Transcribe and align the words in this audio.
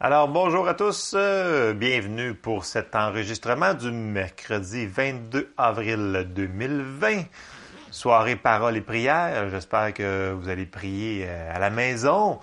Alors 0.00 0.28
bonjour 0.28 0.68
à 0.68 0.74
tous, 0.74 1.14
euh, 1.16 1.74
bienvenue 1.74 2.32
pour 2.32 2.64
cet 2.64 2.94
enregistrement 2.94 3.74
du 3.74 3.90
mercredi 3.90 4.86
22 4.86 5.52
avril 5.58 6.24
2020, 6.36 7.24
soirée 7.90 8.36
parole 8.36 8.76
et 8.76 8.80
prière. 8.80 9.50
J'espère 9.50 9.92
que 9.92 10.30
vous 10.30 10.48
allez 10.48 10.66
prier 10.66 11.26
euh, 11.26 11.52
à 11.52 11.58
la 11.58 11.70
maison. 11.70 12.38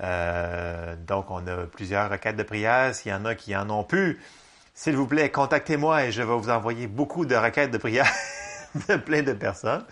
Euh, 0.00 0.94
donc 1.04 1.32
on 1.32 1.44
a 1.48 1.66
plusieurs 1.66 2.08
requêtes 2.08 2.36
de 2.36 2.44
prière. 2.44 2.94
S'il 2.94 3.10
y 3.10 3.14
en 3.14 3.24
a 3.24 3.34
qui 3.34 3.56
en 3.56 3.68
ont 3.70 3.82
plus, 3.82 4.20
s'il 4.72 4.94
vous 4.94 5.08
plaît, 5.08 5.30
contactez-moi 5.30 6.04
et 6.04 6.12
je 6.12 6.22
vais 6.22 6.32
vous 6.32 6.48
envoyer 6.48 6.86
beaucoup 6.86 7.26
de 7.26 7.34
requêtes 7.34 7.72
de 7.72 7.78
prière. 7.78 8.06
de 8.88 8.94
plein 8.94 9.22
de 9.22 9.32
personnes. 9.32 9.84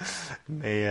Mais 0.49 0.89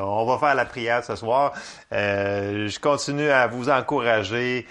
on 0.00 0.26
va 0.26 0.38
faire 0.38 0.56
la 0.56 0.64
prière 0.64 1.04
ce 1.04 1.14
soir. 1.14 1.52
Je 1.92 2.80
continue 2.80 3.30
à 3.30 3.46
vous 3.46 3.70
encourager. 3.70 4.66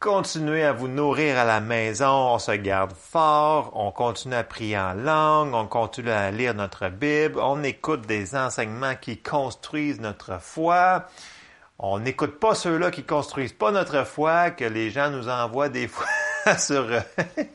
Continuez 0.00 0.64
à 0.64 0.72
vous 0.72 0.88
nourrir 0.88 1.38
à 1.38 1.44
la 1.44 1.60
maison, 1.60 2.32
on 2.32 2.38
se 2.38 2.52
garde 2.52 2.94
fort, 2.94 3.72
on 3.74 3.90
continue 3.90 4.34
à 4.34 4.42
prier 4.42 4.78
en 4.78 4.94
langue, 4.94 5.52
on 5.52 5.66
continue 5.66 6.08
à 6.08 6.30
lire 6.30 6.54
notre 6.54 6.88
Bible, 6.88 7.38
on 7.38 7.62
écoute 7.62 8.06
des 8.06 8.34
enseignements 8.34 8.94
qui 8.94 9.18
construisent 9.18 10.00
notre 10.00 10.40
foi. 10.40 11.04
On 11.78 11.98
n'écoute 11.98 12.40
pas 12.40 12.54
ceux-là 12.54 12.90
qui 12.90 13.02
construisent 13.02 13.52
pas 13.52 13.72
notre 13.72 14.06
foi, 14.06 14.50
que 14.50 14.64
les 14.64 14.88
gens 14.88 15.10
nous 15.10 15.28
envoient 15.28 15.68
des 15.68 15.86
fois 15.86 16.06
sur, 16.58 16.86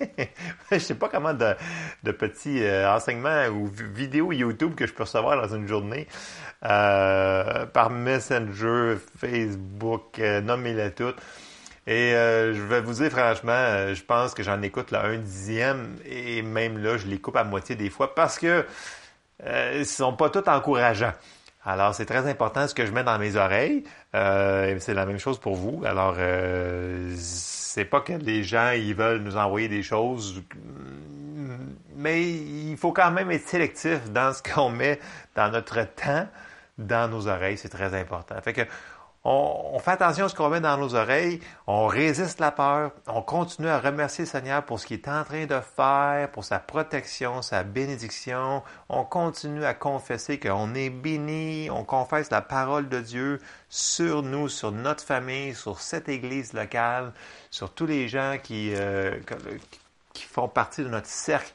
je 0.72 0.78
sais 0.78 0.94
pas 0.94 1.10
comment 1.10 1.34
de, 1.34 2.12
petits 2.12 2.64
euh, 2.64 2.94
enseignements 2.94 3.48
ou 3.48 3.66
vidéos 3.66 4.32
YouTube 4.32 4.76
que 4.76 4.86
je 4.86 4.94
peux 4.94 5.02
recevoir 5.02 5.42
dans 5.42 5.56
une 5.56 5.68
journée. 5.68 6.08
Euh, 6.64 7.66
par 7.66 7.90
Messenger, 7.90 8.98
Facebook, 9.18 10.20
euh, 10.20 10.42
nommez-les 10.42 10.92
toutes. 10.92 11.18
Et 11.88 12.14
euh, 12.16 12.54
je 12.56 12.62
vais 12.62 12.82
vous 12.82 12.94
dire 12.94 13.12
franchement, 13.12 13.52
euh, 13.52 13.94
je 13.94 14.04
pense 14.04 14.34
que 14.34 14.42
j'en 14.42 14.62
écoute 14.64 14.92
là 14.92 15.06
un 15.06 15.18
dixième 15.18 15.98
et 16.06 16.42
même 16.42 16.80
là, 16.80 16.98
je 16.98 17.06
les 17.06 17.20
coupe 17.20 17.36
à 17.36 17.44
moitié 17.44 17.76
des 17.76 17.90
fois 17.92 18.16
parce 18.16 18.40
que 18.40 18.66
euh, 19.46 19.78
ils 19.78 19.86
sont 19.86 20.14
pas 20.14 20.30
tous 20.30 20.48
encourageants. 20.50 21.14
Alors, 21.64 21.96
c'est 21.96 22.06
très 22.06 22.30
important 22.30 22.68
ce 22.68 22.76
que 22.76 22.86
je 22.86 22.92
mets 22.92 23.04
dans 23.04 23.18
mes 23.18 23.36
oreilles. 23.36 23.84
Euh, 24.14 24.76
c'est 24.80 24.94
la 24.94 25.06
même 25.06 25.18
chose 25.18 25.40
pour 25.40 25.56
vous. 25.56 25.84
Alors, 25.84 26.16
euh, 26.18 27.14
c'est 27.18 27.86
pas 27.86 28.02
que 28.02 28.14
les 28.14 28.44
gens 28.44 28.72
ils 28.72 28.94
veulent 28.94 29.22
nous 29.22 29.36
envoyer 29.36 29.68
des 29.68 29.82
choses, 29.82 30.44
mais 31.96 32.24
il 32.24 32.78
faut 32.78 32.92
quand 32.92 33.12
même 33.12 33.32
être 33.32 33.48
sélectif 33.48 34.12
dans 34.12 34.32
ce 34.32 34.44
qu'on 34.44 34.70
met 34.70 35.00
dans 35.36 35.50
notre 35.50 35.84
temps, 35.96 36.28
dans 36.78 37.10
nos 37.10 37.28
oreilles. 37.28 37.58
C'est 37.58 37.70
très 37.70 38.00
important. 38.00 38.36
Fait 38.42 38.54
que 38.54 38.62
on, 39.28 39.80
fait 39.80 39.92
attention 39.92 40.26
à 40.26 40.30
ce 40.30 40.36
qu'on 40.36 40.50
met 40.50 40.62
dans 40.62 40.78
nos 40.78 40.94
oreilles, 40.94 41.40
on 41.66 41.88
résiste 41.88 42.40
la 42.40 42.52
peur, 42.52 42.92
on 43.08 43.24
continue 43.24 43.68
à 43.68 43.80
remercier 43.80 44.26
le 44.26 44.30
Seigneur 44.30 44.64
pour 44.64 44.80
ce 44.80 44.86
qu'il 44.86 44.98
est 44.98 45.08
en 45.08 45.24
train 45.24 45.48
de 45.48 45.60
faire, 45.60 46.30
pour 46.30 46.44
sa 46.44 46.60
protection, 46.60 47.42
sa 47.42 47.64
bénédiction. 47.64 48.62
On 48.88 49.04
continue 49.04 49.66
à 49.66 49.74
confesser 49.74 50.40
qu'on 50.40 50.76
est 50.76 50.92
béni, 50.92 51.70
on 51.72 51.84
confesse 51.84 52.30
la 52.30 52.42
parole 52.42 52.88
de 52.88 53.02
Dieu 53.02 53.42
sur 53.68 54.22
nous, 54.22 54.48
sur 54.48 54.72
notre 54.72 55.04
famille, 55.04 55.56
sur 55.56 55.80
cette 55.80 56.08
église 56.08 56.54
locale, 56.54 57.12
sur 57.50 57.74
tous 57.74 57.88
les 57.88 58.08
gens 58.08 58.38
qui, 58.42 58.76
euh, 58.76 59.18
font 60.32 60.48
partie 60.48 60.84
de 60.84 60.90
notre 60.90 61.08
cercle. 61.08 61.52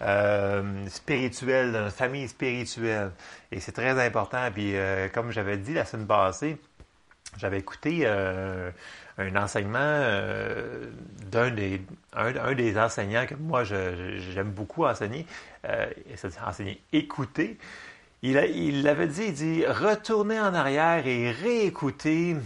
Euh, 0.00 0.86
spirituel, 0.86 1.72
de 1.72 1.78
notre 1.78 1.96
famille 1.96 2.28
spirituelle. 2.28 3.10
Et 3.50 3.58
c'est 3.58 3.72
très 3.72 4.00
important. 4.00 4.48
Puis, 4.54 4.76
euh, 4.76 5.08
comme 5.08 5.32
j'avais 5.32 5.56
dit 5.56 5.74
la 5.74 5.84
semaine 5.84 6.06
passée, 6.06 6.56
j'avais 7.36 7.58
écouté 7.58 8.00
euh, 8.04 8.70
un 9.18 9.36
enseignement 9.36 9.78
euh, 9.80 10.86
d'un 11.30 11.50
des, 11.50 11.82
un, 12.14 12.54
des 12.54 12.78
enseignants 12.78 13.26
que 13.26 13.34
moi 13.34 13.64
j'aime 13.64 14.50
beaucoup 14.50 14.84
enseigner, 14.84 15.26
euh, 15.66 15.86
c'est-à-dire 16.14 16.44
enseigner, 16.46 16.80
écouter. 16.92 17.58
Il, 18.22 18.36
a, 18.36 18.46
il 18.46 18.82
l'avait 18.82 19.06
dit, 19.06 19.24
il 19.28 19.34
dit 19.34 19.66
retournez 19.66 20.40
en 20.40 20.54
arrière 20.54 21.06
et 21.06 21.30
réécouter 21.30 22.36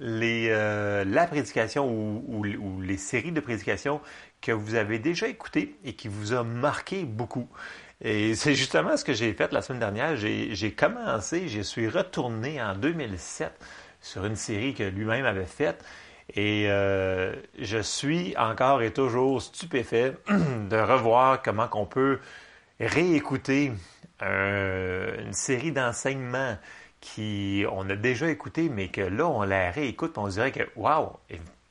les, 0.00 0.48
la 0.48 1.26
prédication 1.26 1.88
ou, 1.88 2.44
ou, 2.44 2.80
les 2.80 2.96
séries 2.96 3.30
de 3.30 3.40
prédications 3.40 4.00
que 4.40 4.50
vous 4.50 4.74
avez 4.74 4.98
déjà 4.98 5.28
écoutées 5.28 5.76
et 5.84 5.92
qui 5.92 6.08
vous 6.08 6.32
a 6.32 6.42
marqué 6.42 7.04
beaucoup. 7.04 7.48
Et 8.02 8.34
c'est 8.34 8.54
justement 8.54 8.96
ce 8.96 9.04
que 9.04 9.12
j'ai 9.12 9.32
fait 9.34 9.52
la 9.52 9.62
semaine 9.62 9.78
dernière. 9.78 10.16
J'ai 10.16 10.72
commencé, 10.72 11.48
je 11.48 11.60
suis 11.60 11.86
retourné 11.86 12.60
en 12.60 12.74
2007 12.74 13.52
sur 14.00 14.24
une 14.24 14.36
série 14.36 14.74
que 14.74 14.84
lui-même 14.84 15.24
avait 15.24 15.46
faite. 15.46 15.84
Et 16.34 16.66
euh, 16.68 17.34
je 17.58 17.78
suis 17.78 18.36
encore 18.36 18.82
et 18.82 18.92
toujours 18.92 19.42
stupéfait 19.42 20.14
de 20.28 20.76
revoir 20.76 21.42
comment 21.42 21.66
qu'on 21.66 21.86
peut 21.86 22.20
réécouter 22.78 23.72
euh, 24.22 25.24
une 25.24 25.32
série 25.32 25.72
d'enseignements 25.72 26.56
qui 27.00 27.64
on 27.72 27.88
a 27.88 27.96
déjà 27.96 28.28
écouté, 28.28 28.68
mais 28.68 28.88
que 28.88 29.00
là, 29.00 29.26
on 29.26 29.42
la 29.42 29.70
réécoute, 29.70 30.18
on 30.18 30.28
dirait 30.28 30.52
que, 30.52 30.62
waouh, 30.76 31.10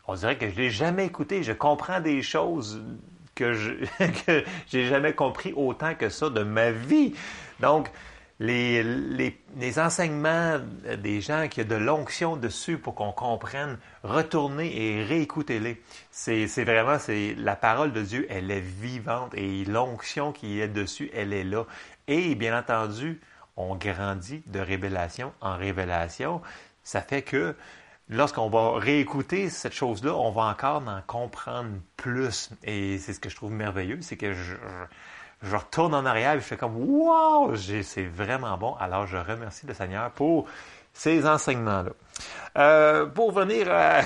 on 0.07 0.15
dirait 0.15 0.37
que 0.37 0.49
je 0.49 0.55
l'ai 0.55 0.71
jamais 0.71 1.05
écouté. 1.05 1.43
Je 1.43 1.53
comprends 1.53 2.01
des 2.01 2.21
choses 2.21 2.81
que 3.35 3.53
je 3.53 3.73
j'ai 4.67 4.87
jamais 4.87 5.13
compris 5.13 5.53
autant 5.55 5.93
que 5.95 6.09
ça 6.09 6.29
de 6.29 6.43
ma 6.43 6.71
vie. 6.71 7.13
Donc, 7.59 7.89
les, 8.39 8.83
les, 8.83 9.37
les, 9.57 9.79
enseignements 9.79 10.59
des 10.97 11.19
gens 11.19 11.47
qui 11.49 11.61
ont 11.61 11.65
de 11.65 11.75
l'onction 11.75 12.37
dessus 12.37 12.77
pour 12.77 12.95
qu'on 12.95 13.11
comprenne, 13.11 13.77
retournez 14.03 14.71
et 14.81 15.03
réécoutez-les. 15.03 15.81
C'est, 16.09 16.47
c'est 16.47 16.63
vraiment, 16.63 16.99
c'est 16.99 17.35
la 17.37 17.57
parole 17.57 17.91
de 17.91 18.01
Dieu, 18.01 18.27
elle 18.29 18.49
est 18.49 18.61
vivante 18.61 19.33
et 19.35 19.65
l'onction 19.65 20.31
qui 20.31 20.61
est 20.61 20.69
dessus, 20.69 21.11
elle 21.13 21.33
est 21.33 21.43
là. 21.43 21.65
Et 22.07 22.33
bien 22.35 22.57
entendu, 22.57 23.19
on 23.57 23.75
grandit 23.75 24.41
de 24.47 24.59
révélation 24.59 25.33
en 25.41 25.57
révélation. 25.57 26.41
Ça 26.83 27.01
fait 27.01 27.23
que 27.23 27.55
lorsqu'on 28.07 28.49
va 28.49 28.79
réécouter 28.79 29.49
cette 29.49 29.73
chose-là, 29.73 30.15
on 30.15 30.31
va 30.31 30.43
encore 30.43 30.81
en 30.87 31.01
comprendre 31.05 31.71
plus. 31.97 32.51
Et 32.63 32.97
c'est 32.99 33.11
ce 33.11 33.19
que 33.19 33.29
je 33.29 33.35
trouve 33.35 33.51
merveilleux, 33.51 33.99
c'est 34.01 34.15
que 34.15 34.33
je, 34.33 34.53
je 34.53 34.55
je 35.41 35.55
retourne 35.55 35.95
en 35.95 36.05
arrière 36.05 36.33
et 36.33 36.39
je 36.39 36.43
fais 36.43 36.57
comme 36.57 36.75
Wow! 36.75 37.55
C'est 37.55 38.05
vraiment 38.05 38.57
bon. 38.57 38.75
Alors 38.79 39.07
je 39.07 39.17
remercie 39.17 39.65
le 39.65 39.73
Seigneur 39.73 40.11
pour 40.11 40.47
ces 40.93 41.25
enseignements-là. 41.25 41.91
Euh, 42.57 43.05
pour 43.05 43.31
venir 43.31 43.71
à 43.71 44.01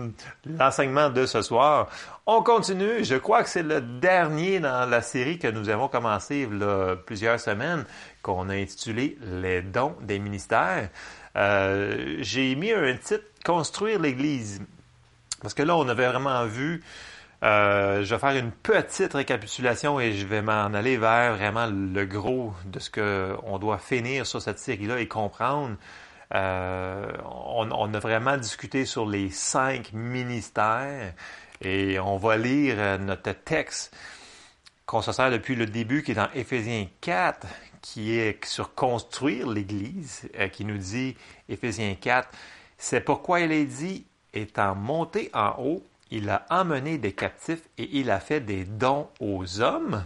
l'enseignement 0.46 1.10
de 1.10 1.26
ce 1.26 1.42
soir, 1.42 1.88
on 2.26 2.42
continue. 2.42 3.04
Je 3.04 3.16
crois 3.16 3.42
que 3.42 3.48
c'est 3.48 3.62
le 3.62 3.80
dernier 3.80 4.60
dans 4.60 4.88
la 4.88 5.02
série 5.02 5.38
que 5.38 5.48
nous 5.48 5.68
avons 5.68 5.88
commencé 5.88 6.46
il 6.50 6.58
y 6.58 6.62
a 6.62 6.94
plusieurs 6.94 7.40
semaines, 7.40 7.84
qu'on 8.22 8.48
a 8.48 8.54
intitulé 8.54 9.18
Les 9.22 9.62
dons 9.62 9.96
des 10.02 10.18
ministères. 10.18 10.90
Euh, 11.36 12.16
J'ai 12.20 12.54
mis 12.54 12.72
un 12.72 12.96
titre 12.96 13.24
Construire 13.44 14.00
l'Église. 14.00 14.60
Parce 15.40 15.54
que 15.54 15.62
là, 15.62 15.76
on 15.76 15.88
avait 15.88 16.08
vraiment 16.08 16.44
vu 16.46 16.82
euh, 17.42 18.02
je 18.02 18.14
vais 18.14 18.20
faire 18.20 18.36
une 18.36 18.50
petite 18.50 19.14
récapitulation 19.14 20.00
et 20.00 20.12
je 20.12 20.26
vais 20.26 20.42
m'en 20.42 20.72
aller 20.74 20.96
vers 20.96 21.36
vraiment 21.36 21.66
le 21.66 22.04
gros 22.06 22.54
de 22.64 22.78
ce 22.78 22.90
qu'on 22.90 23.58
doit 23.58 23.78
finir 23.78 24.26
sur 24.26 24.40
cette 24.40 24.58
série-là 24.58 25.00
et 25.00 25.08
comprendre. 25.08 25.76
Euh, 26.34 27.12
on, 27.24 27.70
on, 27.70 27.94
a 27.94 27.98
vraiment 27.98 28.36
discuté 28.36 28.84
sur 28.84 29.06
les 29.06 29.30
cinq 29.30 29.92
ministères 29.92 31.12
et 31.60 32.00
on 32.00 32.16
va 32.16 32.36
lire 32.36 32.98
notre 32.98 33.32
texte 33.32 33.96
qu'on 34.86 35.02
se 35.02 35.12
sert 35.12 35.30
depuis 35.30 35.54
le 35.54 35.66
début 35.66 36.02
qui 36.02 36.12
est 36.12 36.16
dans 36.16 36.30
Éphésiens 36.34 36.86
4 37.00 37.46
qui 37.86 38.18
est 38.18 38.44
sur 38.44 38.74
construire 38.74 39.48
l'Église, 39.48 40.28
euh, 40.40 40.48
qui 40.48 40.64
nous 40.64 40.76
dit, 40.76 41.16
Éphésiens 41.48 41.94
4, 41.94 42.28
c'est 42.76 43.00
pourquoi 43.00 43.38
il 43.40 43.52
est 43.52 43.64
dit, 43.64 44.04
étant 44.34 44.74
monté 44.74 45.30
en 45.32 45.54
haut, 45.58 45.84
il 46.10 46.28
a 46.30 46.46
emmené 46.50 46.98
des 46.98 47.12
captifs 47.12 47.68
et 47.78 47.88
il 47.98 48.10
a 48.10 48.20
fait 48.20 48.40
des 48.40 48.64
dons 48.64 49.08
aux 49.20 49.60
hommes. 49.60 50.04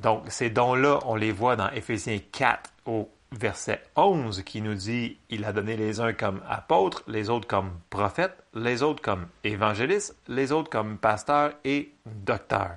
Donc, 0.00 0.24
ces 0.28 0.50
dons-là, 0.50 1.00
on 1.06 1.14
les 1.14 1.32
voit 1.32 1.56
dans 1.56 1.70
Éphésiens 1.70 2.18
4 2.32 2.70
au 2.86 3.10
verset 3.32 3.82
11 3.96 4.42
qui 4.42 4.60
nous 4.60 4.74
dit 4.74 5.18
il 5.28 5.44
a 5.44 5.52
donné 5.52 5.76
les 5.76 6.00
uns 6.00 6.12
comme 6.12 6.40
apôtres, 6.48 7.02
les 7.08 7.30
autres 7.30 7.48
comme 7.48 7.70
prophètes, 7.90 8.44
les 8.54 8.82
autres 8.82 9.02
comme 9.02 9.26
évangélistes, 9.42 10.16
les 10.28 10.52
autres 10.52 10.70
comme 10.70 10.98
pasteurs 10.98 11.52
et 11.64 11.92
docteurs. 12.06 12.76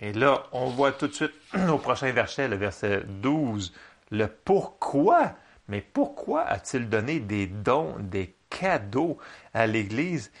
Et 0.00 0.12
là, 0.12 0.44
on 0.52 0.66
voit 0.66 0.92
tout 0.92 1.08
de 1.08 1.12
suite 1.12 1.34
au 1.70 1.78
prochain 1.78 2.10
verset, 2.12 2.48
le 2.48 2.56
verset 2.56 3.04
12, 3.06 3.72
le 4.10 4.26
pourquoi. 4.26 5.32
Mais 5.68 5.80
pourquoi 5.80 6.42
a-t-il 6.42 6.88
donné 6.88 7.20
des 7.20 7.46
dons, 7.46 7.94
des 8.00 8.34
cadeaux 8.50 9.18
à 9.54 9.66
l'Église? 9.66 10.32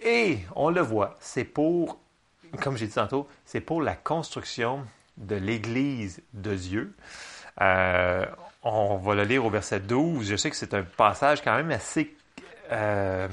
Et 0.00 0.38
on 0.54 0.70
le 0.70 0.80
voit, 0.80 1.16
c'est 1.20 1.44
pour, 1.44 1.98
comme 2.62 2.76
j'ai 2.76 2.86
dit 2.86 2.94
tantôt, 2.94 3.28
c'est 3.44 3.60
pour 3.60 3.82
la 3.82 3.94
construction 3.94 4.84
de 5.16 5.36
l'Église 5.36 6.22
de 6.34 6.54
Dieu. 6.54 6.94
Euh, 7.60 8.24
on 8.62 8.96
va 8.96 9.14
le 9.14 9.24
lire 9.24 9.44
au 9.44 9.50
verset 9.50 9.80
12. 9.80 10.28
Je 10.28 10.36
sais 10.36 10.50
que 10.50 10.56
c'est 10.56 10.74
un 10.74 10.82
passage 10.82 11.42
quand 11.42 11.56
même 11.56 11.70
assez... 11.70 12.14
Euh, 12.70 13.28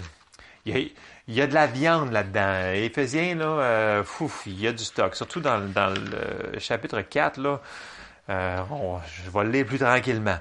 il 0.65 0.91
y 1.27 1.41
a, 1.41 1.47
de 1.47 1.53
la 1.53 1.67
viande 1.67 2.12
là-dedans. 2.12 2.71
Éphésiens, 2.73 3.35
là, 3.35 3.45
euh, 3.45 4.03
il 4.47 4.59
y 4.59 4.67
a 4.67 4.71
du 4.71 4.83
stock. 4.83 5.15
Surtout 5.15 5.39
dans, 5.39 5.57
le 5.59 6.57
chapitre 6.59 7.01
4, 7.01 7.39
là, 7.39 7.62
euh, 8.29 8.63
je 9.23 9.29
vais 9.29 9.44
le 9.44 9.51
lire 9.51 9.65
plus 9.65 9.77
tranquillement. 9.77 10.38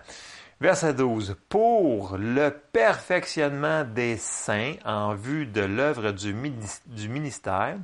Verset 0.64 0.94
12. 0.94 1.36
Pour 1.50 2.16
le 2.16 2.48
perfectionnement 2.48 3.84
des 3.84 4.16
saints 4.16 4.76
en 4.86 5.14
vue 5.14 5.44
de 5.44 5.60
l'œuvre 5.60 6.10
du, 6.10 6.32
ministère 6.32 7.76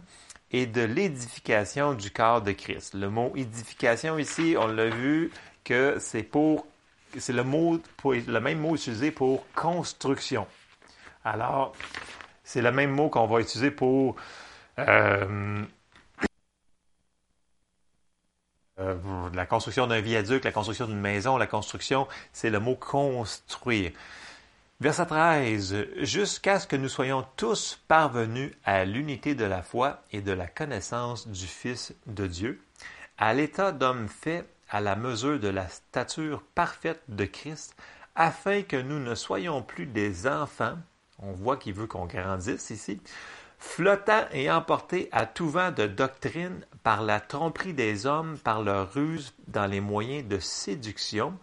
et 0.50 0.64
de 0.64 0.80
l'édification 0.80 1.92
du 1.92 2.10
corps 2.10 2.40
de 2.40 2.52
Christ. 2.52 2.94
Le 2.94 3.10
mot 3.10 3.32
édification 3.36 4.16
ici, 4.16 4.56
on 4.58 4.66
l'a 4.66 4.88
vu 4.88 5.30
que 5.62 5.96
c'est 6.00 6.22
pour 6.22 6.66
c'est 7.18 7.34
le 7.34 7.44
mot 7.44 7.78
le 8.02 8.38
même 8.38 8.60
mot 8.60 8.74
utilisé 8.74 9.10
pour 9.10 9.44
construction. 9.54 10.46
Alors, 11.22 11.74
c'est 12.44 12.62
le 12.62 12.72
même 12.72 12.92
mot 12.92 13.10
qu'on 13.10 13.26
va 13.26 13.40
utiliser 13.40 13.72
pour 13.72 14.16
euh, 14.78 15.62
euh, 18.80 18.96
la 19.34 19.46
construction 19.46 19.86
d'un 19.86 20.00
viaduc, 20.00 20.44
la 20.44 20.52
construction 20.52 20.86
d'une 20.86 21.00
maison, 21.00 21.36
la 21.36 21.46
construction, 21.46 22.08
c'est 22.32 22.50
le 22.50 22.60
mot 22.60 22.74
construire. 22.74 23.92
Verset 24.80 25.06
13. 25.06 25.86
Jusqu'à 25.98 26.58
ce 26.58 26.66
que 26.66 26.76
nous 26.76 26.88
soyons 26.88 27.26
tous 27.36 27.78
parvenus 27.86 28.52
à 28.64 28.86
l'unité 28.86 29.34
de 29.34 29.44
la 29.44 29.62
foi 29.62 30.02
et 30.10 30.22
de 30.22 30.32
la 30.32 30.46
connaissance 30.46 31.28
du 31.28 31.46
Fils 31.46 31.94
de 32.06 32.26
Dieu, 32.26 32.62
à 33.18 33.34
l'état 33.34 33.72
d'homme 33.72 34.08
fait 34.08 34.46
à 34.70 34.80
la 34.80 34.96
mesure 34.96 35.38
de 35.38 35.48
la 35.48 35.68
stature 35.68 36.42
parfaite 36.54 37.02
de 37.08 37.26
Christ, 37.26 37.76
afin 38.14 38.62
que 38.62 38.76
nous 38.76 38.98
ne 38.98 39.14
soyons 39.14 39.60
plus 39.60 39.84
des 39.84 40.26
enfants, 40.26 40.78
on 41.18 41.32
voit 41.32 41.58
qu'il 41.58 41.74
veut 41.74 41.86
qu'on 41.86 42.06
grandisse 42.06 42.70
ici, 42.70 43.02
flottant 43.58 44.24
et 44.32 44.50
emportés 44.50 45.10
à 45.12 45.26
tout 45.26 45.50
vent 45.50 45.70
de 45.70 45.86
doctrine 45.86 46.64
par 46.82 47.02
la 47.02 47.20
tromperie 47.20 47.74
des 47.74 48.06
hommes, 48.06 48.38
par 48.38 48.62
leur 48.62 48.92
ruse 48.92 49.34
dans 49.48 49.66
les 49.66 49.80
moyens 49.80 50.26
de 50.26 50.38
séduction, 50.38 51.34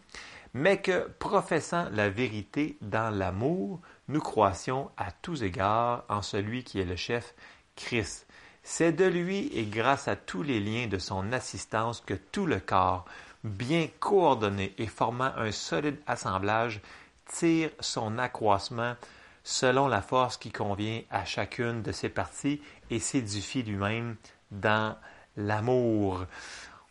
mais 0.54 0.82
que, 0.82 1.08
professant 1.20 1.88
la 1.92 2.10
vérité 2.10 2.78
dans 2.82 3.14
l'amour, 3.14 3.80
nous 4.08 4.22
croissions 4.22 4.90
à 4.98 5.12
tous 5.12 5.44
égards 5.44 6.04
en 6.10 6.22
celui 6.22 6.64
qui 6.64 6.80
est 6.80 6.86
le 6.86 6.96
chef, 6.96 7.36
Christ. 7.76 8.26
C'est 8.64 8.92
de 8.92 9.06
lui 9.06 9.50
et 9.54 9.66
grâce 9.66 10.08
à 10.08 10.16
tous 10.16 10.44
les 10.44 10.60
liens 10.60 10.88
de 10.88 10.98
son 10.98 11.32
assistance 11.32 12.02
que 12.02 12.16
tout 12.16 12.46
le 12.46 12.60
corps, 12.60 13.06
bien 13.44 13.88
coordonné 14.00 14.74
et 14.78 14.88
formant 14.88 15.32
un 15.38 15.52
solide 15.52 16.00
assemblage, 16.08 16.82
tire 17.26 17.70
son 17.80 18.18
accroissement 18.18 18.96
selon 19.44 19.88
la 19.88 20.02
force 20.02 20.36
qui 20.38 20.52
convient 20.52 21.02
à 21.10 21.24
chacune 21.24 21.82
de 21.82 21.92
ses 21.94 22.10
parties 22.10 22.62
et 22.90 23.00
s'édifie 23.00 23.64
lui-même 23.64 24.18
dans 24.52 24.98
l'amour. 25.38 26.26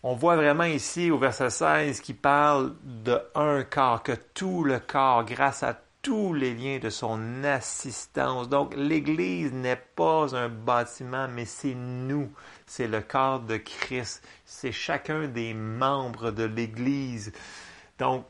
On 0.02 0.14
voit 0.14 0.36
vraiment 0.36 0.64
ici 0.64 1.10
au 1.10 1.18
verset 1.18 1.50
16 1.50 2.00
qui 2.00 2.14
parle 2.14 2.74
de 2.84 3.20
un 3.34 3.64
corps, 3.64 4.02
que 4.02 4.12
tout 4.34 4.62
le 4.62 4.78
corps, 4.78 5.24
grâce 5.24 5.62
à 5.62 5.78
tous 6.00 6.32
les 6.32 6.54
liens 6.54 6.78
de 6.78 6.88
son 6.88 7.42
assistance. 7.42 8.48
Donc 8.48 8.74
l'Église 8.76 9.52
n'est 9.52 9.82
pas 9.96 10.36
un 10.36 10.48
bâtiment, 10.48 11.26
mais 11.26 11.44
c'est 11.44 11.74
nous, 11.74 12.30
c'est 12.64 12.86
le 12.86 13.00
corps 13.00 13.40
de 13.40 13.56
Christ, 13.56 14.24
c'est 14.44 14.70
chacun 14.70 15.26
des 15.26 15.52
membres 15.52 16.30
de 16.30 16.44
l'Église. 16.44 17.32
Donc 17.98 18.24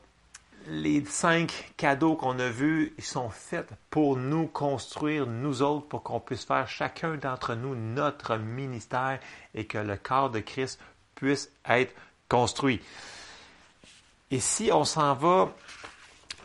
les 0.69 1.03
cinq 1.05 1.71
cadeaux 1.77 2.15
qu'on 2.15 2.39
a 2.39 2.49
vus, 2.49 2.93
ils 2.97 3.03
sont 3.03 3.29
faits 3.29 3.69
pour 3.89 4.17
nous 4.17 4.47
construire, 4.47 5.25
nous 5.25 5.61
autres, 5.61 5.87
pour 5.87 6.03
qu'on 6.03 6.19
puisse 6.19 6.43
faire 6.43 6.67
chacun 6.67 7.15
d'entre 7.15 7.55
nous 7.55 7.75
notre 7.75 8.37
ministère 8.37 9.19
et 9.55 9.65
que 9.65 9.77
le 9.77 9.95
corps 9.95 10.29
de 10.29 10.39
Christ 10.39 10.79
puisse 11.15 11.49
être 11.67 11.95
construit. 12.27 12.81
Et 14.29 14.41
si 14.41 14.69
on 14.73 14.83
s'en 14.83 15.13
va, 15.13 15.53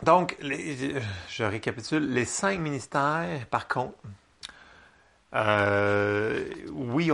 donc, 0.03 0.37
je 0.41 1.43
récapitule, 1.43 2.13
les 2.13 2.25
cinq 2.25 2.59
ministères, 2.59 3.45
par 3.47 3.67
contre, 3.67 3.95
euh, 5.33 6.45
oui, 6.71 7.09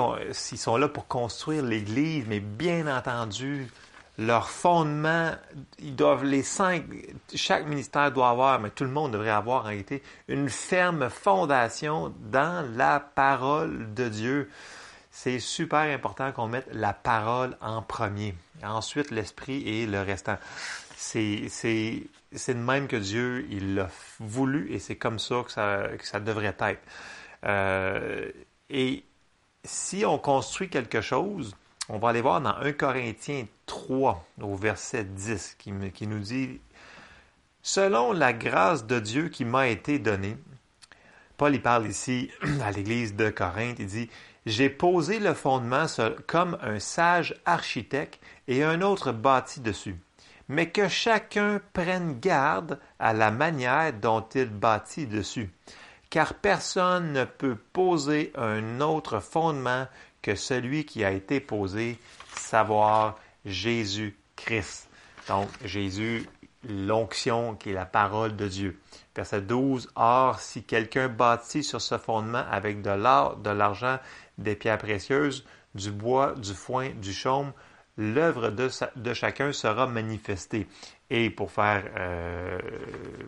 ils 0.51 0.57
sont 0.57 0.77
là 0.77 0.87
pour 0.87 1.07
construire 1.07 1.63
l'Église, 1.63 2.25
mais 2.27 2.39
bien 2.39 2.85
entendu, 2.95 3.67
leur 4.19 4.49
fondement, 4.49 5.31
ils 5.79 5.95
doivent 5.95 6.25
les 6.25 6.43
cinq, 6.43 6.83
chaque 7.33 7.65
ministère 7.65 8.11
doit 8.11 8.29
avoir, 8.29 8.59
mais 8.59 8.69
tout 8.69 8.83
le 8.83 8.89
monde 8.89 9.13
devrait 9.13 9.29
avoir 9.29 9.61
en 9.61 9.67
réalité, 9.67 10.03
une 10.27 10.49
ferme 10.49 11.09
fondation 11.09 12.13
dans 12.19 12.67
la 12.75 12.99
parole 12.99 13.93
de 13.93 14.09
Dieu. 14.09 14.49
C'est 15.09 15.39
super 15.39 15.79
important 15.79 16.33
qu'on 16.33 16.49
mette 16.49 16.67
la 16.73 16.91
parole 16.91 17.55
en 17.61 17.81
premier. 17.81 18.35
Ensuite, 18.61 19.09
l'esprit 19.09 19.67
et 19.67 19.85
le 19.85 20.01
restant. 20.01 20.37
C'est, 20.97 21.47
de 21.49 22.53
même 22.53 22.87
que 22.89 22.97
Dieu, 22.97 23.47
il 23.49 23.75
l'a 23.75 23.89
voulu 24.19 24.69
et 24.73 24.79
c'est 24.79 24.97
comme 24.97 25.17
ça 25.17 25.43
que 25.45 25.51
ça, 25.51 25.83
que 25.97 26.05
ça 26.05 26.19
devrait 26.19 26.55
être. 26.59 26.81
Euh, 27.45 28.29
et 28.69 29.05
si 29.63 30.05
on 30.05 30.17
construit 30.17 30.69
quelque 30.69 30.99
chose, 30.99 31.55
on 31.89 31.97
va 31.97 32.09
aller 32.09 32.21
voir 32.21 32.39
dans 32.39 32.55
1 32.55 32.71
Corinthiens 32.73 33.45
3, 33.65 34.23
au 34.41 34.55
verset 34.55 35.03
10, 35.03 35.55
qui, 35.57 35.73
qui 35.91 36.07
nous 36.07 36.19
dit 36.19 36.61
Selon 37.63 38.13
la 38.13 38.31
grâce 38.31 38.85
de 38.85 38.99
Dieu 38.99 39.29
qui 39.29 39.43
m'a 39.43 39.67
été 39.67 39.97
donnée, 39.97 40.37
Paul 41.37 41.55
il 41.55 41.61
parle 41.61 41.87
ici 41.87 42.29
à 42.63 42.71
l'église 42.71 43.15
de 43.15 43.29
Corinthe, 43.29 43.79
il 43.79 43.87
dit 43.87 44.09
J'ai 44.45 44.69
posé 44.69 45.19
le 45.19 45.33
fondement 45.33 45.87
comme 46.27 46.57
un 46.61 46.79
sage 46.79 47.35
architecte 47.45 48.19
et 48.47 48.63
un 48.63 48.81
autre 48.81 49.11
bâti 49.11 49.59
dessus. 49.59 49.95
Mais 50.47 50.69
que 50.69 50.87
chacun 50.87 51.61
prenne 51.73 52.19
garde 52.19 52.79
à 52.99 53.13
la 53.13 53.31
manière 53.31 53.93
dont 53.93 54.25
il 54.35 54.49
bâtit 54.49 55.05
dessus, 55.05 55.49
car 56.09 56.33
personne 56.35 57.13
ne 57.13 57.23
peut 57.23 57.57
poser 57.73 58.31
un 58.35 58.79
autre 58.81 59.19
fondement 59.19 59.87
que 60.21 60.35
celui 60.35 60.85
qui 60.85 61.03
a 61.03 61.11
été 61.11 61.39
posé, 61.39 61.97
savoir 62.35 63.17
Jésus-Christ. 63.45 64.89
Donc, 65.27 65.49
Jésus, 65.63 66.27
l'onction 66.67 67.55
qui 67.55 67.69
est 67.69 67.73
la 67.73 67.85
parole 67.85 68.35
de 68.35 68.47
Dieu. 68.47 68.79
Verset 69.15 69.41
12. 69.41 69.89
Or, 69.95 70.39
si 70.39 70.63
quelqu'un 70.63 71.09
bâtit 71.09 71.63
sur 71.63 71.81
ce 71.81 71.97
fondement 71.97 72.43
avec 72.49 72.81
de 72.81 72.91
l'or, 72.91 73.37
de 73.37 73.49
l'argent, 73.49 73.99
des 74.37 74.55
pierres 74.55 74.77
précieuses, 74.77 75.45
du 75.75 75.91
bois, 75.91 76.33
du 76.35 76.53
foin, 76.53 76.89
du 76.89 77.13
chaume, 77.13 77.51
l'œuvre 77.97 78.49
de, 78.49 78.69
de, 78.95 79.13
chacun 79.13 79.51
sera 79.51 79.87
manifestée. 79.87 80.67
Et 81.11 81.31
pour 81.31 81.51
faire, 81.51 81.83
euh, 81.97 82.59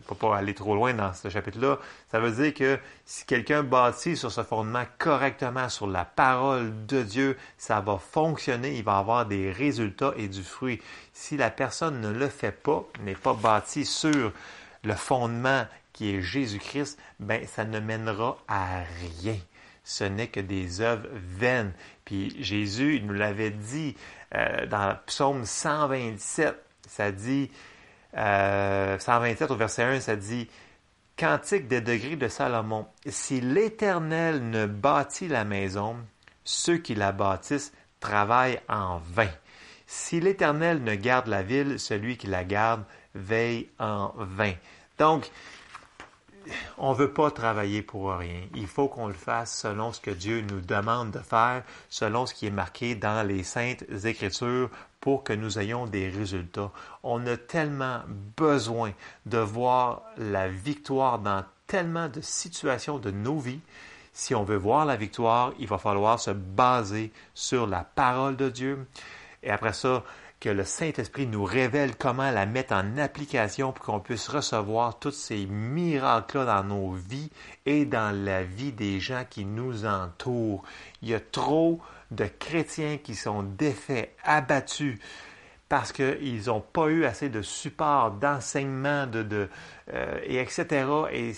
pour 0.05 0.17
pas 0.17 0.37
aller 0.37 0.53
trop 0.53 0.75
loin 0.75 0.93
dans 0.93 1.13
ce 1.13 1.29
chapitre-là, 1.29 1.79
ça 2.11 2.19
veut 2.19 2.31
dire 2.31 2.53
que 2.53 2.77
si 3.05 3.25
quelqu'un 3.25 3.63
bâtit 3.63 4.15
sur 4.15 4.31
ce 4.31 4.43
fondement 4.43 4.83
correctement, 4.99 5.67
sur 5.67 5.87
la 5.87 6.05
parole 6.05 6.85
de 6.85 7.01
Dieu, 7.01 7.37
ça 7.57 7.79
va 7.79 7.97
fonctionner, 7.97 8.75
il 8.77 8.83
va 8.83 8.99
avoir 8.99 9.25
des 9.25 9.51
résultats 9.51 10.13
et 10.15 10.27
du 10.27 10.43
fruit. 10.43 10.79
Si 11.13 11.37
la 11.37 11.49
personne 11.49 12.01
ne 12.01 12.11
le 12.11 12.27
fait 12.27 12.51
pas, 12.51 12.85
n'est 13.03 13.15
pas 13.15 13.33
bâti 13.33 13.83
sur 13.85 14.31
le 14.83 14.93
fondement 14.93 15.65
qui 15.93 16.15
est 16.15 16.21
Jésus-Christ, 16.21 16.99
ben 17.19 17.45
ça 17.47 17.65
ne 17.65 17.79
mènera 17.79 18.37
à 18.47 18.83
rien. 19.19 19.37
Ce 19.83 20.03
n'est 20.03 20.27
que 20.27 20.39
des 20.39 20.81
œuvres 20.81 21.07
vaines. 21.11 21.73
Puis 22.05 22.35
Jésus, 22.43 22.97
il 22.97 23.07
nous 23.07 23.13
l'avait 23.13 23.49
dit 23.49 23.95
euh, 24.35 24.65
dans 24.67 24.95
Psaume 25.07 25.45
127, 25.45 26.55
ça 26.87 27.11
dit 27.11 27.49
127 28.13 29.49
euh, 29.49 29.53
au 29.53 29.57
verset 29.57 29.83
1, 29.83 29.99
ça 30.01 30.15
dit 30.15 30.47
Cantique 31.17 31.67
des 31.67 31.81
degrés 31.81 32.15
de 32.15 32.27
Salomon. 32.27 32.87
Si 33.05 33.41
l'Éternel 33.41 34.49
ne 34.49 34.65
bâtit 34.65 35.27
la 35.27 35.45
maison, 35.45 35.97
ceux 36.43 36.77
qui 36.77 36.95
la 36.95 37.11
bâtissent 37.11 37.73
travaillent 37.99 38.59
en 38.67 38.99
vain. 39.13 39.29
Si 39.85 40.19
l'Éternel 40.19 40.83
ne 40.83 40.95
garde 40.95 41.27
la 41.27 41.43
ville, 41.43 41.79
celui 41.79 42.17
qui 42.17 42.27
la 42.27 42.43
garde 42.43 42.83
veille 43.13 43.69
en 43.77 44.13
vain. 44.17 44.53
Donc, 44.97 45.29
on 46.77 46.91
ne 46.91 46.97
veut 46.97 47.11
pas 47.11 47.31
travailler 47.31 47.81
pour 47.81 48.11
rien. 48.13 48.41
Il 48.55 48.67
faut 48.67 48.87
qu'on 48.87 49.07
le 49.07 49.13
fasse 49.13 49.55
selon 49.57 49.91
ce 49.91 49.99
que 49.99 50.11
Dieu 50.11 50.41
nous 50.41 50.61
demande 50.61 51.11
de 51.11 51.19
faire, 51.19 51.63
selon 51.89 52.25
ce 52.25 52.33
qui 52.33 52.47
est 52.47 52.51
marqué 52.51 52.95
dans 52.95 53.25
les 53.27 53.43
saintes 53.43 53.83
écritures 54.05 54.69
pour 54.99 55.23
que 55.23 55.33
nous 55.33 55.59
ayons 55.59 55.87
des 55.87 56.09
résultats. 56.09 56.71
On 57.03 57.25
a 57.27 57.37
tellement 57.37 58.01
besoin 58.37 58.93
de 59.25 59.39
voir 59.39 60.03
la 60.17 60.47
victoire 60.47 61.19
dans 61.19 61.43
tellement 61.67 62.07
de 62.07 62.21
situations 62.21 62.99
de 62.99 63.11
nos 63.11 63.39
vies. 63.39 63.61
Si 64.13 64.35
on 64.35 64.43
veut 64.43 64.57
voir 64.57 64.85
la 64.85 64.97
victoire, 64.97 65.53
il 65.57 65.67
va 65.67 65.77
falloir 65.77 66.19
se 66.19 66.31
baser 66.31 67.11
sur 67.33 67.65
la 67.65 67.83
parole 67.83 68.35
de 68.35 68.49
Dieu. 68.49 68.85
Et 69.41 69.49
après 69.49 69.73
ça, 69.73 70.03
que 70.41 70.49
le 70.49 70.65
Saint-Esprit 70.65 71.27
nous 71.27 71.45
révèle 71.45 71.95
comment 71.95 72.31
la 72.31 72.47
mettre 72.47 72.73
en 72.73 72.97
application 72.97 73.71
pour 73.71 73.85
qu'on 73.85 73.99
puisse 73.99 74.27
recevoir 74.27 74.97
tous 74.97 75.11
ces 75.11 75.45
miracles-là 75.45 76.63
dans 76.63 76.63
nos 76.63 76.91
vies 76.93 77.29
et 77.67 77.85
dans 77.85 78.13
la 78.25 78.43
vie 78.43 78.71
des 78.71 78.99
gens 78.99 79.23
qui 79.29 79.45
nous 79.45 79.85
entourent. 79.85 80.63
Il 81.03 81.09
y 81.09 81.13
a 81.13 81.19
trop 81.19 81.79
de 82.09 82.25
chrétiens 82.25 82.97
qui 82.97 83.13
sont 83.13 83.43
défaits, 83.43 84.15
abattus, 84.23 84.99
parce 85.71 85.93
qu'ils 85.93 86.47
n'ont 86.47 86.59
pas 86.59 86.87
eu 86.89 87.05
assez 87.05 87.29
de 87.29 87.41
support, 87.41 88.11
d'enseignement, 88.11 89.07
de, 89.07 89.23
de 89.23 89.47
euh, 89.93 90.19
et 90.25 90.37
etc. 90.37 90.85
Et 91.13 91.31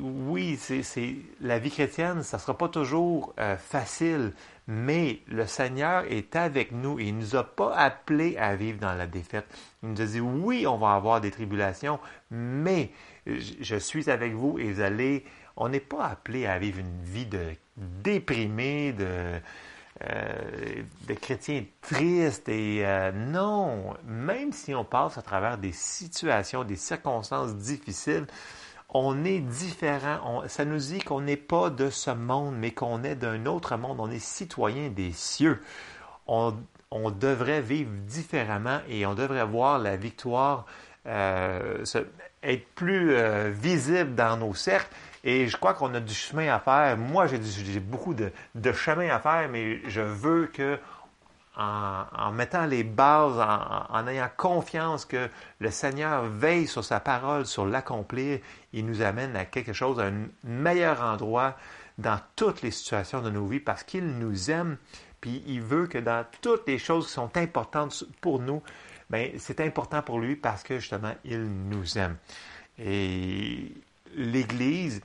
oui, 0.00 0.56
c'est, 0.56 1.14
la 1.42 1.58
vie 1.58 1.70
chrétienne, 1.70 2.22
ça 2.22 2.38
ne 2.38 2.40
sera 2.40 2.56
pas 2.56 2.70
toujours 2.70 3.34
euh, 3.38 3.58
facile, 3.58 4.32
mais 4.66 5.20
le 5.28 5.46
Seigneur 5.46 6.04
est 6.08 6.36
avec 6.36 6.72
nous 6.72 6.98
il 6.98 7.14
ne 7.14 7.20
nous 7.20 7.36
a 7.36 7.44
pas 7.44 7.74
appelés 7.74 8.38
à 8.38 8.56
vivre 8.56 8.78
dans 8.78 8.94
la 8.94 9.06
défaite. 9.06 9.44
Il 9.82 9.90
nous 9.90 10.00
a 10.00 10.06
dit, 10.06 10.20
oui, 10.20 10.66
on 10.66 10.78
va 10.78 10.94
avoir 10.94 11.20
des 11.20 11.30
tribulations, 11.30 12.00
mais 12.30 12.90
je 13.26 13.76
suis 13.76 14.08
avec 14.08 14.32
vous 14.32 14.58
et 14.58 14.72
vous 14.72 14.80
allez... 14.80 15.26
On 15.58 15.68
n'est 15.68 15.80
pas 15.80 16.06
appelé 16.06 16.46
à 16.46 16.58
vivre 16.58 16.78
une 16.78 17.02
vie 17.02 17.26
de 17.26 17.50
déprimé, 17.76 18.94
de 18.94 19.38
euh, 20.08 20.82
de 21.08 21.14
chrétiens 21.14 21.62
tristes 21.82 22.48
et 22.48 22.86
euh, 22.86 23.12
non, 23.12 23.94
même 24.06 24.50
si 24.50 24.74
on 24.74 24.82
passe 24.82 25.18
à 25.18 25.22
travers 25.22 25.58
des 25.58 25.72
situations, 25.72 26.64
des 26.64 26.76
circonstances 26.76 27.54
difficiles, 27.54 28.26
on 28.88 29.26
est 29.26 29.40
différent. 29.40 30.42
ça 30.46 30.64
nous 30.64 30.78
dit 30.78 31.00
qu'on 31.00 31.20
n'est 31.20 31.36
pas 31.36 31.68
de 31.68 31.90
ce 31.90 32.10
monde, 32.10 32.56
mais 32.56 32.70
qu'on 32.70 33.04
est 33.04 33.14
d'un 33.14 33.44
autre 33.44 33.76
monde. 33.76 34.00
On 34.00 34.10
est 34.10 34.24
citoyen 34.24 34.88
des 34.88 35.12
cieux. 35.12 35.62
On, 36.26 36.54
devrait 36.90 37.60
vivre 37.60 37.90
différemment 38.06 38.80
et 38.88 39.04
on 39.04 39.14
devrait 39.14 39.44
voir 39.44 39.78
la 39.78 39.96
victoire 39.96 40.64
euh, 41.06 41.84
être 42.42 42.66
plus 42.74 43.14
visible 43.52 44.14
dans 44.14 44.38
nos 44.38 44.54
cercles 44.54 44.90
et 45.24 45.48
je 45.48 45.56
crois 45.56 45.74
qu'on 45.74 45.94
a 45.94 46.00
du 46.00 46.14
chemin 46.14 46.52
à 46.52 46.58
faire. 46.58 46.96
Moi, 46.96 47.26
j'ai 47.26 47.80
beaucoup 47.80 48.14
de, 48.14 48.32
chemin 48.72 49.08
à 49.14 49.20
faire, 49.20 49.48
mais 49.50 49.80
je 49.88 50.00
veux 50.00 50.46
que, 50.46 50.78
en, 51.56 52.32
mettant 52.32 52.64
les 52.64 52.84
bases, 52.84 53.38
en, 53.90 54.06
ayant 54.06 54.30
confiance 54.36 55.04
que 55.04 55.28
le 55.58 55.70
Seigneur 55.70 56.24
veille 56.24 56.66
sur 56.66 56.84
sa 56.84 57.00
parole, 57.00 57.44
sur 57.44 57.66
l'accomplir, 57.66 58.40
il 58.72 58.86
nous 58.86 59.02
amène 59.02 59.36
à 59.36 59.44
quelque 59.44 59.74
chose, 59.74 60.00
à 60.00 60.04
un 60.06 60.26
meilleur 60.42 61.02
endroit 61.02 61.56
dans 61.98 62.18
toutes 62.34 62.62
les 62.62 62.70
situations 62.70 63.20
de 63.20 63.28
nos 63.28 63.46
vies 63.46 63.60
parce 63.60 63.82
qu'il 63.82 64.06
nous 64.06 64.50
aime, 64.50 64.78
puis 65.20 65.42
il 65.46 65.60
veut 65.60 65.86
que 65.86 65.98
dans 65.98 66.24
toutes 66.40 66.66
les 66.66 66.78
choses 66.78 67.08
qui 67.08 67.12
sont 67.12 67.36
importantes 67.36 68.04
pour 68.22 68.38
nous, 68.38 68.62
ben 69.10 69.32
c'est 69.36 69.60
important 69.60 70.00
pour 70.00 70.18
lui 70.18 70.34
parce 70.36 70.62
que 70.62 70.78
justement, 70.78 71.12
il 71.24 71.44
nous 71.44 71.98
aime. 71.98 72.16
Et 72.78 73.74
l'Église 74.14 75.00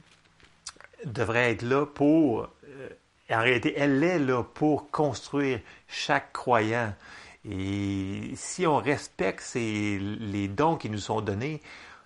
devrait 1.05 1.51
être 1.51 1.61
là 1.61 1.85
pour, 1.85 2.49
euh, 2.67 2.89
en 3.29 3.41
réalité, 3.41 3.73
elle 3.77 4.03
est 4.03 4.19
là 4.19 4.43
pour 4.43 4.89
construire 4.91 5.59
chaque 5.87 6.33
croyant. 6.33 6.93
Et 7.47 8.31
si 8.35 8.65
on 8.65 8.77
respecte 8.77 9.53
les 9.53 10.47
dons 10.47 10.77
qui 10.77 10.89
nous 10.89 10.97
sont 10.97 11.21
donnés, 11.21 11.61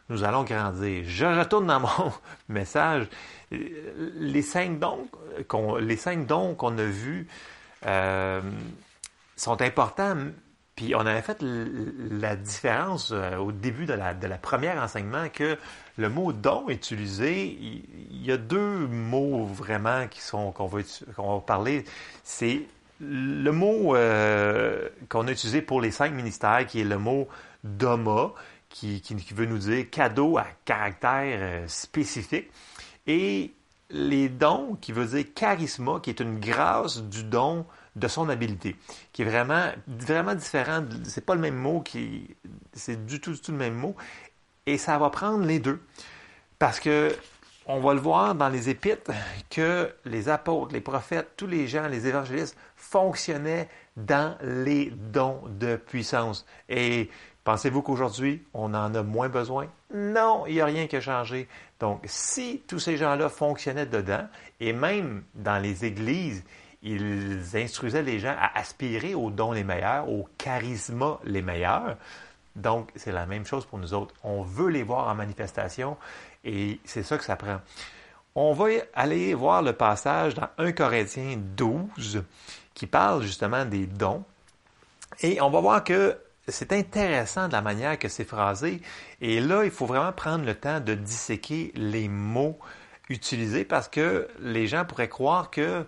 nous 0.09 0.23
allons 0.23 0.43
grandir. 0.43 1.03
Je 1.05 1.25
retourne 1.25 1.67
dans 1.67 1.79
mon 1.79 2.11
message. 2.49 3.07
Les 3.51 4.41
cinq 4.41 4.79
dons 4.79 5.07
qu'on, 5.47 5.75
les 5.77 5.97
cinq 5.97 6.25
dons 6.25 6.55
qu'on 6.55 6.77
a 6.77 6.83
vus 6.83 7.27
euh, 7.85 8.41
sont 9.35 9.61
importants, 9.61 10.17
puis 10.79 10.95
on 10.95 11.01
avait 11.01 11.21
fait 11.21 11.41
la 11.41 12.37
différence 12.37 13.11
euh, 13.11 13.35
au 13.35 13.51
début 13.51 13.85
de 13.85 13.91
la, 13.91 14.13
première 14.37 14.81
enseignement 14.81 15.27
que 15.27 15.57
le 15.97 16.07
mot 16.07 16.31
don 16.31 16.69
utilisé, 16.69 17.57
il 17.59 18.25
y 18.25 18.31
a 18.31 18.37
deux 18.37 18.87
mots 18.87 19.43
vraiment 19.43 20.07
qui 20.07 20.21
sont 20.21 20.53
qu'on 20.53 20.67
va, 20.67 20.79
va 21.17 21.39
parler. 21.45 21.83
C'est 22.23 22.61
le 23.01 23.51
mot 23.51 23.93
euh, 23.93 24.87
qu'on 25.09 25.27
a 25.27 25.31
utilisé 25.33 25.61
pour 25.61 25.81
les 25.81 25.91
cinq 25.91 26.13
ministères, 26.13 26.65
qui 26.65 26.79
est 26.79 26.85
le 26.85 26.97
mot 26.97 27.27
doma, 27.65 28.31
qui, 28.69 29.01
qui, 29.01 29.33
veut 29.33 29.47
nous 29.47 29.57
dire 29.57 29.89
cadeau 29.89 30.37
à 30.37 30.45
caractère 30.63 31.39
euh, 31.41 31.67
spécifique, 31.67 32.49
et 33.05 33.51
les 33.89 34.29
dons, 34.29 34.77
qui 34.79 34.93
veut 34.93 35.07
dire 35.07 35.25
charisma, 35.35 35.99
qui 36.01 36.09
est 36.09 36.21
une 36.21 36.39
grâce 36.39 37.03
du 37.03 37.25
don 37.25 37.65
de 37.95 38.07
son 38.07 38.29
habileté, 38.29 38.75
qui 39.13 39.23
est 39.23 39.25
vraiment, 39.25 39.69
vraiment 39.87 40.35
différent. 40.35 40.83
C'est 41.03 41.25
pas 41.25 41.35
le 41.35 41.41
même 41.41 41.55
mot, 41.55 41.83
c'est 42.73 43.05
du 43.05 43.19
tout, 43.19 43.33
du 43.33 43.41
tout 43.41 43.51
le 43.51 43.57
même 43.57 43.75
mot. 43.75 43.95
Et 44.65 44.77
ça 44.77 44.97
va 44.97 45.09
prendre 45.09 45.45
les 45.45 45.59
deux. 45.59 45.81
Parce 46.59 46.79
que 46.79 47.15
on 47.71 47.79
va 47.81 47.93
le 47.93 47.99
voir 47.99 48.33
dans 48.33 48.49
les 48.49 48.69
épîtres 48.69 49.11
que 49.51 49.93
les 50.03 50.27
apôtres, 50.27 50.73
les 50.73 50.81
prophètes, 50.81 51.33
tous 51.37 51.45
les 51.45 51.67
gens, 51.67 51.87
les 51.87 52.07
évangélistes 52.07 52.57
fonctionnaient 52.75 53.69
dans 53.95 54.35
les 54.41 54.91
dons 54.91 55.39
de 55.47 55.75
puissance. 55.75 56.47
Et 56.67 57.11
pensez-vous 57.43 57.83
qu'aujourd'hui, 57.83 58.43
on 58.55 58.73
en 58.73 58.95
a 58.95 59.03
moins 59.03 59.29
besoin? 59.29 59.67
Non, 59.93 60.45
il 60.47 60.55
n'y 60.55 60.61
a 60.61 60.65
rien 60.65 60.87
qui 60.87 60.95
a 60.95 61.01
changé. 61.01 61.47
Donc, 61.79 62.01
si 62.05 62.63
tous 62.67 62.79
ces 62.79 62.97
gens-là 62.97 63.29
fonctionnaient 63.29 63.85
dedans, 63.85 64.27
et 64.59 64.73
même 64.73 65.23
dans 65.35 65.61
les 65.61 65.85
églises, 65.85 66.43
ils 66.81 67.41
instruisaient 67.55 68.03
les 68.03 68.19
gens 68.19 68.35
à 68.39 68.57
aspirer 68.57 69.13
aux 69.15 69.31
dons 69.31 69.51
les 69.51 69.63
meilleurs, 69.63 70.09
aux 70.09 70.27
charismas 70.37 71.19
les 71.23 71.41
meilleurs. 71.41 71.97
Donc, 72.55 72.91
c'est 72.95 73.11
la 73.11 73.25
même 73.25 73.45
chose 73.45 73.65
pour 73.65 73.79
nous 73.79 73.93
autres. 73.93 74.13
On 74.23 74.41
veut 74.41 74.69
les 74.69 74.83
voir 74.83 75.07
en 75.07 75.15
manifestation 75.15 75.97
et 76.43 76.79
c'est 76.85 77.03
ça 77.03 77.17
que 77.17 77.23
ça 77.23 77.35
prend. 77.35 77.59
On 78.35 78.53
va 78.53 78.67
aller 78.93 79.33
voir 79.33 79.61
le 79.61 79.73
passage 79.73 80.35
dans 80.35 80.47
1 80.57 80.71
Corinthiens 80.71 81.37
12 81.37 82.23
qui 82.73 82.87
parle 82.87 83.23
justement 83.23 83.65
des 83.65 83.85
dons. 83.85 84.23
Et 85.21 85.41
on 85.41 85.49
va 85.49 85.59
voir 85.59 85.83
que 85.83 86.17
c'est 86.47 86.71
intéressant 86.71 87.47
de 87.47 87.53
la 87.53 87.61
manière 87.61 87.99
que 87.99 88.07
c'est 88.07 88.23
phrasé. 88.23 88.81
Et 89.21 89.39
là, 89.41 89.63
il 89.63 89.71
faut 89.71 89.85
vraiment 89.85 90.11
prendre 90.11 90.45
le 90.45 90.55
temps 90.55 90.79
de 90.79 90.93
disséquer 90.93 91.71
les 91.75 92.07
mots 92.07 92.57
utilisés 93.09 93.65
parce 93.65 93.87
que 93.87 94.27
les 94.39 94.67
gens 94.67 94.85
pourraient 94.85 95.09
croire 95.09 95.49
que 95.49 95.85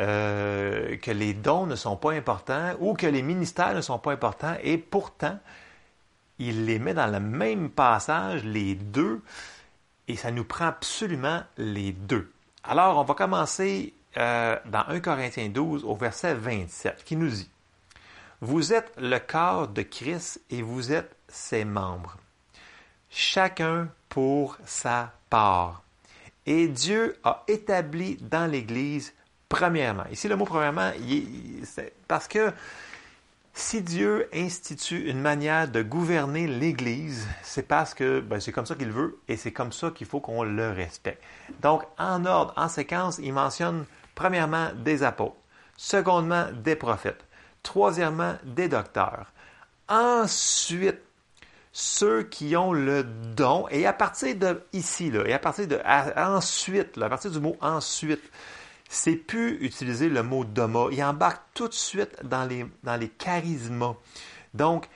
euh, 0.00 0.96
que 0.96 1.10
les 1.10 1.34
dons 1.34 1.66
ne 1.66 1.76
sont 1.76 1.96
pas 1.96 2.12
importants 2.12 2.72
ou 2.80 2.94
que 2.94 3.06
les 3.06 3.20
ministères 3.20 3.74
ne 3.74 3.82
sont 3.82 3.98
pas 3.98 4.12
importants. 4.12 4.56
Et 4.62 4.78
pourtant, 4.78 5.38
il 6.38 6.64
les 6.64 6.78
met 6.78 6.94
dans 6.94 7.06
le 7.06 7.20
même 7.20 7.68
passage, 7.68 8.42
les 8.44 8.74
deux, 8.74 9.20
et 10.08 10.16
ça 10.16 10.30
nous 10.30 10.44
prend 10.44 10.68
absolument 10.68 11.42
les 11.58 11.92
deux. 11.92 12.32
Alors, 12.64 12.96
on 12.96 13.04
va 13.04 13.12
commencer 13.12 13.92
euh, 14.16 14.56
dans 14.64 14.86
1 14.88 15.00
Corinthiens 15.00 15.50
12 15.50 15.84
au 15.84 15.94
verset 15.94 16.34
27 16.34 17.04
qui 17.04 17.16
nous 17.16 17.28
dit, 17.28 17.50
Vous 18.40 18.72
êtes 18.72 18.92
le 18.96 19.18
corps 19.18 19.68
de 19.68 19.82
Christ 19.82 20.40
et 20.48 20.62
vous 20.62 20.92
êtes 20.92 21.14
ses 21.28 21.66
membres, 21.66 22.16
chacun 23.10 23.88
pour 24.08 24.56
sa 24.64 25.12
part. 25.28 25.82
Et 26.46 26.68
Dieu 26.68 27.18
a 27.22 27.44
établi 27.48 28.16
dans 28.16 28.50
l'Église 28.50 29.12
Premièrement, 29.50 30.04
ici 30.12 30.28
le 30.28 30.36
mot 30.36 30.44
premièrement, 30.44 30.92
c'est 31.64 31.92
parce 32.06 32.28
que 32.28 32.52
si 33.52 33.82
Dieu 33.82 34.28
institue 34.32 35.10
une 35.10 35.20
manière 35.20 35.66
de 35.68 35.82
gouverner 35.82 36.46
l'Église, 36.46 37.26
c'est 37.42 37.66
parce 37.66 37.92
que 37.92 38.20
ben, 38.20 38.38
c'est 38.38 38.52
comme 38.52 38.64
ça 38.64 38.76
qu'il 38.76 38.92
veut 38.92 39.18
et 39.26 39.36
c'est 39.36 39.50
comme 39.50 39.72
ça 39.72 39.90
qu'il 39.90 40.06
faut 40.06 40.20
qu'on 40.20 40.44
le 40.44 40.70
respecte. 40.70 41.20
Donc, 41.62 41.82
en 41.98 42.24
ordre, 42.26 42.54
en 42.56 42.68
séquence, 42.68 43.18
il 43.20 43.32
mentionne 43.32 43.86
premièrement 44.14 44.68
des 44.84 45.02
apôtres, 45.02 45.34
secondement 45.76 46.46
des 46.52 46.76
prophètes, 46.76 47.24
troisièmement 47.64 48.36
des 48.44 48.68
docteurs, 48.68 49.32
ensuite 49.88 51.00
ceux 51.72 52.22
qui 52.22 52.56
ont 52.56 52.72
le 52.72 53.02
don, 53.02 53.66
et 53.68 53.84
à 53.84 53.92
partir 53.92 54.36
de 54.36 54.62
ici, 54.72 55.10
là, 55.10 55.24
et 55.26 55.32
à 55.32 55.40
partir 55.40 55.66
de 55.66 55.80
ensuite, 56.16 56.96
à 56.98 57.08
partir 57.08 57.32
du 57.32 57.40
mot 57.40 57.56
ensuite, 57.60 58.22
c'est 58.92 59.14
plus 59.14 59.64
utiliser 59.64 60.08
le 60.08 60.24
mot 60.24 60.44
doma. 60.44 60.88
Il 60.90 61.02
embarque 61.04 61.42
tout 61.54 61.68
de 61.68 61.74
suite 61.74 62.24
dans 62.24 62.44
les, 62.44 62.66
dans 62.82 62.96
les 62.96 63.08
charismes. 63.08 63.94
Donc, 64.52 64.88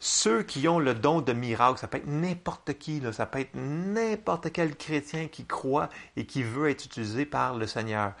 ceux 0.00 0.42
qui 0.42 0.66
ont 0.66 0.80
le 0.80 0.94
don 0.94 1.20
de 1.20 1.32
miracle, 1.32 1.78
ça 1.78 1.86
peut 1.86 1.98
être 1.98 2.08
n'importe 2.08 2.76
qui, 2.76 3.00
ça 3.12 3.24
peut 3.24 3.38
être 3.38 3.54
n'importe 3.54 4.52
quel 4.52 4.74
chrétien 4.74 5.28
qui 5.28 5.46
croit 5.46 5.88
et 6.16 6.26
qui 6.26 6.42
veut 6.42 6.68
être 6.68 6.84
utilisé 6.84 7.24
par 7.24 7.54
le 7.54 7.68
Seigneur. 7.68 8.14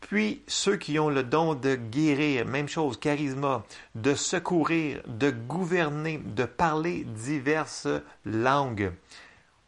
Puis 0.00 0.42
ceux 0.48 0.76
qui 0.76 0.98
ont 0.98 1.08
le 1.08 1.22
don 1.22 1.54
de 1.54 1.76
guérir, 1.76 2.44
même 2.44 2.68
chose, 2.68 2.98
charisme, 2.98 3.62
de 3.94 4.14
secourir, 4.14 5.02
de 5.06 5.30
gouverner, 5.30 6.18
de 6.18 6.44
parler 6.44 7.04
diverses 7.04 7.86
langues. 8.24 8.92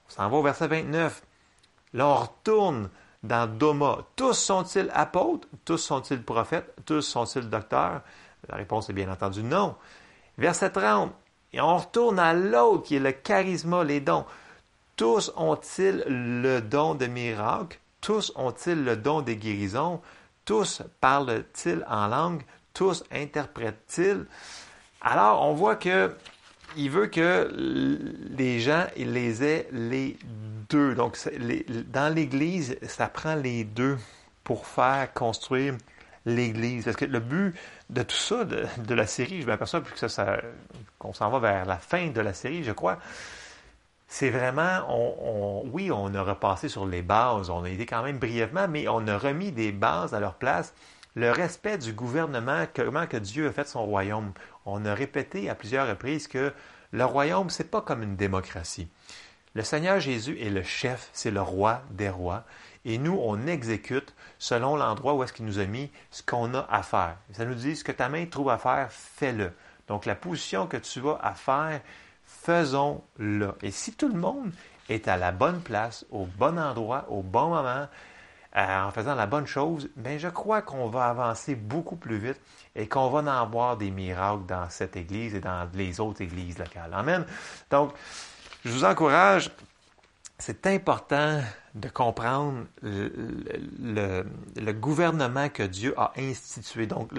On 0.08 0.12
s'en 0.12 0.28
va 0.28 0.36
au 0.36 0.42
verset 0.42 0.66
29. 0.66 1.22
Là, 1.94 2.08
on 2.08 2.14
retourne 2.16 2.90
dans 3.26 3.46
Doma, 3.46 3.98
tous 4.16 4.32
sont-ils 4.34 4.90
apôtres? 4.92 5.48
Tous 5.64 5.78
sont-ils 5.78 6.22
prophètes? 6.22 6.74
Tous 6.84 7.02
sont-ils 7.02 7.48
docteurs? 7.48 8.02
La 8.48 8.56
réponse 8.56 8.88
est 8.90 8.92
bien 8.92 9.10
entendu 9.10 9.42
non. 9.42 9.74
Verset 10.38 10.70
30. 10.70 11.12
Et 11.52 11.60
on 11.60 11.76
retourne 11.78 12.18
à 12.18 12.32
l'autre 12.34 12.84
qui 12.84 12.96
est 12.96 13.00
le 13.00 13.12
charisme, 13.12 13.82
les 13.82 14.00
dons. 14.00 14.24
Tous 14.96 15.32
ont-ils 15.36 16.04
le 16.06 16.60
don 16.60 16.94
de 16.94 17.06
miracle? 17.06 17.78
Tous 18.00 18.32
ont-ils 18.36 18.84
le 18.84 18.96
don 18.96 19.20
des 19.22 19.36
guérisons? 19.36 20.00
Tous 20.44 20.82
parlent-ils 21.00 21.84
en 21.88 22.06
langue? 22.08 22.42
Tous 22.72 23.04
interprètent-ils? 23.10 24.26
Alors, 25.00 25.42
on 25.42 25.54
voit 25.54 25.76
que 25.76 26.14
il 26.76 26.90
veut 26.90 27.06
que 27.06 27.50
les 28.36 28.60
gens 28.60 28.84
ils 28.96 29.12
les 29.12 29.42
aient 29.42 29.68
les 29.72 30.16
deux. 30.68 30.94
Donc, 30.94 31.18
dans 31.92 32.14
l'Église, 32.14 32.78
ça 32.82 33.08
prend 33.08 33.34
les 33.34 33.64
deux 33.64 33.98
pour 34.44 34.66
faire 34.66 35.12
construire 35.12 35.74
l'Église. 36.24 36.84
Parce 36.84 36.96
que 36.96 37.04
le 37.04 37.20
but 37.20 37.54
de 37.90 38.02
tout 38.02 38.16
ça, 38.16 38.44
de, 38.44 38.94
la 38.94 39.06
série, 39.06 39.42
je 39.42 39.46
m'aperçois 39.46 39.80
que 39.80 40.08
ça, 40.08 40.40
qu'on 40.98 41.12
s'en 41.12 41.30
va 41.30 41.38
vers 41.38 41.64
la 41.64 41.78
fin 41.78 42.08
de 42.08 42.20
la 42.20 42.34
série, 42.34 42.64
je 42.64 42.72
crois, 42.72 42.98
c'est 44.08 44.30
vraiment, 44.30 44.84
on, 44.88 45.68
oui, 45.72 45.90
on 45.90 46.14
a 46.14 46.22
repassé 46.22 46.68
sur 46.68 46.86
les 46.86 47.02
bases, 47.02 47.50
on 47.50 47.64
a 47.64 47.68
aidé 47.68 47.86
quand 47.86 48.02
même 48.02 48.18
brièvement, 48.18 48.68
mais 48.68 48.86
on 48.88 49.06
a 49.08 49.18
remis 49.18 49.52
des 49.52 49.72
bases 49.72 50.14
à 50.14 50.20
leur 50.20 50.34
place. 50.34 50.74
Le 51.14 51.30
respect 51.30 51.78
du 51.78 51.92
gouvernement, 51.92 52.66
comment 52.74 53.06
que 53.06 53.16
Dieu 53.16 53.48
a 53.48 53.52
fait 53.52 53.66
son 53.66 53.86
royaume. 53.86 54.32
On 54.66 54.84
a 54.84 54.94
répété 54.94 55.48
à 55.48 55.54
plusieurs 55.54 55.88
reprises 55.88 56.28
que 56.28 56.52
le 56.92 57.04
royaume, 57.04 57.50
c'est 57.50 57.70
pas 57.70 57.80
comme 57.80 58.02
une 58.02 58.16
démocratie. 58.16 58.88
Le 59.54 59.62
Seigneur 59.62 60.00
Jésus 60.00 60.38
est 60.40 60.50
le 60.50 60.62
chef, 60.62 61.08
c'est 61.12 61.30
le 61.30 61.40
roi 61.40 61.82
des 61.90 62.10
rois. 62.10 62.44
Et 62.84 62.98
nous, 62.98 63.18
on 63.22 63.46
exécute 63.46 64.14
selon 64.38 64.76
l'endroit 64.76 65.14
où 65.14 65.22
est-ce 65.22 65.32
qu'il 65.32 65.46
nous 65.46 65.58
a 65.58 65.64
mis 65.64 65.90
ce 66.10 66.22
qu'on 66.22 66.52
a 66.54 66.66
à 66.70 66.82
faire. 66.82 67.16
Ça 67.32 67.44
nous 67.44 67.54
dit 67.54 67.74
ce 67.74 67.82
que 67.82 67.92
ta 67.92 68.08
main 68.08 68.26
trouve 68.26 68.50
à 68.50 68.58
faire, 68.58 68.88
fais-le. 68.90 69.52
Donc 69.88 70.04
la 70.04 70.14
position 70.14 70.66
que 70.66 70.76
tu 70.76 71.00
vas 71.00 71.18
à 71.22 71.32
faire, 71.34 71.80
faisons-le. 72.24 73.54
Et 73.62 73.70
si 73.70 73.94
tout 73.94 74.08
le 74.08 74.18
monde 74.18 74.52
est 74.88 75.08
à 75.08 75.16
la 75.16 75.32
bonne 75.32 75.60
place, 75.60 76.04
au 76.10 76.26
bon 76.26 76.58
endroit, 76.58 77.06
au 77.08 77.22
bon 77.22 77.48
moment, 77.48 77.86
euh, 78.56 78.82
en 78.84 78.90
faisant 78.90 79.14
la 79.14 79.26
bonne 79.26 79.46
chose, 79.46 79.88
ben 79.96 80.18
je 80.18 80.28
crois 80.28 80.62
qu'on 80.62 80.88
va 80.88 81.06
avancer 81.06 81.54
beaucoup 81.54 81.96
plus 81.96 82.16
vite 82.16 82.40
et 82.74 82.88
qu'on 82.88 83.10
va 83.10 83.18
en 83.18 83.26
avoir 83.26 83.76
des 83.76 83.90
miracles 83.90 84.46
dans 84.46 84.68
cette 84.70 84.96
église 84.96 85.34
et 85.34 85.40
dans 85.40 85.68
les 85.74 86.00
autres 86.00 86.22
églises 86.22 86.58
locales. 86.58 86.92
Amen. 86.94 87.26
Donc, 87.70 87.92
je 88.64 88.70
vous 88.70 88.84
encourage, 88.84 89.50
c'est 90.38 90.66
important 90.66 91.40
de 91.74 91.88
comprendre 91.88 92.64
le, 92.82 94.72
gouvernement 94.72 95.48
que 95.48 95.62
Dieu 95.62 95.94
a 95.98 96.12
institué. 96.16 96.86
Donc, 96.86 97.10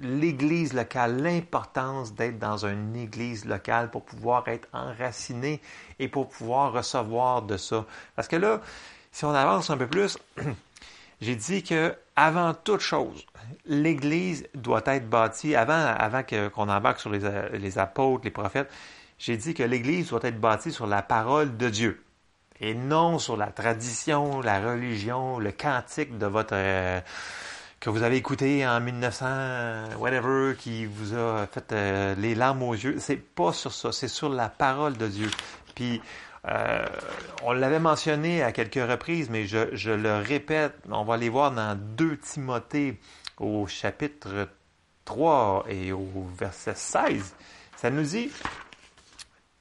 l'Église 0.00 0.72
locale, 0.72 1.22
l'importance 1.22 2.14
d'être 2.14 2.38
dans 2.38 2.66
une 2.66 2.96
Église 2.96 3.44
locale 3.44 3.90
pour 3.90 4.04
pouvoir 4.04 4.48
être 4.48 4.68
enraciné 4.72 5.60
et 5.98 6.08
pour 6.08 6.28
pouvoir 6.28 6.72
recevoir 6.72 7.42
de 7.42 7.56
ça. 7.56 7.84
Parce 8.16 8.28
que 8.28 8.36
là, 8.36 8.60
si 9.12 9.24
on 9.24 9.34
avance 9.34 9.70
un 9.70 9.76
peu 9.76 9.86
plus, 9.86 10.18
j'ai 11.20 11.36
dit 11.36 11.62
que 11.62 11.94
avant 12.16 12.54
toute 12.54 12.80
chose, 12.80 13.26
l'Église 13.66 14.46
doit 14.54 14.82
être 14.86 15.08
bâtie, 15.08 15.54
avant, 15.54 15.72
avant 15.72 16.22
qu'on 16.22 16.68
embarque 16.68 17.00
sur 17.00 17.10
les, 17.10 17.20
les 17.58 17.78
apôtres, 17.78 18.24
les 18.24 18.30
prophètes, 18.30 18.70
j'ai 19.18 19.36
dit 19.36 19.54
que 19.54 19.62
l'Église 19.62 20.10
doit 20.10 20.20
être 20.22 20.40
bâtie 20.40 20.72
sur 20.72 20.86
la 20.86 21.02
parole 21.02 21.56
de 21.56 21.68
Dieu 21.68 22.02
et 22.60 22.74
non 22.74 23.18
sur 23.18 23.36
la 23.36 23.48
tradition, 23.48 24.40
la 24.40 24.60
religion, 24.60 25.38
le 25.38 25.52
cantique 25.52 26.18
de 26.18 26.26
votre... 26.26 26.54
Euh, 26.54 27.00
que 27.80 27.88
vous 27.88 28.02
avez 28.02 28.16
écouté 28.16 28.66
en 28.66 28.78
1900, 28.78 29.96
whatever, 29.98 30.54
qui 30.54 30.84
vous 30.84 31.14
a 31.14 31.46
fait 31.46 31.72
euh, 31.72 32.14
les 32.18 32.34
larmes 32.34 32.62
aux 32.62 32.74
yeux. 32.74 32.96
C'est 32.98 33.16
pas 33.16 33.54
sur 33.54 33.72
ça, 33.72 33.90
c'est 33.90 34.08
sur 34.08 34.28
la 34.28 34.50
parole 34.50 34.98
de 34.98 35.08
Dieu. 35.08 35.30
Puis, 35.74 36.02
euh, 36.48 36.84
on 37.42 37.52
l'avait 37.52 37.80
mentionné 37.80 38.42
à 38.42 38.52
quelques 38.52 38.74
reprises, 38.74 39.28
mais 39.30 39.46
je, 39.46 39.74
je, 39.74 39.90
le 39.90 40.16
répète, 40.16 40.74
on 40.90 41.04
va 41.04 41.14
aller 41.14 41.28
voir 41.28 41.52
dans 41.52 41.78
2 41.78 42.16
Timothée 42.18 42.98
au 43.38 43.66
chapitre 43.66 44.48
3 45.04 45.66
et 45.68 45.92
au 45.92 46.26
verset 46.38 46.74
16. 46.74 47.34
Ça 47.76 47.90
nous 47.90 48.02
dit, 48.02 48.30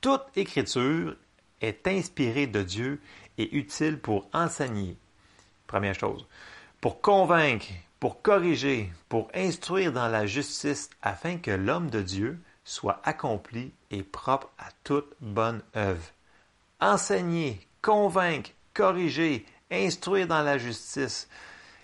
toute 0.01 0.23
écriture 0.35 1.15
est 1.61 1.87
inspirée 1.87 2.47
de 2.47 2.63
Dieu 2.63 3.01
et 3.37 3.55
utile 3.55 3.99
pour 3.99 4.29
enseigner. 4.33 4.97
Première 5.67 5.95
chose. 5.95 6.27
Pour 6.79 7.01
convaincre, 7.01 7.67
pour 7.99 8.21
corriger, 8.21 8.91
pour 9.09 9.29
instruire 9.33 9.91
dans 9.91 10.07
la 10.07 10.25
justice, 10.25 10.89
afin 11.01 11.37
que 11.37 11.51
l'homme 11.51 11.89
de 11.89 12.01
Dieu 12.01 12.39
soit 12.63 13.01
accompli 13.03 13.73
et 13.91 14.03
propre 14.03 14.49
à 14.57 14.69
toute 14.83 15.13
bonne 15.19 15.61
œuvre. 15.75 16.03
Enseigner, 16.79 17.59
convaincre, 17.81 18.51
corriger, 18.73 19.45
instruire 19.71 20.27
dans 20.27 20.41
la 20.41 20.57
justice. 20.57 21.27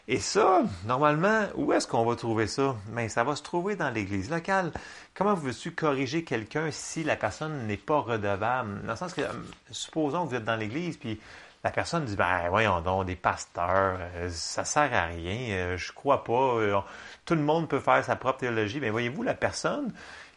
Et 0.07 0.19
ça, 0.19 0.61
normalement, 0.85 1.45
où 1.55 1.73
est-ce 1.73 1.87
qu'on 1.87 2.05
va 2.05 2.15
trouver 2.15 2.45
ça? 2.45 2.75
Mais 2.89 3.03
ben, 3.03 3.09
ça 3.09 3.23
va 3.23 3.35
se 3.35 3.41
trouver 3.41 3.75
dans 3.75 3.89
l'Église 3.89 4.29
locale. 4.29 4.71
Comment 5.15 5.33
veux-tu 5.33 5.71
corriger 5.71 6.23
quelqu'un 6.23 6.69
si 6.69 7.03
la 7.03 7.15
personne 7.15 7.65
n'est 7.65 7.77
pas 7.77 7.99
redevable? 8.01 8.81
Dans 8.83 8.91
le 8.91 8.97
sens 8.97 9.13
que, 9.13 9.21
euh, 9.21 9.31
supposons 9.71 10.25
que 10.25 10.29
vous 10.29 10.35
êtes 10.35 10.43
dans 10.43 10.57
l'Église, 10.57 10.97
puis 10.97 11.19
la 11.63 11.71
personne 11.71 12.05
dit, 12.05 12.15
ben 12.15 12.49
voyons 12.49 12.81
donc, 12.81 13.07
des 13.07 13.15
pasteurs, 13.15 13.97
euh, 13.99 14.29
ça 14.29 14.63
sert 14.63 14.93
à 14.93 15.05
rien, 15.05 15.55
euh, 15.55 15.77
je 15.77 15.91
crois 15.91 16.23
pas, 16.23 16.85
tout 17.25 17.33
le 17.33 17.41
monde 17.41 17.67
peut 17.67 17.79
faire 17.79 18.05
sa 18.05 18.15
propre 18.15 18.39
théologie. 18.41 18.79
Mais 18.79 18.91
voyez-vous, 18.91 19.23
la 19.23 19.33
personne 19.33 19.91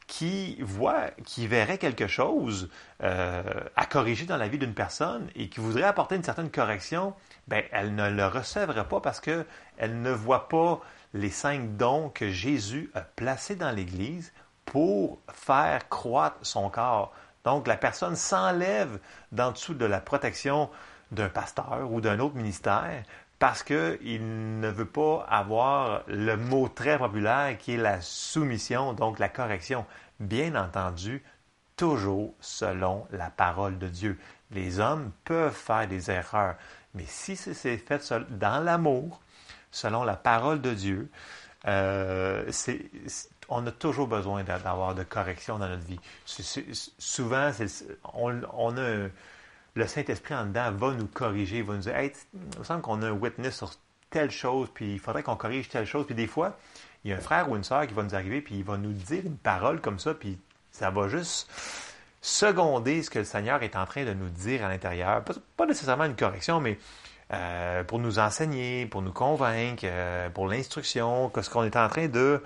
qui 0.09 0.57
voit, 0.61 1.11
qui 1.25 1.47
verrait 1.47 1.79
quelque 1.79 2.09
chose 2.09 2.68
à 3.01 3.87
corriger 3.88 4.27
dans 4.27 4.37
la 4.37 4.49
vie 4.49 4.59
d'une 4.59 4.75
personne 4.75 5.29
et 5.37 5.49
qui 5.49 5.61
voudrait 5.61 5.85
apporter 5.85 6.16
une 6.16 6.25
certaine 6.25 6.51
correction, 6.51 7.14
ben, 7.47 7.62
elle 7.71 7.94
ne 7.94 8.11
le 8.11 8.27
recevra 8.27 8.85
pas 8.85 9.01
parce 9.01 9.21
qu'elle 9.21 9.44
ne 9.79 10.11
voit 10.11 10.49
pas 10.49 10.81
les 11.14 11.31
cinq 11.31 11.77
dons 11.77 12.09
que 12.09 12.31
Jésus 12.31 12.90
a 12.94 13.03
placés 13.03 13.55
dans 13.55 13.71
l'Église 13.71 14.33
pour 14.64 15.21
faire 15.33 15.88
croître 15.88 16.38
son 16.42 16.68
corps. 16.68 17.12
Donc, 17.44 17.66
la 17.66 17.77
personne 17.77 18.16
s'enlève 18.16 18.99
d'en 19.33 19.53
dessous 19.53 19.75
de 19.75 19.87
la 19.87 20.01
protection 20.01 20.68
d'un 21.12 21.29
pasteur 21.29 21.90
ou 21.90 22.01
d'un 22.01 22.18
autre 22.18 22.35
ministère 22.35 23.05
parce 23.38 23.62
qu'il 23.62 24.61
ne 24.61 24.68
veut 24.68 24.87
pas 24.87 25.24
avoir 25.29 26.03
le 26.09 26.37
mot 26.37 26.68
très 26.68 26.98
populaire 26.98 27.57
qui 27.59 27.74
est 27.74 27.79
la 27.79 28.01
soumission, 28.01 28.92
donc 28.92 29.18
la 29.18 29.29
correction. 29.29 29.87
Bien 30.18 30.57
entendu, 30.57 31.22
toujours 31.77 32.35
selon 32.40 33.07
la 33.12 33.31
parole 33.31 33.79
de 33.79 33.88
Dieu. 33.88 34.18
Les 34.51 34.81
hommes 34.81 35.12
peuvent 35.24 35.55
faire 35.55 35.87
des 35.87 36.11
erreurs, 36.11 36.57
mais 36.94 37.05
si 37.07 37.37
c'est 37.37 37.77
fait 37.77 38.12
dans 38.31 38.64
l'amour, 38.64 39.20
selon 39.70 40.03
la 40.03 40.16
parole 40.16 40.61
de 40.61 40.74
Dieu, 40.74 41.11
euh, 41.66 42.51
on 43.48 43.66
a 43.66 43.70
toujours 43.70 44.09
besoin 44.09 44.42
d'avoir 44.42 44.94
de 44.94 45.03
correction 45.03 45.59
dans 45.59 45.68
notre 45.68 45.85
vie. 45.85 46.01
souvent, 46.24 47.51
on, 48.14 48.77
a 48.77 49.09
le 49.79 49.87
Saint-Esprit 49.87 50.35
en 50.35 50.47
dedans 50.47 50.73
va 50.73 50.93
nous 50.93 51.07
corriger, 51.07 51.62
va 51.62 51.75
nous 51.75 51.81
dire 51.81 51.97
hey, 51.97 52.12
il 52.35 52.59
me 52.59 52.64
semble 52.64 52.83
qu'on 52.83 53.01
a 53.03 53.07
un 53.07 53.12
witness 53.12 53.57
sur 53.57 53.71
telle 54.11 54.31
chose, 54.31 54.69
puis 54.75 54.95
il 54.95 54.99
faudrait 54.99 55.23
qu'on 55.23 55.37
corrige 55.37 55.69
telle 55.69 55.87
chose. 55.87 56.05
Puis 56.07 56.14
des 56.14 56.27
fois, 56.27 56.59
il 57.05 57.11
y 57.11 57.14
a 57.14 57.17
un 57.17 57.21
frère 57.21 57.51
ou 57.51 57.57
une 57.57 57.64
sœur 57.64 57.87
qui 57.87 57.95
va 57.95 58.03
nous 58.03 58.14
arriver, 58.14 58.41
puis 58.41 58.57
il 58.57 58.64
va 58.64 58.77
nous 58.77 58.93
dire 58.93 59.25
une 59.25 59.37
parole 59.37 59.81
comme 59.81 59.99
ça, 59.99 60.14
puis 60.14 60.38
ça 60.73 60.91
va 60.91 61.09
juste 61.09 61.51
seconder 62.21 63.03
ce 63.03 63.11
que 63.11 63.21
le 63.21 63.25
Seigneur 63.25 63.62
est 63.62 63.77
en 63.77 63.87
train 63.87 64.05
de 64.05 64.12
nous 64.12 64.29
dire 64.29 64.64
à 64.64 64.69
l'intérieur. 64.69 65.23
Pas, 65.57 65.67
nécessairement 65.67 66.05
une 66.05 66.17
correction, 66.17 66.61
mais 66.61 66.79
euh, 67.33 67.85
pour 67.85 68.01
nous 68.01 68.19
enseigner, 68.19 68.87
pour 68.87 69.03
nous 69.03 69.12
convaincre, 69.12 69.85
euh, 69.87 70.29
pour 70.31 70.49
l'instruction, 70.49 71.29
que 71.29 71.43
ce 71.43 71.51
qu'on 71.51 71.62
est 71.62 71.77
en 71.77 71.88
train 71.88 72.09
de, 72.09 72.43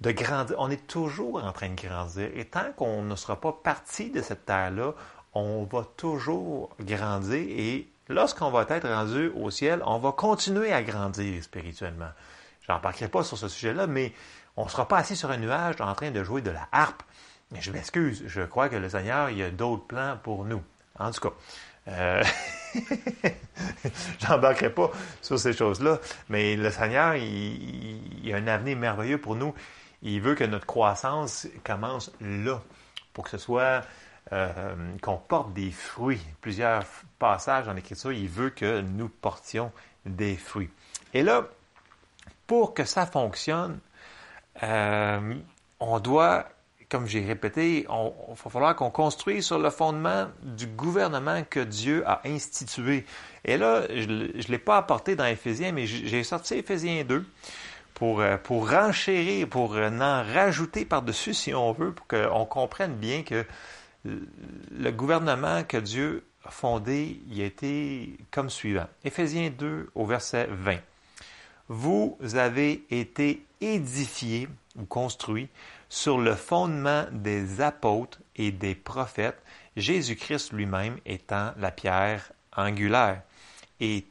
de 0.00 0.10
grandir. 0.12 0.56
On 0.58 0.70
est 0.70 0.86
toujours 0.86 1.42
en 1.42 1.52
train 1.52 1.70
de 1.70 1.80
grandir. 1.80 2.30
Et 2.34 2.44
tant 2.44 2.72
qu'on 2.76 3.02
ne 3.02 3.16
sera 3.16 3.40
pas 3.40 3.52
parti 3.52 4.10
de 4.10 4.22
cette 4.22 4.44
terre-là, 4.44 4.94
on 5.34 5.64
va 5.64 5.86
toujours 5.96 6.70
grandir. 6.80 7.44
Et 7.48 7.88
lorsqu'on 8.08 8.50
va 8.50 8.66
être 8.68 8.88
rendu 8.88 9.30
au 9.36 9.50
ciel, 9.50 9.82
on 9.86 9.98
va 9.98 10.12
continuer 10.12 10.72
à 10.72 10.82
grandir 10.82 11.42
spirituellement. 11.42 12.10
Je 12.62 12.72
n'embarquerai 12.72 13.08
pas 13.08 13.22
sur 13.22 13.36
ce 13.36 13.48
sujet-là, 13.48 13.86
mais 13.86 14.12
on 14.56 14.64
ne 14.64 14.70
sera 14.70 14.88
pas 14.88 14.98
assis 14.98 15.16
sur 15.16 15.30
un 15.30 15.36
nuage 15.36 15.80
en 15.80 15.94
train 15.94 16.10
de 16.10 16.24
jouer 16.24 16.40
de 16.40 16.50
la 16.50 16.68
harpe 16.72 17.02
mais 17.54 17.60
je 17.60 17.70
m'excuse, 17.70 18.24
je 18.26 18.42
crois 18.42 18.68
que 18.68 18.76
le 18.76 18.88
Seigneur, 18.88 19.30
il 19.30 19.38
y 19.38 19.42
a 19.42 19.50
d'autres 19.50 19.86
plans 19.86 20.18
pour 20.22 20.44
nous. 20.44 20.62
En 20.98 21.10
tout 21.10 21.20
cas, 21.20 21.34
euh... 21.88 22.24
j'embarquerai 24.20 24.70
pas 24.70 24.90
sur 25.22 25.38
ces 25.38 25.52
choses-là, 25.52 26.00
mais 26.28 26.56
le 26.56 26.70
Seigneur, 26.70 27.14
il, 27.14 28.26
y 28.26 28.32
a 28.32 28.36
un 28.36 28.46
avenir 28.48 28.76
merveilleux 28.76 29.18
pour 29.18 29.36
nous. 29.36 29.54
Il 30.02 30.20
veut 30.20 30.34
que 30.34 30.44
notre 30.44 30.66
croissance 30.66 31.46
commence 31.62 32.10
là, 32.20 32.60
pour 33.12 33.24
que 33.24 33.30
ce 33.30 33.38
soit 33.38 33.82
euh, 34.32 34.74
qu'on 35.02 35.16
porte 35.16 35.52
des 35.52 35.70
fruits. 35.70 36.20
Plusieurs 36.40 36.84
passages 37.18 37.68
en 37.68 37.76
Écriture, 37.76 38.12
il 38.12 38.28
veut 38.28 38.50
que 38.50 38.80
nous 38.80 39.08
portions 39.08 39.72
des 40.06 40.36
fruits. 40.36 40.70
Et 41.12 41.22
là, 41.22 41.46
pour 42.46 42.74
que 42.74 42.84
ça 42.84 43.06
fonctionne, 43.06 43.78
euh, 44.62 45.34
on 45.80 45.98
doit 46.00 46.48
comme 46.94 47.08
j'ai 47.08 47.24
répété, 47.24 47.80
il 47.80 47.86
va 47.88 48.50
falloir 48.50 48.76
qu'on 48.76 48.90
construise 48.90 49.46
sur 49.46 49.58
le 49.58 49.70
fondement 49.70 50.28
du 50.42 50.68
gouvernement 50.68 51.42
que 51.42 51.58
Dieu 51.58 52.04
a 52.06 52.20
institué. 52.24 53.04
Et 53.44 53.56
là, 53.56 53.82
je 53.88 54.06
ne 54.06 54.48
l'ai 54.48 54.58
pas 54.58 54.76
apporté 54.76 55.16
dans 55.16 55.24
Éphésiens, 55.24 55.72
mais 55.72 55.86
j'ai 55.86 56.22
sorti 56.22 56.54
Éphésiens 56.54 57.02
2 57.02 57.26
pour, 57.94 58.20
euh, 58.20 58.36
pour 58.36 58.70
renchérir, 58.70 59.48
pour 59.48 59.72
en 59.76 60.22
rajouter 60.22 60.84
par-dessus, 60.84 61.34
si 61.34 61.52
on 61.52 61.72
veut, 61.72 61.90
pour 61.90 62.06
qu'on 62.06 62.44
comprenne 62.44 62.94
bien 62.94 63.24
que 63.24 63.44
le 64.04 64.90
gouvernement 64.90 65.64
que 65.64 65.76
Dieu 65.76 66.24
a 66.44 66.50
fondé, 66.50 67.20
il 67.30 67.40
a 67.40 67.46
été 67.46 68.16
comme 68.30 68.50
suivant. 68.50 68.86
Éphésiens 69.04 69.50
2 69.50 69.90
au 69.94 70.06
verset 70.06 70.48
20. 70.50 70.78
Vous 71.68 72.18
avez 72.34 72.84
été 72.90 73.44
édifiés 73.60 74.48
ou 74.76 74.84
construits 74.84 75.48
sur 75.88 76.18
le 76.18 76.34
fondement 76.34 77.06
des 77.12 77.60
apôtres 77.60 78.18
et 78.36 78.50
des 78.50 78.74
prophètes, 78.74 79.40
Jésus-Christ 79.76 80.52
lui-même 80.52 80.98
étant 81.06 81.52
la 81.56 81.70
pierre 81.70 82.32
angulaire. 82.56 83.22
Et 83.80 84.04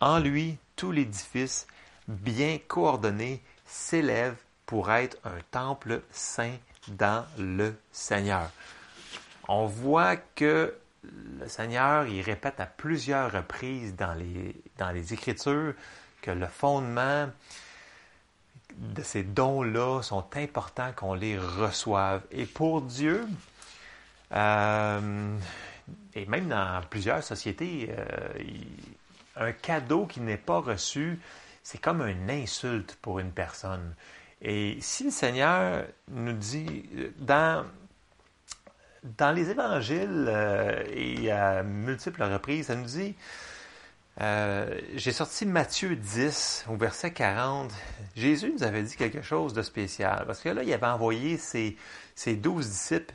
en 0.00 0.18
lui, 0.18 0.56
tout 0.74 0.90
l'édifice, 0.90 1.66
bien 2.08 2.58
coordonné, 2.66 3.42
s'élève 3.66 4.36
pour 4.66 4.90
être 4.90 5.16
un 5.24 5.38
temple 5.50 6.02
saint 6.10 6.56
dans 6.88 7.24
le 7.38 7.74
Seigneur. 7.92 8.50
On 9.54 9.66
voit 9.66 10.16
que 10.16 10.74
le 11.04 11.46
Seigneur, 11.46 12.06
il 12.06 12.22
répète 12.22 12.58
à 12.58 12.64
plusieurs 12.64 13.30
reprises 13.30 13.94
dans 13.94 14.14
les, 14.14 15.12
Écritures 15.12 15.74
que 16.22 16.30
le 16.30 16.46
fondement 16.46 17.28
de 18.74 19.02
ces 19.02 19.22
dons-là 19.22 20.00
sont 20.00 20.24
importants 20.36 20.92
qu'on 20.96 21.12
les 21.12 21.38
reçoive. 21.38 22.22
Et 22.30 22.46
pour 22.46 22.80
Dieu, 22.80 23.26
euh, 24.32 25.36
et 26.14 26.24
même 26.24 26.48
dans 26.48 26.80
plusieurs 26.88 27.22
sociétés, 27.22 27.90
euh, 27.90 28.28
un 29.36 29.52
cadeau 29.52 30.06
qui 30.06 30.20
n'est 30.20 30.38
pas 30.38 30.60
reçu, 30.60 31.20
c'est 31.62 31.78
comme 31.78 32.00
une 32.00 32.30
insulte 32.30 32.96
pour 33.02 33.18
une 33.18 33.32
personne. 33.32 33.94
Et 34.40 34.78
si 34.80 35.04
le 35.04 35.10
Seigneur 35.10 35.84
nous 36.08 36.32
dit, 36.32 36.88
dans, 37.18 37.66
dans 39.02 39.32
les 39.32 39.50
évangiles 39.50 40.26
euh, 40.28 40.84
et 40.94 41.30
à 41.30 41.62
multiples 41.62 42.22
reprises, 42.22 42.66
ça 42.66 42.76
nous 42.76 42.86
dit, 42.86 43.14
euh, 44.20 44.78
j'ai 44.94 45.12
sorti 45.12 45.46
Matthieu 45.46 45.96
10 45.96 46.66
au 46.68 46.76
verset 46.76 47.12
40. 47.12 47.72
Jésus 48.14 48.52
nous 48.52 48.62
avait 48.62 48.82
dit 48.82 48.96
quelque 48.96 49.22
chose 49.22 49.54
de 49.54 49.62
spécial 49.62 50.24
parce 50.26 50.40
que 50.40 50.50
là, 50.50 50.62
il 50.62 50.72
avait 50.72 50.86
envoyé 50.86 51.38
ses, 51.38 51.76
douze 52.36 52.68
disciples, 52.68 53.14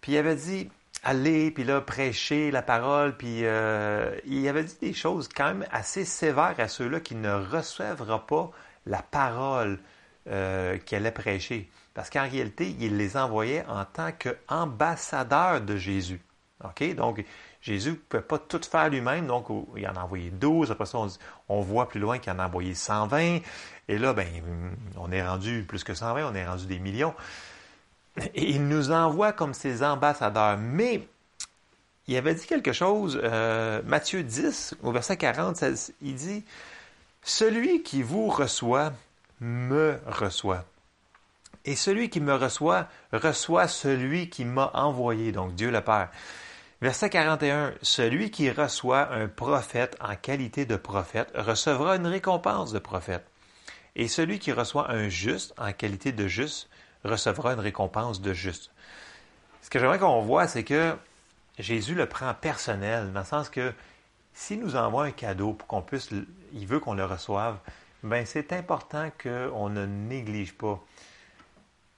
puis 0.00 0.12
il 0.12 0.18
avait 0.18 0.36
dit 0.36 0.70
allez, 1.02 1.50
puis 1.50 1.64
là, 1.64 1.80
prêcher 1.80 2.50
la 2.50 2.62
parole, 2.62 3.16
puis 3.16 3.44
euh, 3.44 4.16
il 4.24 4.46
avait 4.48 4.64
dit 4.64 4.76
des 4.80 4.92
choses 4.94 5.28
quand 5.28 5.46
même 5.46 5.66
assez 5.70 6.04
sévères 6.04 6.54
à 6.58 6.68
ceux-là 6.68 7.00
qui 7.00 7.14
ne 7.14 7.32
reçoivra 7.32 8.26
pas 8.26 8.50
la 8.86 9.02
parole 9.02 9.78
euh, 10.28 10.78
qu'il 10.78 10.96
allait 10.96 11.10
prêcher. 11.10 11.70
Parce 11.94 12.10
qu'en 12.10 12.28
réalité, 12.28 12.76
il 12.80 12.96
les 12.96 13.16
envoyait 13.16 13.64
en 13.66 13.84
tant 13.84 14.10
qu'ambassadeurs 14.12 15.60
de 15.60 15.76
Jésus. 15.76 16.20
OK? 16.64 16.94
Donc, 16.94 17.24
Jésus 17.60 17.90
ne 17.90 17.94
pouvait 17.94 18.22
pas 18.22 18.38
tout 18.38 18.60
faire 18.62 18.90
lui-même, 18.90 19.26
donc 19.26 19.46
il 19.76 19.88
en 19.88 19.94
a 19.94 20.00
envoyé 20.02 20.30
12. 20.30 20.70
Après 20.70 20.86
ça, 20.86 20.98
on, 21.48 21.60
voit 21.60 21.88
plus 21.88 22.00
loin 22.00 22.18
qu'il 22.18 22.32
en 22.32 22.38
a 22.38 22.46
envoyé 22.46 22.74
120. 22.74 23.38
Et 23.88 23.98
là, 23.98 24.12
ben, 24.12 24.26
on 24.96 25.10
est 25.12 25.26
rendu 25.26 25.64
plus 25.66 25.84
que 25.84 25.94
120, 25.94 26.30
on 26.30 26.34
est 26.34 26.46
rendu 26.46 26.66
des 26.66 26.78
millions. 26.78 27.14
Et 28.34 28.50
il 28.50 28.68
nous 28.68 28.90
envoie 28.90 29.32
comme 29.32 29.54
ses 29.54 29.82
ambassadeurs. 29.82 30.58
Mais 30.58 31.06
il 32.06 32.16
avait 32.16 32.34
dit 32.34 32.46
quelque 32.46 32.72
chose, 32.72 33.18
euh, 33.22 33.80
Matthieu 33.86 34.22
10, 34.22 34.76
au 34.82 34.92
verset 34.92 35.16
40, 35.16 35.64
il 36.02 36.14
dit, 36.14 36.44
Celui 37.22 37.82
qui 37.82 38.02
vous 38.02 38.28
reçoit, 38.28 38.92
me 39.40 39.98
reçoit. 40.06 40.64
Et 41.64 41.76
celui 41.76 42.10
qui 42.10 42.20
me 42.20 42.34
reçoit, 42.34 42.88
reçoit 43.12 43.68
celui 43.68 44.28
qui 44.28 44.44
m'a 44.44 44.70
envoyé, 44.74 45.32
donc 45.32 45.54
Dieu 45.54 45.70
le 45.70 45.80
Père. 45.80 46.10
Verset 46.82 47.08
41. 47.08 47.72
Celui 47.80 48.30
qui 48.30 48.50
reçoit 48.50 49.10
un 49.10 49.28
prophète 49.28 49.96
en 50.00 50.16
qualité 50.16 50.66
de 50.66 50.76
prophète 50.76 51.30
recevra 51.34 51.96
une 51.96 52.06
récompense 52.06 52.72
de 52.72 52.78
prophète. 52.78 53.26
Et 53.96 54.08
celui 54.08 54.38
qui 54.38 54.52
reçoit 54.52 54.90
un 54.90 55.08
juste 55.08 55.54
en 55.56 55.72
qualité 55.72 56.12
de 56.12 56.26
juste 56.26 56.68
recevra 57.04 57.54
une 57.54 57.60
récompense 57.60 58.20
de 58.20 58.34
juste. 58.34 58.70
Ce 59.62 59.70
que 59.70 59.78
j'aimerais 59.78 59.98
qu'on 59.98 60.20
voit, 60.20 60.46
c'est 60.46 60.64
que 60.64 60.94
Jésus 61.58 61.94
le 61.94 62.06
prend 62.06 62.34
personnel, 62.34 63.12
dans 63.12 63.20
le 63.20 63.26
sens 63.26 63.48
que 63.48 63.72
s'il 64.34 64.60
nous 64.60 64.76
envoie 64.76 65.04
un 65.04 65.12
cadeau 65.12 65.54
pour 65.54 65.66
qu'on 65.66 65.80
puisse, 65.80 66.10
il 66.52 66.66
veut 66.66 66.80
qu'on 66.80 66.94
le 66.94 67.04
reçoive, 67.04 67.56
ben 68.02 68.26
c'est 68.26 68.52
important 68.52 69.10
qu'on 69.22 69.70
ne 69.70 69.86
néglige 69.86 70.52
pas 70.52 70.84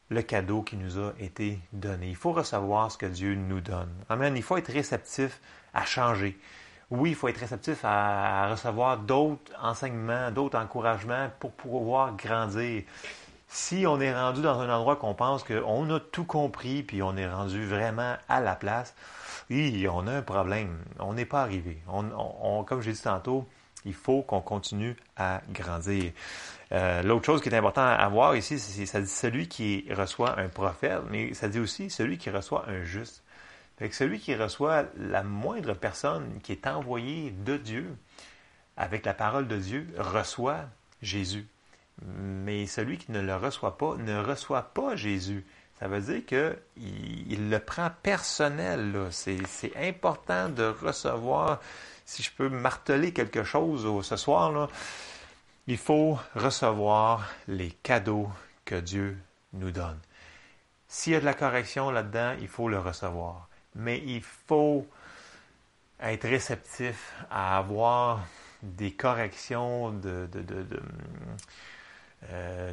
le 0.08 0.22
cadeau 0.22 0.62
qui 0.62 0.76
nous 0.76 0.98
a 0.98 1.12
été 1.18 1.58
donné. 1.72 2.08
Il 2.08 2.16
faut 2.16 2.32
recevoir 2.32 2.90
ce 2.92 2.98
que 2.98 3.06
Dieu 3.06 3.34
nous 3.34 3.60
donne. 3.60 3.92
Amen. 4.08 4.36
Il 4.36 4.42
faut 4.42 4.56
être 4.56 4.72
réceptif 4.72 5.40
à 5.74 5.84
changer. 5.84 6.38
Oui, 6.90 7.10
il 7.10 7.16
faut 7.16 7.26
être 7.26 7.38
réceptif 7.40 7.84
à, 7.84 8.48
recevoir 8.50 8.98
d'autres 8.98 9.52
enseignements, 9.60 10.30
d'autres 10.30 10.58
encouragements 10.58 11.30
pour 11.40 11.50
pouvoir 11.50 12.14
grandir. 12.16 12.84
Si 13.48 13.86
on 13.86 14.00
est 14.00 14.14
rendu 14.14 14.42
dans 14.42 14.60
un 14.60 14.70
endroit 14.72 14.96
qu'on 14.96 15.14
pense 15.14 15.42
qu'on 15.42 15.90
a 15.90 16.00
tout 16.00 16.24
compris, 16.24 16.82
puis 16.82 17.02
on 17.02 17.16
est 17.16 17.28
rendu 17.28 17.64
vraiment 17.64 18.16
à 18.28 18.40
la 18.40 18.54
place, 18.54 18.94
oui, 19.50 19.86
on 19.90 20.06
a 20.06 20.12
un 20.12 20.22
problème. 20.22 20.78
On 20.98 21.14
n'est 21.14 21.24
pas 21.24 21.42
arrivé. 21.42 21.78
On, 21.88 22.64
comme 22.64 22.80
j'ai 22.80 22.92
dit 22.92 23.02
tantôt, 23.02 23.48
il 23.86 23.94
faut 23.94 24.22
qu'on 24.22 24.42
continue 24.42 24.96
à 25.16 25.40
grandir. 25.50 26.12
Euh, 26.72 27.02
l'autre 27.02 27.24
chose 27.24 27.40
qui 27.40 27.48
est 27.48 27.54
important 27.56 27.86
à 27.86 28.08
voir 28.08 28.36
ici, 28.36 28.58
c'est 28.58 28.84
ça 28.84 29.00
dit 29.00 29.08
celui 29.08 29.48
qui 29.48 29.86
reçoit 29.90 30.38
un 30.38 30.48
prophète, 30.48 31.00
mais 31.10 31.32
ça 31.32 31.48
dit 31.48 31.60
aussi 31.60 31.88
celui 31.88 32.18
qui 32.18 32.28
reçoit 32.28 32.68
un 32.68 32.82
juste. 32.84 33.22
Celui 33.92 34.18
qui 34.18 34.34
reçoit 34.34 34.84
la 34.96 35.22
moindre 35.22 35.74
personne 35.74 36.40
qui 36.42 36.52
est 36.52 36.66
envoyée 36.66 37.30
de 37.30 37.56
Dieu 37.56 37.96
avec 38.76 39.04
la 39.04 39.14
parole 39.14 39.48
de 39.48 39.56
Dieu 39.56 39.86
reçoit 39.98 40.64
Jésus. 41.02 41.46
Mais 42.02 42.66
celui 42.66 42.98
qui 42.98 43.12
ne 43.12 43.20
le 43.20 43.36
reçoit 43.36 43.78
pas 43.78 43.96
ne 43.96 44.18
reçoit 44.18 44.62
pas 44.74 44.96
Jésus. 44.96 45.44
Ça 45.78 45.88
veut 45.88 46.00
dire 46.00 46.24
qu'il 46.24 47.32
il 47.32 47.50
le 47.50 47.58
prend 47.58 47.90
personnel. 48.02 49.08
C'est 49.10 49.76
important 49.76 50.48
de 50.48 50.64
recevoir, 50.64 51.60
si 52.06 52.22
je 52.22 52.30
peux 52.30 52.48
marteler 52.48 53.12
quelque 53.12 53.44
chose 53.44 54.06
ce 54.06 54.16
soir, 54.16 54.52
là, 54.52 54.68
il 55.66 55.76
faut 55.76 56.18
recevoir 56.34 57.28
les 57.48 57.70
cadeaux 57.82 58.30
que 58.64 58.76
Dieu 58.76 59.18
nous 59.52 59.72
donne. 59.72 59.98
S'il 60.88 61.12
y 61.12 61.16
a 61.16 61.20
de 61.20 61.24
la 61.24 61.34
correction 61.34 61.90
là-dedans, 61.90 62.34
il 62.40 62.48
faut 62.48 62.68
le 62.68 62.78
recevoir. 62.78 63.48
Mais 63.74 64.02
il 64.06 64.22
faut 64.22 64.86
être 66.00 66.28
réceptif 66.28 67.12
à 67.30 67.58
avoir 67.58 68.24
des 68.62 68.92
corrections 68.92 69.90
de, 69.90 70.28
de, 70.32 70.66
euh, 72.30 72.72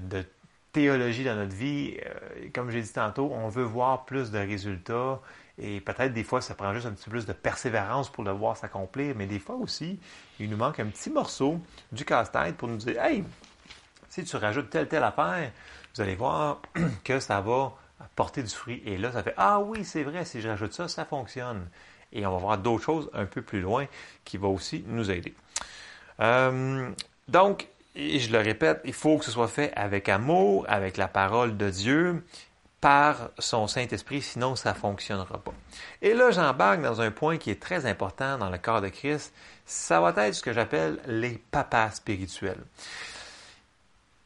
théologie 0.71 1.23
dans 1.23 1.35
notre 1.35 1.55
vie. 1.55 1.97
Euh, 2.05 2.49
comme 2.53 2.69
j'ai 2.69 2.81
dit 2.81 2.93
tantôt, 2.93 3.31
on 3.33 3.49
veut 3.49 3.63
voir 3.63 4.05
plus 4.05 4.31
de 4.31 4.37
résultats. 4.37 5.19
Et 5.59 5.81
peut-être 5.81 6.13
des 6.13 6.23
fois, 6.23 6.41
ça 6.41 6.55
prend 6.55 6.73
juste 6.73 6.87
un 6.87 6.91
petit 6.91 7.05
peu 7.05 7.11
plus 7.11 7.25
de 7.25 7.33
persévérance 7.33 8.09
pour 8.09 8.23
le 8.23 8.31
voir 8.31 8.57
s'accomplir, 8.57 9.15
mais 9.15 9.27
des 9.27 9.39
fois 9.39 9.55
aussi, 9.55 9.99
il 10.39 10.49
nous 10.49 10.57
manque 10.57 10.79
un 10.79 10.87
petit 10.87 11.11
morceau 11.11 11.59
du 11.91 12.05
casse-tête 12.05 12.57
pour 12.57 12.67
nous 12.67 12.77
dire 12.77 13.01
Hey, 13.03 13.23
si 14.09 14.23
tu 14.23 14.35
rajoutes 14.35 14.69
telle, 14.69 14.87
telle 14.87 15.03
affaire, 15.03 15.51
vous 15.93 16.01
allez 16.01 16.15
voir 16.15 16.61
que 17.03 17.19
ça 17.19 17.39
va 17.41 17.73
porter 18.15 18.41
du 18.41 18.49
fruit. 18.49 18.81
Et 18.85 18.97
là, 18.97 19.11
ça 19.11 19.21
fait 19.21 19.35
Ah 19.37 19.59
oui, 19.59 19.85
c'est 19.85 20.03
vrai, 20.03 20.25
si 20.25 20.41
je 20.41 20.49
rajoute 20.49 20.73
ça, 20.73 20.87
ça 20.87 21.05
fonctionne. 21.05 21.67
Et 22.11 22.25
on 22.25 22.31
va 22.31 22.37
voir 22.37 22.57
d'autres 22.57 22.83
choses 22.83 23.09
un 23.13 23.25
peu 23.25 23.41
plus 23.41 23.61
loin 23.61 23.85
qui 24.23 24.37
vont 24.37 24.53
aussi 24.53 24.83
nous 24.87 25.11
aider. 25.11 25.33
Euh, 26.19 26.89
donc, 27.27 27.67
je 27.95 28.31
le 28.31 28.39
répète, 28.39 28.81
il 28.85 28.93
faut 28.93 29.17
que 29.17 29.25
ce 29.25 29.31
soit 29.31 29.47
fait 29.47 29.71
avec 29.75 30.09
amour, 30.09 30.65
avec 30.67 30.97
la 30.97 31.07
parole 31.07 31.57
de 31.57 31.69
Dieu 31.69 32.23
par 32.83 33.29
son 33.39 33.65
Saint-Esprit, 33.67 34.21
sinon 34.21 34.57
ça 34.57 34.73
ne 34.73 34.77
fonctionnera 34.77 35.37
pas. 35.37 35.53
Et 36.01 36.13
là, 36.13 36.31
j'embarque 36.31 36.81
dans 36.81 36.99
un 36.99 37.11
point 37.11 37.37
qui 37.37 37.49
est 37.49 37.61
très 37.61 37.85
important 37.85 38.37
dans 38.37 38.49
le 38.49 38.57
corps 38.57 38.81
de 38.81 38.89
Christ. 38.89 39.33
Ça 39.65 40.01
va 40.01 40.13
être 40.27 40.35
ce 40.35 40.41
que 40.41 40.51
j'appelle 40.51 40.99
les 41.07 41.41
papas 41.49 41.91
spirituels. 41.91 42.61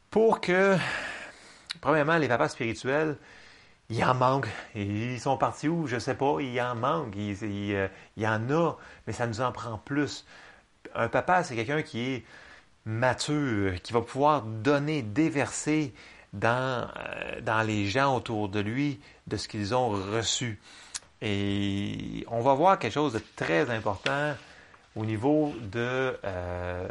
Pour 0.09 0.41
que, 0.41 0.75
premièrement, 1.81 2.17
les 2.17 2.27
papas 2.27 2.49
spirituels, 2.49 3.17
il 3.91 4.03
en 4.03 4.15
manque. 4.15 4.47
Ils 4.73 5.19
sont 5.19 5.37
partis 5.37 5.67
où? 5.67 5.85
Je 5.85 5.99
sais 5.99 6.15
pas. 6.15 6.37
Il 6.39 6.59
en 6.59 6.73
manque. 6.73 7.13
Il, 7.15 7.37
il, 7.43 7.89
y 8.17 8.27
en 8.27 8.49
a, 8.49 8.73
mais 9.05 9.13
ça 9.13 9.27
nous 9.27 9.39
en 9.39 9.51
prend 9.51 9.77
plus. 9.77 10.25
Un 10.95 11.09
papa, 11.09 11.43
c'est 11.43 11.55
quelqu'un 11.55 11.83
qui 11.83 12.11
est 12.11 12.25
mature, 12.85 13.79
qui 13.83 13.93
va 13.93 14.01
pouvoir 14.01 14.41
donner, 14.41 15.03
déverser 15.03 15.93
dans, 16.33 16.87
euh, 16.97 17.41
dans 17.41 17.61
les 17.65 17.87
gens 17.87 18.15
autour 18.15 18.49
de 18.49 18.59
lui 18.59 18.99
de 19.27 19.37
ce 19.37 19.47
qu'ils 19.47 19.73
ont 19.73 19.89
reçu. 19.89 20.59
Et 21.21 22.25
on 22.29 22.41
va 22.41 22.53
voir 22.53 22.77
quelque 22.77 22.93
chose 22.93 23.13
de 23.13 23.21
très 23.35 23.69
important 23.69 24.35
au 24.95 25.05
niveau 25.05 25.53
de, 25.71 26.17
euh, 26.23 26.87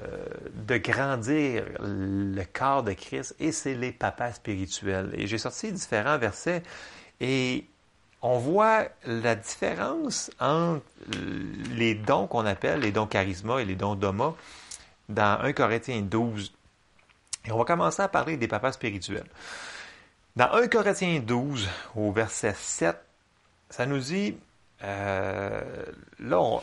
de 0.55 0.77
grandir 0.77 1.65
le 1.81 2.43
corps 2.45 2.83
de 2.83 2.93
Christ, 2.93 3.35
et 3.41 3.53
c'est 3.53 3.75
les 3.75 3.93
papas 3.93 4.33
spirituels. 4.33 5.11
Et 5.15 5.27
j'ai 5.27 5.39
sorti 5.39 5.73
différents 5.73 6.19
versets, 6.19 6.63
et 7.21 7.67
on 8.23 8.39
voit 8.39 8.87
la 9.05 9.35
différence 9.35 10.31
entre 10.41 10.83
les 11.75 11.95
dons 11.95 12.27
qu'on 12.27 12.47
appelle 12.47 12.81
les 12.81 12.93
dons 12.93 13.07
charisma 13.07 13.61
et 13.61 13.65
les 13.65 13.75
dons 13.77 13.95
d'Oma 13.95 14.35
dans 15.09 15.39
1 15.41 15.53
Corinthiens 15.53 16.03
12. 16.03 16.53
Et 17.47 17.53
on 17.53 17.59
va 17.59 17.65
commencer 17.65 18.03
à 18.03 18.09
parler 18.09 18.37
des 18.37 18.49
papas 18.49 18.73
spirituels. 18.73 19.27
Dans 20.35 20.53
1 20.53 20.69
Corinthiens 20.69 21.21
12, 21.21 21.69
au 21.95 22.13
verset 22.13 22.55
7, 22.55 22.97
ça 23.71 23.87
nous 23.87 23.99
dit, 23.99 24.37
euh, 24.83 25.61
là, 26.19 26.37
vous 26.37 26.61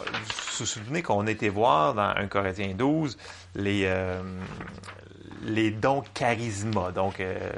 vous 0.60 0.66
souvenez 0.66 1.02
qu'on 1.02 1.26
était 1.26 1.50
voir 1.50 1.94
dans 1.94 2.10
1 2.10 2.28
Corinthiens 2.28 2.74
12 2.76 3.18
les, 3.56 3.86
euh, 3.86 4.22
les 5.42 5.72
dons 5.72 6.04
charisma, 6.14 6.92
donc 6.92 7.20
euh, 7.20 7.50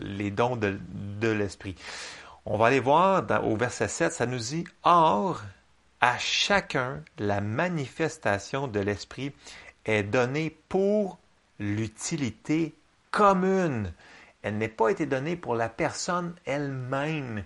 les 0.00 0.30
dons 0.30 0.56
de, 0.56 0.78
de 1.20 1.28
l'esprit. 1.28 1.74
On 2.46 2.58
va 2.58 2.66
aller 2.66 2.80
voir 2.80 3.24
au 3.44 3.56
verset 3.56 3.88
7, 3.88 4.12
ça 4.12 4.26
nous 4.26 4.38
dit 4.38 4.64
Or, 4.82 5.42
à 6.00 6.18
chacun, 6.18 7.02
la 7.18 7.40
manifestation 7.40 8.68
de 8.68 8.80
l'esprit 8.80 9.32
est 9.86 10.02
donnée 10.02 10.56
pour 10.68 11.18
l'utilité 11.58 12.74
commune. 13.10 13.92
Elle 14.42 14.58
n'est 14.58 14.68
pas 14.68 14.90
été 14.90 15.06
donnée 15.06 15.36
pour 15.36 15.54
la 15.54 15.68
personne 15.68 16.34
elle-même. 16.44 17.44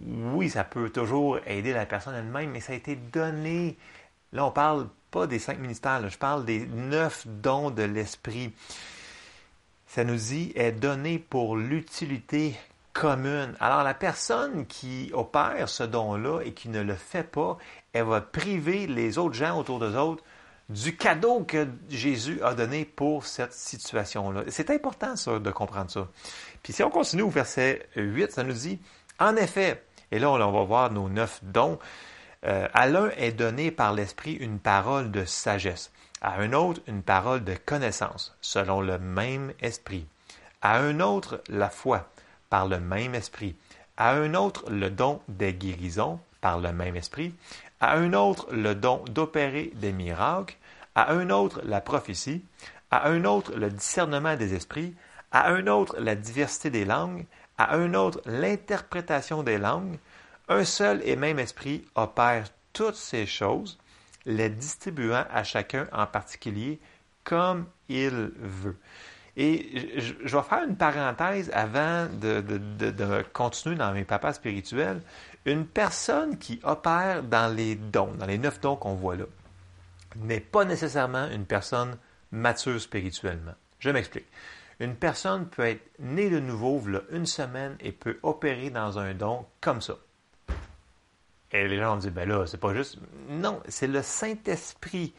Oui, 0.00 0.50
ça 0.50 0.64
peut 0.64 0.90
toujours 0.90 1.38
aider 1.46 1.72
la 1.72 1.86
personne 1.86 2.14
elle-même, 2.14 2.50
mais 2.50 2.60
ça 2.60 2.72
a 2.72 2.76
été 2.76 2.96
donné. 2.96 3.76
Là, 4.32 4.46
on 4.46 4.50
parle 4.50 4.88
pas 5.10 5.26
des 5.26 5.38
cinq 5.38 5.58
ministères, 5.58 6.08
je 6.08 6.18
parle 6.18 6.44
des 6.44 6.66
neuf 6.66 7.26
dons 7.26 7.70
de 7.70 7.82
l'esprit. 7.82 8.52
Ça 9.86 10.04
nous 10.04 10.16
dit 10.16 10.52
est 10.54 10.72
donné 10.72 11.18
pour 11.18 11.56
l'utilité 11.56 12.54
commune. 12.92 13.54
Alors 13.60 13.82
la 13.82 13.94
personne 13.94 14.66
qui 14.66 15.10
opère 15.12 15.68
ce 15.68 15.82
don-là 15.82 16.42
et 16.42 16.52
qui 16.52 16.68
ne 16.68 16.80
le 16.80 16.94
fait 16.94 17.24
pas, 17.24 17.58
elle 17.92 18.04
va 18.04 18.20
priver 18.20 18.86
les 18.86 19.18
autres 19.18 19.34
gens 19.34 19.58
autour 19.58 19.80
d'eux 19.80 19.96
autres 19.96 20.22
du 20.70 20.96
cadeau 20.96 21.44
que 21.44 21.66
Jésus 21.88 22.40
a 22.42 22.54
donné 22.54 22.84
pour 22.84 23.26
cette 23.26 23.52
situation-là. 23.52 24.44
C'est 24.48 24.70
important 24.70 25.16
ça 25.16 25.38
de 25.38 25.50
comprendre 25.50 25.90
ça. 25.90 26.08
Puis 26.62 26.72
si 26.72 26.82
on 26.82 26.90
continue 26.90 27.22
au 27.22 27.28
verset 27.28 27.88
8, 27.96 28.32
ça 28.32 28.44
nous 28.44 28.52
dit, 28.52 28.78
en 29.18 29.36
effet, 29.36 29.84
et 30.12 30.18
là 30.18 30.30
on 30.30 30.52
va 30.52 30.64
voir 30.64 30.92
nos 30.92 31.08
neuf 31.08 31.40
dons, 31.42 31.78
euh, 32.46 32.68
à 32.72 32.86
l'un 32.86 33.10
est 33.16 33.32
donné 33.32 33.70
par 33.70 33.92
l'Esprit 33.92 34.32
une 34.32 34.60
parole 34.60 35.10
de 35.10 35.24
sagesse, 35.24 35.90
à 36.22 36.36
un 36.40 36.52
autre 36.52 36.80
une 36.86 37.02
parole 37.02 37.44
de 37.44 37.54
connaissance, 37.54 38.36
selon 38.40 38.80
le 38.80 38.98
même 38.98 39.52
Esprit, 39.60 40.06
à 40.62 40.78
un 40.78 41.00
autre 41.00 41.42
la 41.48 41.68
foi, 41.68 42.08
par 42.48 42.66
le 42.66 42.80
même 42.80 43.14
esprit, 43.14 43.56
à 43.96 44.12
un 44.12 44.34
autre 44.34 44.70
le 44.70 44.90
don 44.90 45.20
des 45.28 45.54
guérisons 45.54 46.20
par 46.40 46.58
le 46.58 46.72
même 46.72 46.96
esprit, 46.96 47.34
à 47.80 47.96
un 47.96 48.12
autre 48.12 48.48
le 48.50 48.74
don 48.74 49.04
d'opérer 49.08 49.72
des 49.76 49.92
miracles, 49.92 50.56
à 51.00 51.12
un 51.12 51.30
autre 51.30 51.62
la 51.64 51.80
prophétie, 51.80 52.44
à 52.90 53.08
un 53.08 53.24
autre 53.24 53.54
le 53.56 53.70
discernement 53.70 54.36
des 54.36 54.54
esprits, 54.54 54.94
à 55.32 55.50
un 55.50 55.66
autre 55.66 55.96
la 55.98 56.14
diversité 56.14 56.68
des 56.68 56.84
langues, 56.84 57.24
à 57.56 57.74
un 57.74 57.94
autre 57.94 58.20
l'interprétation 58.26 59.42
des 59.42 59.56
langues, 59.56 59.98
un 60.48 60.64
seul 60.64 61.00
et 61.04 61.16
même 61.16 61.38
esprit 61.38 61.86
opère 61.94 62.48
toutes 62.74 62.96
ces 62.96 63.24
choses, 63.24 63.78
les 64.26 64.50
distribuant 64.50 65.24
à 65.32 65.42
chacun 65.42 65.88
en 65.92 66.06
particulier 66.06 66.78
comme 67.24 67.66
il 67.88 68.32
veut. 68.36 68.76
Et 69.36 69.96
je, 69.96 70.36
vais 70.36 70.42
faire 70.42 70.64
une 70.68 70.76
parenthèse 70.76 71.50
avant 71.54 72.08
de, 72.12 73.22
continuer 73.32 73.76
dans 73.76 73.92
mes 73.92 74.04
papas 74.04 74.34
spirituels. 74.34 75.00
Une 75.46 75.64
personne 75.64 76.36
qui 76.36 76.60
opère 76.62 77.22
dans 77.22 77.54
les 77.54 77.74
dons, 77.76 78.12
dans 78.18 78.26
les 78.26 78.36
neuf 78.36 78.60
dons 78.60 78.76
qu'on 78.76 78.94
voit 78.94 79.16
là, 79.16 79.24
n'est 80.16 80.40
pas 80.40 80.64
nécessairement 80.64 81.28
une 81.30 81.46
personne 81.46 81.98
mature 82.32 82.80
spirituellement. 82.80 83.54
Je 83.78 83.90
m'explique. 83.90 84.26
Une 84.80 84.94
personne 84.94 85.46
peut 85.46 85.66
être 85.66 85.90
née 85.98 86.30
de 86.30 86.40
nouveau, 86.40 86.82
là, 86.86 87.00
une 87.10 87.26
semaine, 87.26 87.76
et 87.80 87.92
peut 87.92 88.18
opérer 88.22 88.70
dans 88.70 88.98
un 88.98 89.14
don 89.14 89.46
comme 89.60 89.80
ça. 89.80 89.94
Et 91.52 91.68
les 91.68 91.78
gens 91.78 91.96
dire, 91.96 92.12
ben 92.12 92.28
là, 92.28 92.46
c'est 92.46 92.60
pas 92.60 92.74
juste. 92.74 92.98
Non, 93.28 93.60
c'est 93.68 93.88
le 93.88 94.02
Saint-Esprit 94.02 95.12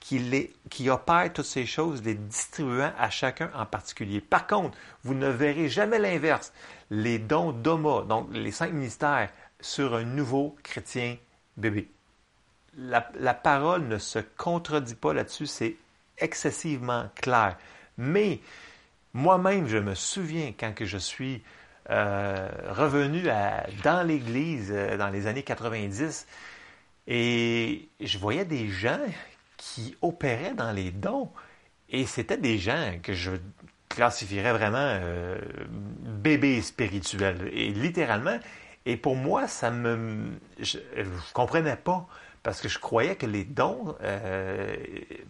qui, 0.00 0.50
qui 0.70 0.90
opère 0.90 1.32
toutes 1.32 1.44
ces 1.44 1.66
choses, 1.66 2.02
les 2.02 2.14
distribuant 2.14 2.92
à 2.98 3.10
chacun 3.10 3.50
en 3.54 3.66
particulier. 3.66 4.20
Par 4.20 4.46
contre, 4.46 4.76
vous 5.02 5.14
ne 5.14 5.28
verrez 5.28 5.68
jamais 5.68 5.98
l'inverse. 5.98 6.52
Les 6.90 7.18
dons 7.18 7.52
d'Oma, 7.52 8.02
donc 8.02 8.28
les 8.32 8.50
cinq 8.50 8.72
ministères, 8.72 9.30
sur 9.60 9.94
un 9.94 10.04
nouveau 10.04 10.56
chrétien 10.62 11.16
bébé. 11.56 11.90
La, 12.76 13.34
parole 13.34 13.86
ne 13.86 13.98
se 13.98 14.18
contredit 14.18 14.94
pas 14.94 15.12
là-dessus, 15.12 15.46
c'est 15.46 15.76
excessivement 16.18 17.08
clair. 17.14 17.56
Mais 17.98 18.40
moi-même, 19.12 19.68
je 19.68 19.78
me 19.78 19.94
souviens 19.94 20.52
quand 20.58 20.72
je 20.80 20.98
suis 20.98 21.42
euh, 21.90 22.48
revenu 22.68 23.22
dans 23.84 24.06
l'Église 24.06 24.72
euh, 24.74 24.96
dans 24.96 25.10
les 25.10 25.26
années 25.26 25.42
90, 25.42 26.26
et 27.06 27.88
je 28.00 28.18
voyais 28.18 28.44
des 28.44 28.68
gens 28.68 29.00
qui 29.56 29.96
opéraient 30.02 30.54
dans 30.54 30.72
les 30.72 30.90
dons. 30.90 31.30
Et 31.90 32.06
c'était 32.06 32.38
des 32.38 32.58
gens 32.58 32.98
que 33.02 33.12
je 33.12 33.32
classifierais 33.88 34.52
vraiment 34.52 34.78
euh, 34.78 35.38
bébés 36.00 36.62
spirituels. 36.62 37.44
Littéralement, 37.52 38.38
et 38.86 38.96
pour 38.96 39.16
moi, 39.16 39.48
ça 39.48 39.70
me. 39.70 40.32
Je, 40.58 40.78
ne 40.78 41.32
comprenais 41.32 41.76
pas. 41.76 42.06
Parce 42.44 42.60
que 42.60 42.68
je 42.68 42.78
croyais 42.78 43.16
que 43.16 43.26
les 43.26 43.42
dons. 43.44 43.96
Euh, 44.02 44.76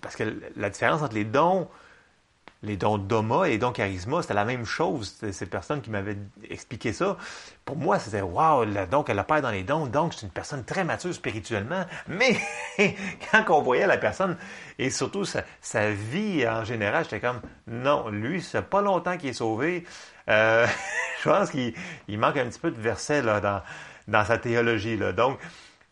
parce 0.03 0.17
que 0.17 0.25
la 0.57 0.69
différence 0.69 1.01
entre 1.01 1.15
les 1.15 1.25
dons 1.25 1.69
les 2.65 2.77
dons 2.77 2.99
d'Oma 2.99 3.47
et 3.47 3.51
les 3.51 3.59
dons 3.59 3.73
charisma, 3.73 4.23
c'était 4.23 4.35
la 4.35 4.45
même 4.45 4.65
chose. 4.65 5.17
Cette 5.33 5.51
personne 5.51 5.81
qui 5.81 5.91
m'avait 5.91 6.17
expliqué 6.49 6.93
ça. 6.93 7.17
Pour 7.65 7.77
moi, 7.77 7.99
c'était 7.99 8.23
waouh, 8.23 8.65
donc 8.91 9.09
elle 9.11 9.19
opère 9.19 9.43
dans 9.43 9.51
les 9.51 9.63
dons, 9.63 9.87
donc 9.87 10.15
c'est 10.15 10.27
une 10.27 10.33
personne 10.33 10.65
très 10.65 10.85
mature 10.85 11.15
spirituellement. 11.15 11.85
Mais 12.09 12.37
quand 13.31 13.45
on 13.51 13.63
voyait 13.63 13.87
la 13.87 13.99
personne 13.99 14.37
et 14.79 14.91
surtout 14.91 15.25
sa, 15.25 15.91
vie 15.91 16.47
en 16.49 16.65
général, 16.65 17.05
j'étais 17.05 17.21
comme 17.21 17.41
non, 17.67 18.09
lui, 18.09 18.43
c'est 18.43 18.63
pas 18.63 18.81
longtemps 18.81 19.17
qu'il 19.17 19.31
est 19.31 19.35
sauvé. 19.35 19.85
Euh, 20.29 20.67
je 21.23 21.29
pense 21.29 21.51
qu'il 21.51 21.75
manque 22.19 22.37
un 22.37 22.47
petit 22.47 22.61
peu 22.61 22.71
de 22.71 22.81
verset 22.81 23.23
là, 23.23 23.41
dans, 23.41 23.63
dans 24.09 24.25
sa 24.25 24.39
théologie. 24.39 24.97
Là. 24.97 25.13
Donc, 25.13 25.39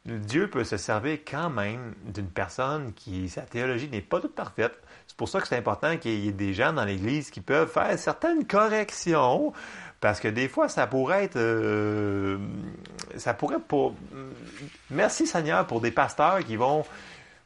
Dieu 0.05 0.51
peut 0.51 0.65
se 0.65 0.77
servir 0.77 1.19
quand 1.29 1.49
même 1.49 1.95
d'une 2.05 2.29
personne 2.29 2.93
qui, 2.93 3.29
sa 3.29 3.43
théologie 3.43 3.88
n'est 3.88 4.01
pas 4.01 4.21
toute 4.21 4.35
parfaite. 4.35 4.75
C'est 5.07 5.17
pour 5.17 5.29
ça 5.29 5.41
que 5.41 5.47
c'est 5.47 5.57
important 5.57 5.97
qu'il 5.97 6.25
y 6.25 6.29
ait 6.29 6.33
des 6.33 6.55
gens 6.55 6.73
dans 6.73 6.85
l'Église 6.85 7.31
qui 7.31 7.41
peuvent 7.41 7.71
faire 7.71 7.97
certaines 7.99 8.45
corrections, 8.47 9.53
parce 10.01 10.19
que 10.19 10.27
des 10.27 10.49
fois, 10.49 10.69
ça 10.69 10.88
pourrait 10.88 11.25
être... 11.25 11.37
Euh, 11.37 12.38
ça 13.17 13.35
pourrait 13.35 13.61
pour... 13.61 13.95
Merci 14.91 15.27
Seigneur 15.27 15.67
pour 15.67 15.81
des 15.81 15.93
pasteurs 15.93 16.41
qui 16.41 16.57
vont... 16.57 16.85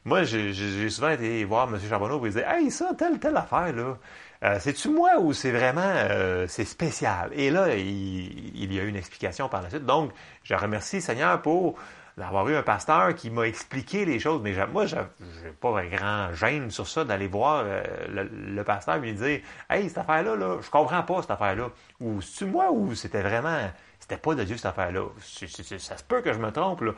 Moi, 0.03 0.23
j'ai 0.23 0.89
souvent 0.89 1.09
été 1.09 1.43
voir 1.43 1.67
M. 1.71 1.79
Charbonneau 1.87 2.25
et 2.25 2.29
il 2.29 2.33
dire 2.33 2.49
Hey, 2.49 2.71
ça, 2.71 2.91
telle, 2.97 3.19
telle 3.19 3.37
affaire, 3.37 3.73
là. 3.73 3.97
Euh, 4.43 4.57
c'est-tu 4.59 4.89
moi 4.89 5.19
ou 5.19 5.33
c'est 5.33 5.51
vraiment 5.51 5.81
euh, 5.83 6.45
c'est 6.47 6.63
spécial? 6.63 7.31
Et 7.33 7.49
là, 7.49 7.75
il, 7.75 8.55
il, 8.55 8.71
y 8.71 8.79
a 8.79 8.83
eu 8.83 8.87
une 8.87 8.95
explication 8.95 9.49
par 9.49 9.63
la 9.63 9.69
suite. 9.69 9.85
Donc, 9.85 10.11
je 10.43 10.53
remercie 10.53 11.01
Seigneur 11.01 11.41
pour 11.41 11.75
d'avoir 12.17 12.49
eu 12.49 12.55
un 12.55 12.63
pasteur 12.63 13.13
qui 13.13 13.29
m'a 13.29 13.43
expliqué 13.43 14.03
les 14.03 14.19
choses. 14.19 14.41
Mais 14.41 14.55
moi, 14.67 14.85
je 14.87 14.95
n'ai 14.95 15.51
pas 15.61 15.79
un 15.79 15.85
grand 15.85 16.33
gêne 16.33 16.71
sur 16.71 16.87
ça 16.87 17.05
d'aller 17.05 17.27
voir 17.27 17.63
euh, 17.65 17.83
le, 18.09 18.63
pasteur 18.63 18.95
et 18.95 18.99
lui 18.99 19.13
dire 19.13 19.41
Hey, 19.69 19.87
cette 19.87 19.99
affaire-là, 19.99 20.35
là, 20.35 20.57
je 20.61 20.69
comprends 20.69 21.03
pas 21.03 21.21
cette 21.21 21.31
affaire-là. 21.31 21.69
Ou 22.01 22.21
c'est 22.21 22.45
moi 22.45 22.71
ou 22.71 22.95
c'était 22.95 23.21
vraiment. 23.21 23.69
C'était 23.99 24.17
pas 24.17 24.35
de 24.35 24.43
Dieu 24.43 24.57
cette 24.57 24.67
affaire-là? 24.67 25.03
Ça 25.19 25.97
se 25.97 26.03
peut 26.03 26.21
que 26.21 26.33
je 26.33 26.39
me 26.39 26.51
trompe. 26.51 26.81
Là. 26.81 26.93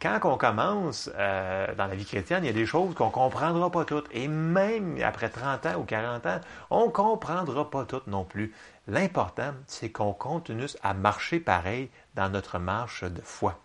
Quand 0.00 0.20
on 0.24 0.36
commence 0.36 1.10
euh, 1.16 1.74
dans 1.74 1.86
la 1.86 1.96
vie 1.96 2.04
chrétienne, 2.04 2.44
il 2.44 2.46
y 2.46 2.50
a 2.50 2.52
des 2.52 2.66
choses 2.66 2.94
qu'on 2.94 3.10
comprendra 3.10 3.70
pas 3.70 3.84
toutes. 3.84 4.06
Et 4.12 4.28
même 4.28 4.96
après 5.02 5.28
30 5.28 5.66
ans 5.66 5.74
ou 5.78 5.82
40 5.82 6.26
ans, 6.26 6.40
on 6.70 6.88
comprendra 6.88 7.68
pas 7.68 7.84
toutes 7.84 8.06
non 8.06 8.24
plus. 8.24 8.54
L'important, 8.86 9.52
c'est 9.66 9.90
qu'on 9.90 10.12
continue 10.12 10.68
à 10.82 10.94
marcher 10.94 11.40
pareil 11.40 11.90
dans 12.14 12.28
notre 12.28 12.60
marche 12.60 13.02
de 13.02 13.20
foi. 13.22 13.58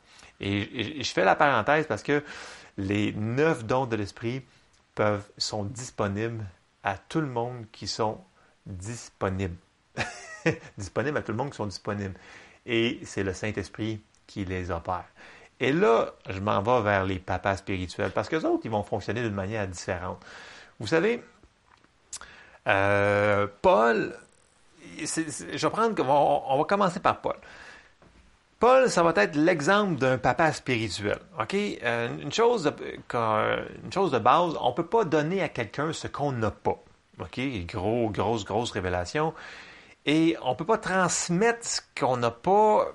Et, 0.44 1.04
je 1.04 1.12
fais 1.12 1.24
la 1.24 1.36
parenthèse 1.36 1.88
parce 1.88 2.04
que 2.04 2.24
les 2.78 3.14
neuf 3.14 3.64
dons 3.64 3.86
de 3.86 3.96
l'esprit 3.96 4.44
sont 5.38 5.64
disponibles 5.64 6.44
à 6.84 6.98
tout 6.98 7.22
le 7.22 7.28
monde 7.28 7.66
qui 7.72 7.88
sont 7.88 8.20
disponibles. 8.66 9.56
disponibles 10.78 11.18
à 11.18 11.22
tout 11.22 11.32
le 11.32 11.38
monde 11.38 11.52
qui 11.52 11.58
sont 11.58 11.66
disponibles. 11.66 12.16
Et 12.66 13.00
c'est 13.06 13.24
le 13.24 13.34
Saint-Esprit 13.34 14.02
qui 14.28 14.46
les 14.46 14.70
opère. 14.70 15.06
Et 15.60 15.72
là, 15.72 16.12
je 16.30 16.40
m'en 16.40 16.62
vais 16.62 16.82
vers 16.82 17.06
les 17.06 17.20
papas 17.20 17.58
spirituels, 17.58 18.12
parce 18.12 18.28
que 18.28 18.36
autres, 18.36 18.62
ils 18.66 18.72
vont 18.72 18.84
fonctionner 18.84 19.22
d'une 19.22 19.34
manière 19.34 19.68
différente. 19.68 20.20
Vous 20.80 20.88
savez, 20.88 21.24
euh, 22.68 23.48
Paul, 23.62 24.14
je 24.98 25.68
vais 25.68 25.70
prendre, 25.70 26.44
on, 26.50 26.58
va 26.58 26.64
commencer 26.66 27.00
par 27.00 27.22
Paul. 27.22 27.38
Paul, 28.64 28.90
ça 28.90 29.04
va 29.04 29.12
être 29.18 29.36
l'exemple 29.36 29.96
d'un 29.96 30.18
papa 30.18 30.54
spirituel. 30.54 31.20
OK? 31.38 31.54
Euh, 31.54 32.08
une, 32.22 32.32
chose 32.32 32.64
de, 32.64 32.74
une 33.84 33.92
chose 33.92 34.10
de 34.10 34.20
base, 34.20 34.54
on 34.62 34.70
ne 34.70 34.74
peut 34.74 34.86
pas 34.86 35.04
donner 35.04 35.44
à 35.44 35.50
quelqu'un 35.50 35.92
ce 35.92 36.08
qu'on 36.08 36.32
n'a 36.32 36.50
pas. 36.50 36.82
OK? 37.20 37.42
Gros, 37.66 38.10
grosse, 38.10 38.46
grosse 38.46 38.72
révélation. 38.72 39.34
Et 40.06 40.38
on 40.44 40.52
ne 40.52 40.56
peut 40.56 40.64
pas 40.64 40.78
transmettre 40.78 41.66
ce 41.66 41.82
qu'on 42.00 42.16
n'a 42.16 42.32
pas. 42.32 42.88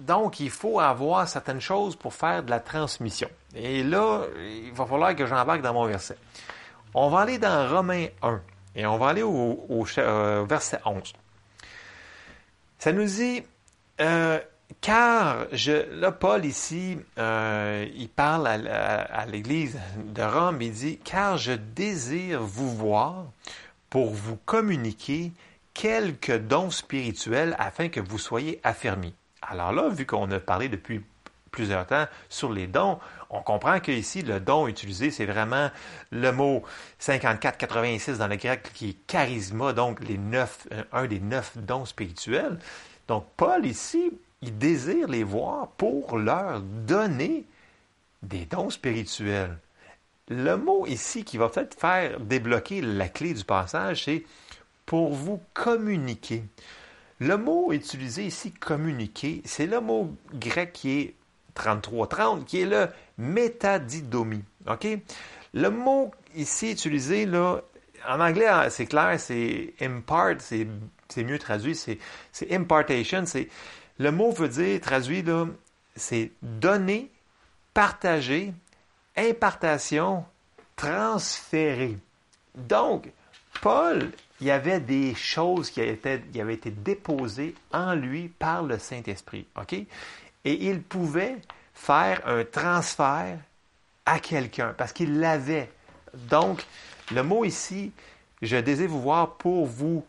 Donc, 0.00 0.40
il 0.40 0.50
faut 0.50 0.80
avoir 0.80 1.28
certaines 1.28 1.60
choses 1.60 1.94
pour 1.94 2.12
faire 2.12 2.42
de 2.42 2.50
la 2.50 2.58
transmission. 2.58 3.28
Et 3.54 3.84
là, 3.84 4.22
il 4.40 4.72
va 4.72 4.86
falloir 4.86 5.14
que 5.14 5.24
j'embarque 5.24 5.62
dans 5.62 5.74
mon 5.74 5.86
verset. 5.86 6.16
On 6.94 7.10
va 7.10 7.20
aller 7.20 7.38
dans 7.38 7.68
Romains 7.68 8.08
1 8.22 8.40
et 8.74 8.84
on 8.86 8.98
va 8.98 9.10
aller 9.10 9.22
au, 9.22 9.86
euh, 9.98 10.44
verset 10.48 10.80
11. 10.84 11.12
Ça 12.80 12.92
nous 12.92 13.04
dit, 13.04 13.44
euh, 14.00 14.40
car 14.80 15.46
je, 15.52 15.90
là, 15.98 16.12
Paul 16.12 16.44
ici, 16.44 16.96
euh, 17.18 17.86
il 17.94 18.08
parle 18.08 18.46
à, 18.46 19.26
l'Église 19.26 19.78
de 19.96 20.22
Rome, 20.22 20.62
il 20.62 20.72
dit, 20.72 20.98
car 20.98 21.38
je 21.38 21.52
désire 21.52 22.42
vous 22.42 22.74
voir 22.74 23.26
pour 23.90 24.12
vous 24.12 24.36
communiquer 24.44 25.32
quelques 25.74 26.38
dons 26.38 26.70
spirituels 26.70 27.54
afin 27.58 27.88
que 27.88 28.00
vous 28.00 28.18
soyez 28.18 28.60
affermis. 28.64 29.14
Alors 29.42 29.72
là, 29.72 29.88
vu 29.88 30.06
qu'on 30.06 30.30
a 30.30 30.40
parlé 30.40 30.68
depuis 30.68 31.02
plusieurs 31.50 31.86
temps 31.86 32.06
sur 32.28 32.52
les 32.52 32.66
dons, 32.66 32.98
on 33.30 33.40
comprend 33.40 33.80
que 33.80 33.90
ici 33.90 34.22
le 34.22 34.40
don 34.40 34.68
utilisé, 34.68 35.10
c'est 35.10 35.26
vraiment 35.26 35.70
le 36.10 36.30
mot 36.30 36.62
54-86 37.00 38.18
dans 38.18 38.28
le 38.28 38.36
grec 38.36 38.70
qui 38.74 38.90
est 38.90 39.06
charisma, 39.06 39.72
donc 39.72 40.00
les 40.00 40.18
neuf, 40.18 40.68
un 40.92 41.06
des 41.06 41.20
neuf 41.20 41.56
dons 41.56 41.84
spirituels. 41.84 42.58
Donc 43.08 43.26
Paul 43.36 43.64
ici, 43.64 44.12
désire 44.50 45.08
les 45.08 45.24
voir 45.24 45.68
pour 45.68 46.18
leur 46.18 46.60
donner 46.60 47.44
des 48.22 48.44
dons 48.46 48.70
spirituels. 48.70 49.58
Le 50.28 50.56
mot 50.56 50.86
ici 50.86 51.24
qui 51.24 51.36
va 51.36 51.48
peut-être 51.48 51.78
faire 51.78 52.18
débloquer 52.18 52.80
la 52.80 53.08
clé 53.08 53.32
du 53.34 53.44
passage, 53.44 54.04
c'est 54.04 54.24
pour 54.84 55.12
vous 55.14 55.40
communiquer. 55.54 56.42
Le 57.20 57.36
mot 57.36 57.72
utilisé 57.72 58.26
ici, 58.26 58.52
communiquer, 58.52 59.40
c'est 59.44 59.66
le 59.66 59.80
mot 59.80 60.14
grec 60.34 60.72
qui 60.72 60.90
est 61.00 61.14
3330, 61.54 62.44
qui 62.44 62.60
est 62.60 62.66
le 62.66 62.88
métadidomie. 63.18 64.44
Le 65.54 65.68
mot 65.70 66.12
ici 66.34 66.72
utilisé, 66.72 67.26
en 68.06 68.20
anglais, 68.20 68.50
c'est 68.70 68.86
clair, 68.86 69.18
c'est 69.18 69.72
impart, 69.80 70.36
c'est 70.40 70.66
mieux 71.24 71.38
traduit, 71.38 71.74
c'est 71.74 71.98
impartation, 72.52 73.24
c'est 73.24 73.48
le 73.98 74.10
mot 74.10 74.30
veut 74.30 74.48
dire, 74.48 74.80
traduit 74.80 75.22
là, 75.22 75.46
c'est 75.94 76.30
donner, 76.42 77.10
partager, 77.72 78.52
impartation, 79.16 80.24
transférer. 80.76 81.96
Donc, 82.54 83.10
Paul, 83.62 84.10
il 84.40 84.46
y 84.46 84.50
avait 84.50 84.80
des 84.80 85.14
choses 85.14 85.70
qui 85.70 85.80
avaient 85.80 86.54
été, 86.54 86.70
déposées 86.70 87.54
en 87.72 87.94
lui 87.94 88.28
par 88.28 88.62
le 88.62 88.78
Saint-Esprit. 88.78 89.46
OK? 89.56 89.72
Et 89.72 89.88
il 90.44 90.82
pouvait 90.82 91.36
faire 91.74 92.20
un 92.26 92.44
transfert 92.44 93.38
à 94.04 94.20
quelqu'un 94.20 94.74
parce 94.76 94.92
qu'il 94.92 95.18
l'avait. 95.18 95.70
Donc, 96.14 96.64
le 97.10 97.22
mot 97.22 97.44
ici, 97.44 97.92
je 98.42 98.56
désire 98.56 98.88
vous 98.88 99.00
voir 99.00 99.36
pour 99.36 99.66
vous 99.66 100.04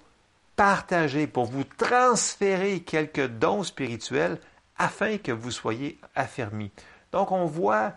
partager, 0.57 1.27
pour 1.27 1.45
vous 1.45 1.63
transférer 1.63 2.81
quelques 2.81 3.27
dons 3.27 3.63
spirituels 3.63 4.39
afin 4.77 5.17
que 5.17 5.31
vous 5.31 5.51
soyez 5.51 5.99
affermis. 6.15 6.71
Donc, 7.13 7.31
on 7.31 7.45
voit 7.45 7.93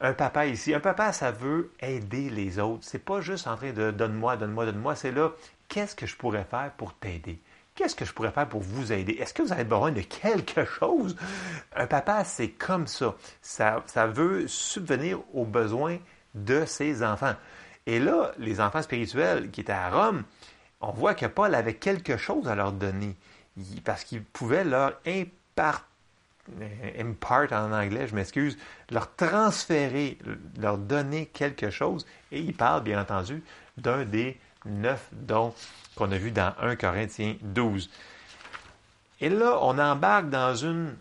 un 0.00 0.12
papa 0.12 0.46
ici. 0.46 0.74
Un 0.74 0.80
papa, 0.80 1.12
ça 1.12 1.30
veut 1.30 1.70
aider 1.80 2.28
les 2.28 2.58
autres. 2.58 2.82
C'est 2.82 2.98
pas 2.98 3.20
juste 3.20 3.46
en 3.46 3.56
train 3.56 3.72
de 3.72 3.92
donne-moi, 3.92 4.36
donne-moi, 4.36 4.66
donne-moi. 4.66 4.96
C'est 4.96 5.12
là, 5.12 5.30
qu'est-ce 5.68 5.94
que 5.94 6.06
je 6.06 6.16
pourrais 6.16 6.44
faire 6.44 6.72
pour 6.76 6.92
t'aider? 6.94 7.40
Qu'est-ce 7.74 7.94
que 7.94 8.04
je 8.04 8.12
pourrais 8.12 8.32
faire 8.32 8.48
pour 8.48 8.60
vous 8.60 8.92
aider? 8.92 9.12
Est-ce 9.14 9.32
que 9.32 9.42
vous 9.42 9.52
avez 9.52 9.64
besoin 9.64 9.92
de 9.92 10.02
quelque 10.02 10.64
chose? 10.78 11.16
Un 11.74 11.86
papa, 11.86 12.24
c'est 12.24 12.50
comme 12.50 12.88
ça. 12.88 13.14
ça. 13.40 13.82
Ça 13.86 14.06
veut 14.08 14.48
subvenir 14.48 15.20
aux 15.32 15.46
besoins 15.46 15.98
de 16.34 16.64
ses 16.66 17.04
enfants. 17.04 17.34
Et 17.86 17.98
là, 17.98 18.32
les 18.38 18.60
enfants 18.60 18.82
spirituels 18.82 19.50
qui 19.50 19.60
étaient 19.60 19.72
à 19.72 19.90
Rome, 19.90 20.24
on 20.82 20.92
voit 20.92 21.14
que 21.14 21.26
Paul 21.26 21.54
avait 21.54 21.74
quelque 21.74 22.16
chose 22.16 22.48
à 22.48 22.54
leur 22.54 22.72
donner 22.72 23.16
parce 23.84 24.04
qu'il 24.04 24.22
pouvait 24.22 24.64
leur 24.64 24.94
impart, 25.06 25.86
impart 26.98 27.52
en 27.52 27.72
anglais, 27.72 28.06
je 28.08 28.14
m'excuse, 28.14 28.58
leur 28.90 29.14
transférer, 29.14 30.18
leur 30.58 30.78
donner 30.78 31.26
quelque 31.26 31.70
chose. 31.70 32.06
Et 32.30 32.40
il 32.40 32.54
parle, 32.54 32.82
bien 32.82 33.00
entendu, 33.00 33.42
d'un 33.76 34.04
des 34.04 34.38
neuf 34.64 35.08
dons 35.12 35.54
qu'on 35.96 36.10
a 36.12 36.18
vu 36.18 36.30
dans 36.30 36.54
1 36.60 36.76
Corinthiens 36.76 37.36
12. 37.42 37.90
Et 39.20 39.28
là, 39.28 39.58
on 39.60 39.78
embarque 39.78 40.30
dans 40.30 40.54
une, 40.54 40.96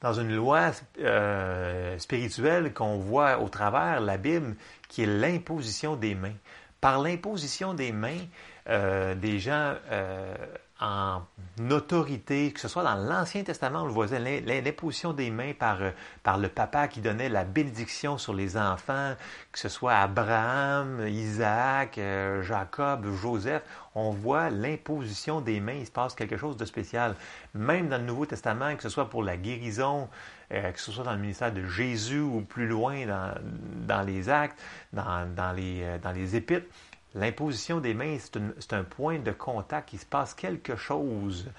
dans 0.00 0.14
une 0.14 0.34
loi 0.34 0.70
euh, 1.00 1.98
spirituelle 1.98 2.72
qu'on 2.72 2.98
voit 2.98 3.40
au 3.40 3.48
travers 3.48 4.00
la 4.00 4.16
Bible, 4.16 4.56
qui 4.88 5.02
est 5.02 5.06
l'imposition 5.06 5.96
des 5.96 6.14
mains. 6.14 6.34
Par 6.80 7.00
l'imposition 7.00 7.74
des 7.74 7.90
mains, 7.90 8.20
euh, 8.68 9.14
des 9.14 9.38
gens 9.38 9.74
euh, 9.90 10.34
en 10.78 11.22
autorité, 11.70 12.52
que 12.52 12.60
ce 12.60 12.68
soit 12.68 12.82
dans 12.82 12.96
l'Ancien 12.96 13.42
Testament, 13.42 13.82
on 13.82 13.86
le 13.86 13.92
voisait, 13.92 14.20
l'imposition 14.42 15.14
des 15.14 15.30
mains 15.30 15.54
par, 15.58 15.80
euh, 15.80 15.90
par 16.22 16.36
le 16.36 16.48
papa 16.48 16.86
qui 16.86 17.00
donnait 17.00 17.30
la 17.30 17.44
bénédiction 17.44 18.18
sur 18.18 18.34
les 18.34 18.58
enfants, 18.58 19.14
que 19.52 19.58
ce 19.58 19.70
soit 19.70 19.94
Abraham, 19.94 21.08
Isaac, 21.08 21.98
Jacob, 22.42 23.06
Joseph, 23.22 23.62
on 23.94 24.10
voit 24.10 24.50
l'imposition 24.50 25.40
des 25.40 25.60
mains, 25.60 25.72
il 25.72 25.86
se 25.86 25.90
passe 25.90 26.14
quelque 26.14 26.36
chose 26.36 26.58
de 26.58 26.66
spécial. 26.66 27.14
Même 27.54 27.88
dans 27.88 27.98
le 27.98 28.04
Nouveau 28.04 28.26
Testament, 28.26 28.76
que 28.76 28.82
ce 28.82 28.90
soit 28.90 29.08
pour 29.08 29.22
la 29.22 29.38
guérison, 29.38 30.08
que 30.50 30.78
ce 30.80 30.92
soit 30.92 31.04
dans 31.04 31.14
le 31.14 31.18
ministère 31.18 31.52
de 31.52 31.64
Jésus 31.66 32.20
ou 32.20 32.42
plus 32.42 32.68
loin 32.68 33.06
dans, 33.06 33.34
dans 33.86 34.02
les 34.02 34.28
actes, 34.28 34.58
dans, 34.92 35.26
dans 35.34 35.52
les, 35.52 35.98
dans 36.02 36.12
les 36.12 36.36
épîtres, 36.36 36.66
L'imposition 37.14 37.80
des 37.80 37.94
mains, 37.94 38.18
c'est 38.20 38.72
un 38.74 38.84
point 38.84 39.18
de 39.18 39.32
contact. 39.32 39.92
Il 39.94 39.98
se 39.98 40.06
passe 40.06 40.34
quelque 40.34 40.76
chose 40.76 41.50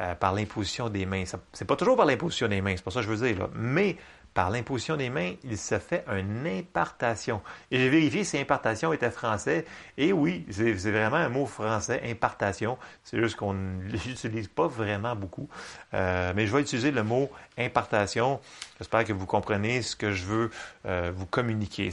euh, 0.00 0.14
par 0.14 0.34
l'imposition 0.34 0.90
des 0.90 1.06
mains. 1.06 1.24
Ce 1.24 1.36
n'est 1.36 1.66
pas 1.66 1.76
toujours 1.76 1.96
par 1.96 2.06
l'imposition 2.06 2.46
des 2.46 2.60
mains, 2.60 2.74
c'est 2.76 2.84
pas 2.84 2.90
ça 2.90 3.00
que 3.00 3.06
je 3.06 3.12
veux 3.12 3.32
dire. 3.32 3.48
Mais 3.54 3.96
par 4.38 4.50
l'imposition 4.50 4.96
des 4.96 5.10
mains, 5.10 5.32
il 5.42 5.58
se 5.58 5.80
fait 5.80 6.04
une 6.06 6.46
impartation. 6.46 7.42
Et 7.72 7.78
j'ai 7.78 7.88
vérifié 7.88 8.22
si 8.22 8.38
impartation 8.38 8.92
était 8.92 9.10
français. 9.10 9.64
Et 9.96 10.12
oui, 10.12 10.46
c'est 10.48 10.92
vraiment 10.92 11.16
un 11.16 11.28
mot 11.28 11.44
français, 11.44 12.00
impartation. 12.08 12.78
C'est 13.02 13.20
juste 13.20 13.34
qu'on 13.34 13.54
ne 13.54 13.82
l'utilise 13.90 14.46
pas 14.46 14.68
vraiment 14.68 15.16
beaucoup. 15.16 15.48
Euh, 15.92 16.32
mais 16.36 16.46
je 16.46 16.54
vais 16.54 16.60
utiliser 16.60 16.92
le 16.92 17.02
mot 17.02 17.28
impartation. 17.58 18.38
J'espère 18.78 19.02
que 19.02 19.12
vous 19.12 19.26
comprenez 19.26 19.82
ce 19.82 19.96
que 19.96 20.12
je 20.12 20.24
veux 20.24 20.50
euh, 20.86 21.10
vous 21.12 21.26
communiquer. 21.26 21.90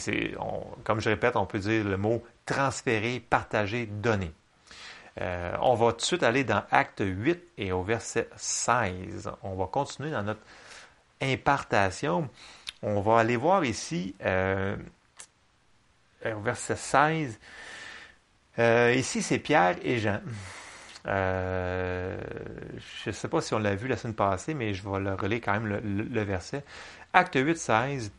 comme 0.83 1.01
je 1.01 1.09
répète, 1.09 1.37
on 1.37 1.47
peut 1.47 1.57
dire 1.57 1.83
le 1.83 1.97
mot 1.97 2.23
transférer, 2.45 3.23
partager, 3.27 3.87
donner. 3.87 4.31
Euh, 5.19 5.55
on 5.61 5.73
va 5.73 5.93
tout 5.93 5.97
de 5.97 6.01
suite 6.03 6.21
aller 6.21 6.43
dans 6.43 6.61
Acte 6.69 7.01
8 7.03 7.41
et 7.57 7.71
au 7.71 7.81
verset 7.81 8.29
16. 8.35 9.31
On 9.41 9.55
va 9.55 9.65
continuer 9.65 10.11
dans 10.11 10.21
notre 10.21 10.41
impartation. 11.21 12.29
On 12.81 13.01
va 13.01 13.19
aller 13.19 13.37
voir 13.37 13.65
ici, 13.65 14.15
euh, 14.23 14.75
verset 16.23 16.75
16. 16.75 17.39
Euh, 18.59 18.93
ici, 18.95 19.21
c'est 19.21 19.39
Pierre 19.39 19.77
et 19.83 19.99
Jean. 19.99 20.21
je 21.05 22.17
ne 23.07 23.11
sais 23.11 23.27
pas 23.27 23.41
si 23.41 23.53
on 23.53 23.59
l'a 23.59 23.75
vu 23.75 23.87
la 23.87 23.97
semaine 23.97 24.15
passée, 24.15 24.53
mais 24.53 24.73
je 24.73 24.87
vais 24.87 24.99
le 24.99 25.13
relayer 25.13 25.41
quand 25.41 25.53
même 25.53 25.67
le, 25.67 26.23
verset. 26.23 26.63
Acte 27.13 27.35
8, 27.35 27.57
16. 27.57 28.11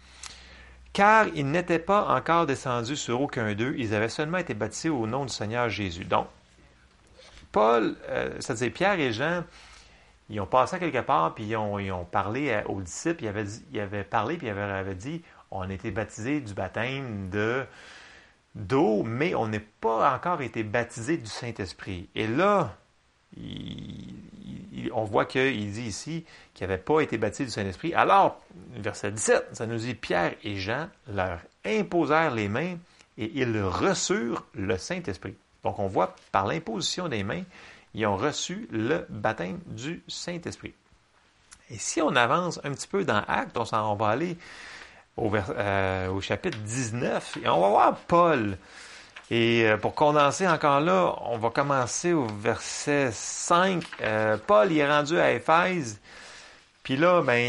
Car 0.93 1.27
ils 1.35 1.51
n'étaient 1.51 1.79
pas 1.79 2.07
encore 2.09 2.47
descendus 2.47 2.97
sur 2.97 3.21
aucun 3.21 3.55
d'eux, 3.55 3.75
ils 3.77 3.95
avaient 3.95 4.09
seulement 4.09 4.39
été 4.39 4.55
baptisés 4.55 4.89
au 4.89 5.07
nom 5.07 5.27
du 5.27 5.33
Seigneur 5.33 5.69
Jésus. 5.69 6.05
Donc, 6.05 6.27
Paul, 7.53 7.97
euh, 8.09 8.31
c'est-à-dire 8.41 8.73
Pierre 8.73 9.01
et 9.01 9.13
Jean, 9.13 9.45
ils 10.29 10.41
ont 10.41 10.47
passé 10.47 10.79
quelque 10.79 11.01
part, 11.01 11.35
puis 11.35 11.45
ils 11.45 11.57
ont, 11.57 12.05
parlé 12.05 12.63
aux 12.67 12.81
disciples, 12.81 13.25
ils 13.25 13.81
avaient, 13.81 14.05
parlé, 14.05 14.37
puis 14.37 14.49
ils 14.49 14.51
avaient, 14.51 14.95
dit, 14.95 15.23
on 15.51 15.63
a 15.63 15.73
été 15.73 15.91
baptisés 15.91 16.41
du 16.41 16.55
baptême 16.55 17.31
de 17.31 17.65
d'eau, 18.55 19.03
mais 19.03 19.35
on 19.35 19.49
n'est 19.49 19.61
pas 19.61 20.15
encore 20.15 20.41
été 20.41 20.63
baptisé 20.63 21.19
du 21.19 21.29
Saint-Esprit. 21.29 22.09
Et 22.15 22.27
là, 22.27 22.75
on 24.93 25.05
voit 25.05 25.27
qu'il 25.27 25.71
dit 25.71 25.83
ici 25.83 26.25
qu'il 26.55 26.67
n'avait 26.67 26.81
pas 26.81 27.01
été 27.01 27.19
baptisé 27.19 27.45
du 27.45 27.51
Saint-Esprit. 27.51 27.93
Alors, 27.95 28.41
verset 28.77 29.13
17, 29.13 29.49
ça 29.53 29.67
nous 29.67 29.77
dit 29.77 29.95
Pierre 29.95 30.35
et 30.43 30.57
Jean 30.57 30.89
leur 31.13 31.41
imposèrent 31.67 32.35
les 32.35 32.49
mains 32.49 32.77
et 33.19 33.31
ils 33.35 33.63
reçurent 33.63 34.45
le 34.55 34.79
Saint-Esprit. 34.79 35.35
Donc, 35.63 35.79
on 35.79 35.87
voit 35.87 36.15
par 36.33 36.47
l'imposition 36.47 37.09
des 37.09 37.25
mains, 37.25 37.43
ils 37.97 38.07
ont 38.07 38.17
reçu 38.17 38.69
le 38.71 39.07
baptême 39.09 39.59
du 39.67 40.03
Saint-Esprit. 40.07 40.75
Et 41.71 41.79
si 41.79 42.03
on 42.03 42.15
avance 42.15 42.61
un 42.63 42.73
petit 42.73 42.87
peu 42.87 43.05
dans 43.05 43.23
Actes, 43.27 43.57
on, 43.57 43.65
on 43.75 43.95
va 43.95 44.09
aller 44.09 44.37
au, 45.17 45.35
euh, 45.35 46.21
chapitre 46.21 46.59
19 46.59 47.39
et 47.43 47.49
on 47.49 47.59
va 47.59 47.69
voir 47.69 47.97
Paul. 48.07 48.59
Et 49.31 49.65
euh, 49.65 49.79
pour 49.79 49.95
condenser 49.95 50.47
encore 50.47 50.81
là, 50.81 51.17
on 51.23 51.39
va 51.39 51.49
commencer 51.49 52.13
au 52.13 52.27
verset 52.27 53.09
5. 53.13 53.83
Euh, 54.03 54.37
Paul 54.47 54.71
est 54.77 54.87
rendu 54.87 55.19
à 55.19 55.33
Éphèse. 55.33 55.99
Puis 56.83 56.99
là, 56.99 57.23
ben, 57.23 57.43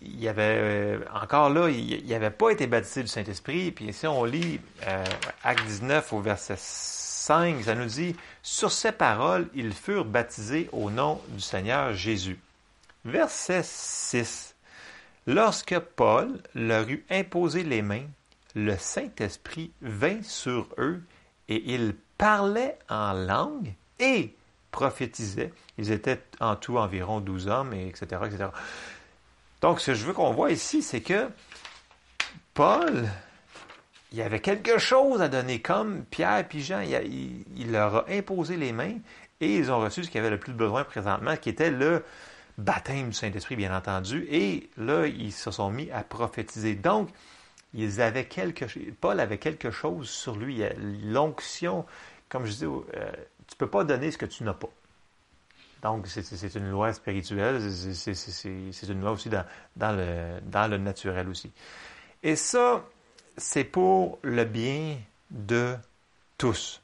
il 0.00 0.28
avait 0.28 1.00
encore 1.12 1.50
là, 1.50 1.68
il 1.68 2.06
n'avait 2.06 2.30
pas 2.30 2.50
été 2.50 2.68
baptisé 2.68 3.02
du 3.02 3.08
Saint-Esprit. 3.08 3.72
Puis 3.72 3.92
si 3.92 4.06
on 4.06 4.24
lit 4.24 4.60
Acte 5.42 5.66
19 5.66 6.12
au 6.14 6.20
verset 6.20 6.54
5, 6.56 7.62
ça 7.64 7.74
nous 7.74 7.84
dit 7.84 8.16
Sur 8.42 8.72
ces 8.72 8.92
paroles, 8.92 9.48
ils 9.54 9.72
furent 9.72 10.04
baptisés 10.04 10.68
au 10.72 10.90
nom 10.90 11.20
du 11.28 11.40
Seigneur 11.40 11.92
Jésus. 11.92 12.40
Verset 13.04 13.62
6. 13.64 14.54
Lorsque 15.26 15.78
Paul 15.78 16.40
leur 16.54 16.88
eut 16.88 17.04
imposé 17.10 17.62
les 17.62 17.82
mains, 17.82 18.06
le 18.54 18.76
Saint-Esprit 18.76 19.70
vint 19.80 20.22
sur 20.22 20.68
eux 20.78 21.00
et 21.48 21.72
ils 21.72 21.94
parlaient 22.18 22.78
en 22.88 23.12
langue 23.12 23.72
et 23.98 24.34
prophétisaient. 24.70 25.52
Ils 25.78 25.92
étaient 25.92 26.20
en 26.40 26.56
tout 26.56 26.78
environ 26.78 27.20
douze 27.20 27.46
hommes, 27.46 27.72
et 27.72 27.86
etc., 27.86 28.22
etc. 28.26 28.46
Donc, 29.60 29.80
ce 29.80 29.92
que 29.92 29.94
je 29.94 30.04
veux 30.04 30.12
qu'on 30.12 30.32
voit 30.32 30.50
ici, 30.50 30.82
c'est 30.82 31.00
que 31.00 31.28
Paul, 32.54 33.08
il 34.12 34.18
y 34.18 34.22
avait 34.22 34.40
quelque 34.40 34.78
chose 34.78 35.22
à 35.22 35.28
donner, 35.28 35.60
comme 35.60 36.04
Pierre 36.04 36.44
et 36.52 36.58
Jean, 36.60 36.80
il, 36.82 37.72
leur 37.72 37.96
a 37.96 38.04
imposé 38.10 38.56
les 38.56 38.72
mains 38.72 38.96
et 39.40 39.56
ils 39.56 39.72
ont 39.72 39.80
reçu 39.80 40.04
ce 40.04 40.10
qu'ils 40.10 40.20
avaient 40.20 40.30
le 40.30 40.38
plus 40.38 40.52
besoin 40.52 40.84
présentement, 40.84 41.36
qui 41.36 41.48
était 41.48 41.70
le 41.70 42.04
baptême 42.58 43.08
du 43.08 43.14
Saint-Esprit, 43.14 43.56
bien 43.56 43.74
entendu, 43.74 44.26
et 44.30 44.68
là, 44.76 45.06
ils 45.06 45.32
se 45.32 45.50
sont 45.50 45.70
mis 45.70 45.90
à 45.90 46.04
prophétiser. 46.04 46.74
Donc, 46.74 47.08
ils 47.72 48.02
avaient 48.02 48.26
quelque 48.26 48.66
Paul 49.00 49.18
avait 49.18 49.38
quelque 49.38 49.70
chose 49.70 50.10
sur 50.10 50.36
lui, 50.36 50.62
l'onction, 51.04 51.86
comme 52.28 52.44
je 52.44 52.52
dis, 52.52 52.64
euh, 52.64 52.80
tu 53.48 53.56
peux 53.56 53.66
pas 53.66 53.84
donner 53.84 54.10
ce 54.10 54.18
que 54.18 54.26
tu 54.26 54.44
n'as 54.44 54.52
pas. 54.52 54.68
Donc, 55.82 56.06
c'est 56.06 56.54
une 56.54 56.70
loi 56.70 56.92
spirituelle, 56.92 57.60
c'est 57.72 58.88
une 58.88 59.00
loi 59.00 59.12
aussi 59.12 59.30
dans, 59.30 59.44
dans, 59.74 59.96
le, 59.96 60.40
dans 60.42 60.70
le 60.70 60.76
naturel 60.76 61.28
aussi. 61.28 61.50
Et 62.22 62.36
ça, 62.36 62.84
c'est 63.36 63.64
pour 63.64 64.18
le 64.22 64.44
bien 64.44 64.96
de 65.30 65.76
tous. 66.38 66.82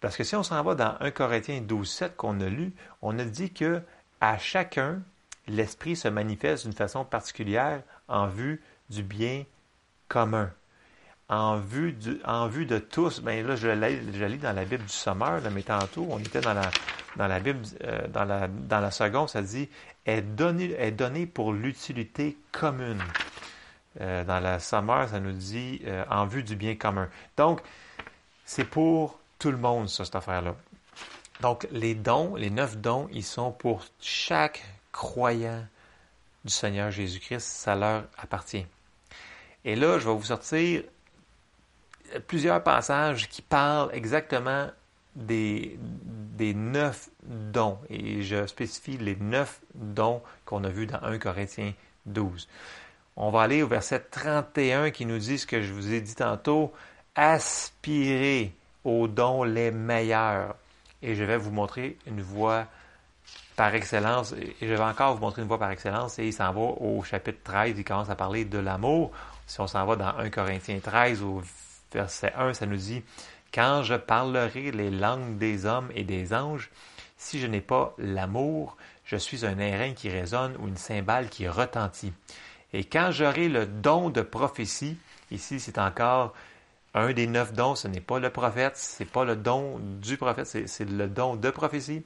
Parce 0.00 0.16
que 0.16 0.24
si 0.24 0.36
on 0.36 0.42
s'en 0.42 0.62
va 0.62 0.74
dans 0.74 0.96
1 1.00 1.10
Corinthiens 1.10 1.60
12, 1.60 1.90
7 1.90 2.16
qu'on 2.16 2.40
a 2.40 2.48
lu, 2.48 2.72
on 3.02 3.18
a 3.18 3.24
dit 3.24 3.52
que 3.52 3.80
à 4.20 4.38
chacun, 4.38 5.00
l'esprit 5.46 5.96
se 5.96 6.08
manifeste 6.08 6.64
d'une 6.64 6.74
façon 6.74 7.04
particulière 7.04 7.82
en 8.08 8.26
vue 8.26 8.62
du 8.90 9.02
bien 9.02 9.44
commun. 10.08 10.50
En 11.28 11.58
vue, 11.58 11.92
du, 11.92 12.20
en 12.24 12.46
vue 12.46 12.66
de 12.66 12.78
tous, 12.78 13.20
ben 13.20 13.44
là, 13.44 13.56
je, 13.56 13.66
je 13.66 14.24
lis 14.24 14.38
dans 14.38 14.54
la 14.54 14.64
Bible 14.64 14.84
du 14.84 14.92
Sommeur, 14.92 15.40
mais 15.50 15.62
tantôt, 15.62 16.06
on 16.08 16.20
était 16.20 16.40
dans 16.40 16.54
la, 16.54 16.70
dans 17.16 17.26
la 17.26 17.40
Bible, 17.40 17.62
euh, 17.82 18.06
dans, 18.06 18.24
la, 18.24 18.46
dans 18.46 18.78
la 18.78 18.92
seconde, 18.92 19.28
ça 19.28 19.42
dit 19.42 19.68
est 20.04 20.22
donné, 20.22 20.72
est 20.78 20.92
donné 20.92 21.26
pour 21.26 21.52
l'utilité 21.52 22.36
commune. 22.52 23.02
Euh, 24.00 24.24
dans 24.24 24.40
la 24.40 24.58
Sommeur, 24.58 25.08
ça 25.08 25.20
nous 25.20 25.32
dit 25.32 25.80
euh, 25.86 26.04
en 26.10 26.26
vue 26.26 26.42
du 26.42 26.56
bien 26.56 26.74
commun. 26.74 27.08
Donc, 27.36 27.60
c'est 28.44 28.64
pour 28.64 29.18
tout 29.38 29.50
le 29.50 29.56
monde, 29.56 29.88
ça, 29.88 30.04
cette 30.04 30.16
affaire-là. 30.16 30.54
Donc, 31.40 31.66
les 31.70 31.94
dons, 31.94 32.34
les 32.34 32.50
neuf 32.50 32.76
dons, 32.76 33.08
ils 33.12 33.24
sont 33.24 33.52
pour 33.52 33.84
chaque 34.00 34.64
croyant 34.92 35.64
du 36.44 36.52
Seigneur 36.52 36.90
Jésus-Christ. 36.90 37.40
Ça 37.40 37.74
leur 37.74 38.04
appartient. 38.18 38.66
Et 39.64 39.76
là, 39.76 39.98
je 39.98 40.08
vais 40.08 40.14
vous 40.14 40.24
sortir 40.24 40.82
plusieurs 42.26 42.62
passages 42.62 43.28
qui 43.28 43.42
parlent 43.42 43.90
exactement 43.92 44.68
des, 45.14 45.78
des 45.80 46.54
neuf 46.54 47.08
dons. 47.24 47.78
Et 47.88 48.22
je 48.22 48.46
spécifie 48.46 48.98
les 48.98 49.16
neuf 49.16 49.60
dons 49.74 50.22
qu'on 50.44 50.64
a 50.64 50.68
vus 50.68 50.86
dans 50.86 51.02
1 51.02 51.18
Corinthiens 51.18 51.72
12. 52.06 52.48
On 53.16 53.30
va 53.30 53.42
aller 53.42 53.62
au 53.62 53.68
verset 53.68 54.00
31 54.10 54.90
qui 54.90 55.06
nous 55.06 55.18
dit 55.18 55.38
ce 55.38 55.46
que 55.46 55.62
je 55.62 55.72
vous 55.72 55.92
ai 55.92 56.00
dit 56.00 56.14
tantôt. 56.14 56.72
Aspirez 57.14 58.52
aux 58.84 59.08
dons 59.08 59.42
les 59.42 59.70
meilleurs 59.70 60.54
et 61.02 61.14
je 61.14 61.24
vais 61.24 61.38
vous 61.38 61.50
montrer 61.50 61.96
une 62.06 62.20
voie 62.20 62.66
par 63.56 63.74
excellence, 63.74 64.32
et 64.32 64.54
je 64.60 64.66
vais 64.74 64.78
encore 64.80 65.14
vous 65.14 65.20
montrer 65.20 65.42
une 65.42 65.48
voie 65.48 65.58
par 65.58 65.70
excellence, 65.70 66.18
et 66.18 66.26
il 66.26 66.32
s'en 66.32 66.52
va 66.52 66.60
au 66.60 67.02
chapitre 67.02 67.38
13, 67.42 67.74
il 67.78 67.84
commence 67.84 68.10
à 68.10 68.16
parler 68.16 68.44
de 68.44 68.58
l'amour. 68.58 69.10
Si 69.46 69.60
on 69.60 69.66
s'en 69.66 69.86
va 69.86 69.96
dans 69.96 70.18
1 70.18 70.28
Corinthiens 70.28 70.78
13, 70.78 71.22
au 71.22 71.42
verset 71.92 72.32
1, 72.36 72.52
ça 72.52 72.66
nous 72.66 72.76
dit, 72.76 73.02
Quand 73.52 73.82
je 73.82 73.94
parlerai 73.94 74.72
les 74.72 74.90
langues 74.90 75.38
des 75.38 75.64
hommes 75.64 75.88
et 75.94 76.04
des 76.04 76.34
anges, 76.34 76.70
si 77.16 77.40
je 77.40 77.46
n'ai 77.46 77.62
pas 77.62 77.94
l'amour, 77.96 78.76
je 79.04 79.16
suis 79.16 79.46
un 79.46 79.58
airain 79.58 79.94
qui 79.94 80.10
résonne 80.10 80.56
ou 80.58 80.68
une 80.68 80.76
cymbale 80.76 81.30
qui 81.30 81.48
retentit. 81.48 82.12
Et 82.76 82.84
quand 82.84 83.10
j'aurai 83.10 83.48
le 83.48 83.64
don 83.64 84.10
de 84.10 84.20
prophétie, 84.20 84.98
ici 85.30 85.60
c'est 85.60 85.78
encore 85.78 86.34
un 86.92 87.14
des 87.14 87.26
neuf 87.26 87.54
dons, 87.54 87.74
ce 87.74 87.88
n'est 87.88 88.02
pas 88.02 88.18
le 88.18 88.28
prophète, 88.28 88.76
c'est 88.76 89.10
pas 89.10 89.24
le 89.24 89.34
don 89.34 89.78
du 89.78 90.18
prophète, 90.18 90.46
c'est 90.46 90.84
le 90.84 91.08
don 91.08 91.36
de 91.36 91.48
prophétie. 91.48 92.04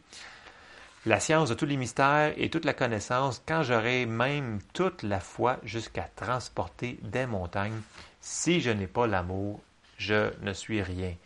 La 1.06 1.18
science 1.18 1.48
de 1.48 1.54
tous 1.54 1.66
les 1.66 1.76
mystères 1.76 2.34
et 2.36 2.50
toute 2.50 2.64
la 2.64 2.72
connaissance, 2.72 3.42
quand 3.48 3.64
j'aurai 3.64 4.06
même 4.06 4.60
toute 4.72 5.02
la 5.02 5.18
foi 5.18 5.56
jusqu'à 5.64 6.08
transporter 6.14 7.00
des 7.02 7.26
montagnes, 7.26 7.80
si 8.20 8.60
je 8.60 8.70
n'ai 8.70 8.86
pas 8.86 9.08
l'amour, 9.08 9.60
je 9.98 10.30
ne 10.40 10.52
suis 10.52 10.82
rien. 10.82 11.16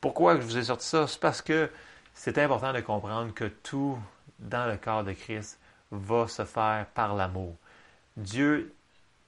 Pourquoi 0.00 0.36
je 0.36 0.42
vous 0.42 0.56
ai 0.56 0.62
sorti 0.62 0.86
ça? 0.86 1.08
C'est 1.08 1.18
parce 1.18 1.42
que 1.42 1.68
c'est 2.14 2.38
important 2.38 2.72
de 2.72 2.80
comprendre 2.80 3.34
que 3.34 3.46
tout 3.46 3.98
dans 4.38 4.66
le 4.70 4.76
corps 4.76 5.02
de 5.02 5.14
Christ 5.14 5.58
va 5.90 6.28
se 6.28 6.44
faire 6.44 6.86
par 6.94 7.16
l'amour. 7.16 7.56
Dieu 8.18 8.74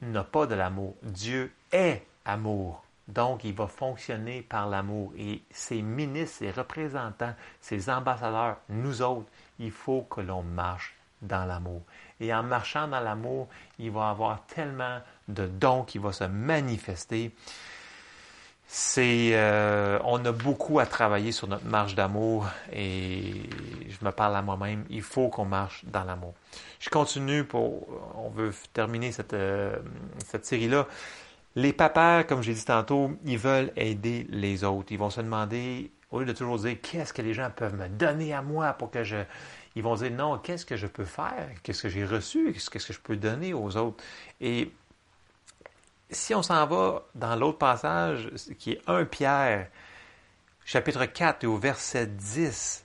n'a 0.03 0.24
pas 0.24 0.47
de 0.47 0.55
l'amour. 0.57 0.97
Dieu 1.03 1.53
est 1.70 2.05
amour. 2.24 2.82
Donc, 3.07 3.45
il 3.45 3.55
va 3.55 3.66
fonctionner 3.68 4.43
par 4.43 4.68
l'amour. 4.68 5.12
Et 5.16 5.43
ses 5.51 5.80
ministres, 5.80 6.38
ses 6.38 6.51
représentants, 6.51 7.34
ses 7.61 7.88
ambassadeurs, 7.88 8.59
nous 8.68 9.01
autres, 9.03 9.28
il 9.61 9.70
faut 9.70 10.03
que 10.03 10.20
l'on 10.20 10.43
marche 10.43 10.97
dans 11.22 11.45
l'amour. 11.45 11.82
Et 12.18 12.34
en 12.34 12.43
marchant 12.43 12.88
dans 12.88 13.01
l'amour, 13.01 13.49
il 13.78 13.91
va 13.93 14.11
avoir 14.11 14.45
tellement 14.47 15.01
de 15.28 15.47
dons 15.47 15.84
qui 15.84 15.99
vont 15.99 16.12
se 16.12 16.24
manifester. 16.24 17.32
C'est, 18.73 19.31
euh, 19.33 19.99
on 20.05 20.25
a 20.25 20.31
beaucoup 20.31 20.79
à 20.79 20.87
travailler 20.87 21.33
sur 21.33 21.49
notre 21.49 21.66
marche 21.66 21.97
d'amour 21.97 22.47
et 22.73 23.33
je 23.89 24.05
me 24.05 24.12
parle 24.12 24.37
à 24.37 24.43
moi-même. 24.43 24.85
Il 24.89 25.03
faut 25.03 25.29
qu'on 25.29 25.45
marche 25.45 25.85
dans 25.87 26.05
l'amour. 26.05 26.35
Je 26.79 26.89
continue 26.89 27.43
pour, 27.43 27.89
on 28.14 28.31
veut 28.31 28.55
terminer 28.73 29.11
cette, 29.11 29.35
euh, 29.35 29.77
cette 30.25 30.47
série-là. 30.47 30.87
Les 31.57 31.73
papas, 31.73 32.23
comme 32.23 32.45
j'ai 32.45 32.55
dit 32.55 32.64
tantôt, 32.64 33.11
ils 33.25 33.39
veulent 33.39 33.73
aider 33.75 34.29
les 34.31 34.62
autres. 34.62 34.93
Ils 34.93 34.99
vont 35.01 35.11
se 35.11 35.21
demander, 35.21 35.91
au 36.12 36.21
lieu 36.21 36.27
de 36.27 36.33
toujours 36.33 36.61
dire 36.61 36.77
qu'est-ce 36.81 37.12
que 37.12 37.23
les 37.23 37.35
gens 37.35 37.51
peuvent 37.51 37.75
me 37.75 37.89
donner 37.89 38.33
à 38.33 38.41
moi 38.41 38.73
pour 38.75 38.93
que 38.93 39.03
je. 39.03 39.16
Ils 39.75 39.83
vont 39.83 39.97
dire 39.97 40.12
non, 40.12 40.39
qu'est-ce 40.39 40.64
que 40.64 40.77
je 40.77 40.87
peux 40.87 41.05
faire? 41.05 41.49
Qu'est-ce 41.64 41.83
que 41.83 41.89
j'ai 41.89 42.05
reçu? 42.05 42.53
Qu'est-ce 42.53 42.87
que 42.87 42.93
je 42.93 43.01
peux 43.01 43.16
donner 43.16 43.53
aux 43.53 43.77
autres? 43.77 44.03
Et 44.41 44.71
si 46.11 46.34
on 46.34 46.42
s'en 46.42 46.66
va 46.66 47.02
dans 47.14 47.36
l'autre 47.36 47.58
passage, 47.58 48.30
qui 48.58 48.72
est 48.72 48.82
1 48.86 49.04
Pierre, 49.04 49.68
chapitre 50.64 51.04
4 51.04 51.44
et 51.44 51.46
au 51.46 51.56
verset 51.56 52.06
10, 52.06 52.84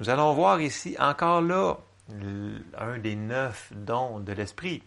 nous 0.00 0.10
allons 0.10 0.32
voir 0.34 0.60
ici 0.60 0.96
encore 0.98 1.42
là 1.42 1.76
un 2.78 2.98
des 2.98 3.14
neuf 3.14 3.72
dons 3.74 4.20
de 4.20 4.32
l'Esprit 4.32 4.82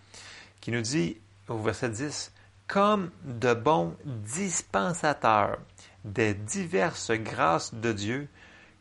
qui 0.61 0.71
nous 0.71 0.81
dit 0.81 1.17
au 1.47 1.57
verset 1.57 1.89
10, 1.89 2.31
comme 2.67 3.11
de 3.23 3.53
bons 3.53 3.95
dispensateurs 4.03 5.57
des 6.03 6.33
diverses 6.33 7.11
grâces 7.11 7.73
de 7.73 7.91
Dieu, 7.91 8.27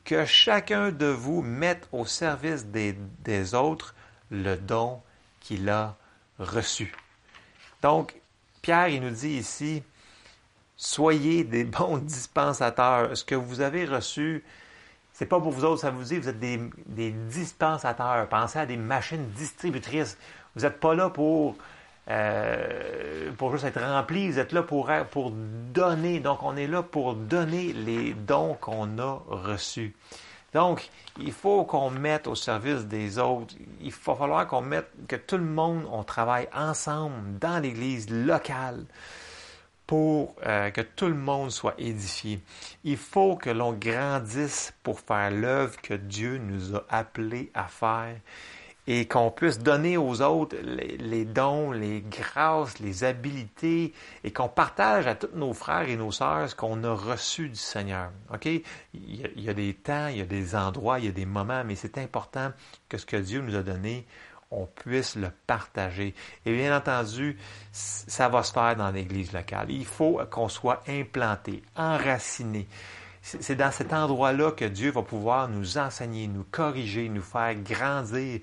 que 0.04 0.24
chacun 0.24 0.90
de 0.90 1.06
vous 1.06 1.42
mette 1.42 1.88
au 1.92 2.04
service 2.04 2.66
des, 2.66 2.94
des 3.20 3.54
autres 3.54 3.94
le 4.30 4.56
don 4.56 5.02
qu'il 5.40 5.68
a 5.68 5.96
reçu. 6.38 6.94
Donc, 7.82 8.14
Pierre, 8.64 8.88
il 8.88 9.02
nous 9.02 9.10
dit 9.10 9.36
ici, 9.36 9.82
soyez 10.74 11.44
des 11.44 11.64
bons 11.64 11.98
dispensateurs. 12.02 13.14
Ce 13.14 13.22
que 13.22 13.34
vous 13.34 13.60
avez 13.60 13.84
reçu, 13.84 14.42
C'est 15.12 15.26
pas 15.26 15.38
pour 15.38 15.50
vous 15.52 15.66
autres, 15.66 15.82
ça 15.82 15.90
vous 15.90 16.02
dit, 16.02 16.18
vous 16.18 16.30
êtes 16.30 16.40
des, 16.40 17.10
dispensateurs. 17.10 18.26
Pensez 18.26 18.58
à 18.58 18.64
des 18.64 18.78
machines 18.78 19.28
distributrices. 19.32 20.16
Vous 20.56 20.62
n'êtes 20.62 20.80
pas 20.80 20.94
là 20.94 21.10
pour, 21.10 21.56
euh, 22.08 23.32
pour 23.36 23.52
juste 23.52 23.64
être 23.64 23.82
rempli, 23.82 24.30
vous 24.30 24.38
êtes 24.38 24.52
là 24.52 24.62
pour, 24.62 24.90
pour 25.10 25.30
donner. 25.30 26.20
Donc, 26.20 26.42
on 26.42 26.56
est 26.56 26.66
là 26.66 26.82
pour 26.82 27.16
donner 27.16 27.74
les 27.74 28.14
dons 28.14 28.56
qu'on 28.58 28.98
a 28.98 29.22
reçus. 29.26 29.94
Donc, 30.54 30.88
il 31.20 31.32
faut 31.32 31.64
qu'on 31.64 31.90
mette 31.90 32.28
au 32.28 32.36
service 32.36 32.86
des 32.86 33.18
autres. 33.18 33.54
Il 33.80 33.90
va 33.90 34.14
falloir 34.14 34.46
qu'on 34.46 34.62
mette, 34.62 34.88
que 35.08 35.16
tout 35.16 35.36
le 35.36 35.44
monde, 35.44 35.86
on 35.90 36.04
travaille 36.04 36.48
ensemble 36.54 37.38
dans 37.40 37.60
l'Église 37.60 38.08
locale 38.08 38.84
pour 39.86 40.34
euh, 40.46 40.70
que 40.70 40.80
tout 40.80 41.08
le 41.08 41.14
monde 41.14 41.50
soit 41.50 41.74
édifié. 41.76 42.40
Il 42.84 42.96
faut 42.96 43.36
que 43.36 43.50
l'on 43.50 43.72
grandisse 43.72 44.72
pour 44.82 45.00
faire 45.00 45.30
l'œuvre 45.30 45.78
que 45.82 45.94
Dieu 45.94 46.38
nous 46.38 46.76
a 46.76 46.84
appelés 46.88 47.50
à 47.52 47.64
faire 47.64 48.16
et 48.86 49.06
qu'on 49.06 49.30
puisse 49.30 49.58
donner 49.58 49.96
aux 49.96 50.20
autres 50.20 50.56
les, 50.62 51.24
dons, 51.24 51.72
les 51.72 52.02
grâces, 52.02 52.78
les 52.80 53.04
habilités 53.04 53.92
et 54.24 54.32
qu'on 54.32 54.48
partage 54.48 55.06
à 55.06 55.14
tous 55.14 55.30
nos 55.34 55.54
frères 55.54 55.88
et 55.88 55.96
nos 55.96 56.12
sœurs 56.12 56.50
ce 56.50 56.54
qu'on 56.54 56.84
a 56.84 56.92
reçu 56.92 57.48
du 57.48 57.56
Seigneur. 57.56 58.10
OK? 58.32 58.46
Il 58.46 58.62
y, 59.36 59.48
a, 59.48 59.54
des 59.54 59.72
temps, 59.74 60.08
il 60.08 60.18
y 60.18 60.20
a 60.20 60.26
des 60.26 60.54
endroits, 60.54 60.98
il 60.98 61.06
y 61.06 61.08
a 61.08 61.12
des 61.12 61.26
moments, 61.26 61.64
mais 61.64 61.76
c'est 61.76 61.98
important 61.98 62.52
que 62.88 62.98
ce 62.98 63.06
que 63.06 63.16
Dieu 63.16 63.40
nous 63.40 63.56
a 63.56 63.62
donné, 63.62 64.06
on 64.50 64.66
puisse 64.66 65.16
le 65.16 65.30
partager. 65.46 66.14
Et 66.44 66.54
bien 66.54 66.76
entendu, 66.76 67.38
ça 67.72 68.28
va 68.28 68.42
se 68.42 68.52
faire 68.52 68.76
dans 68.76 68.90
l'Église 68.90 69.32
locale. 69.32 69.70
Il 69.70 69.86
faut 69.86 70.20
qu'on 70.30 70.48
soit 70.48 70.82
implanté, 70.88 71.62
enraciné. 71.74 72.68
C'est 73.22 73.56
dans 73.56 73.70
cet 73.70 73.94
endroit-là 73.94 74.52
que 74.52 74.66
Dieu 74.66 74.90
va 74.90 75.00
pouvoir 75.00 75.48
nous 75.48 75.78
enseigner, 75.78 76.26
nous 76.26 76.44
corriger, 76.50 77.08
nous 77.08 77.22
faire 77.22 77.54
grandir. 77.54 78.40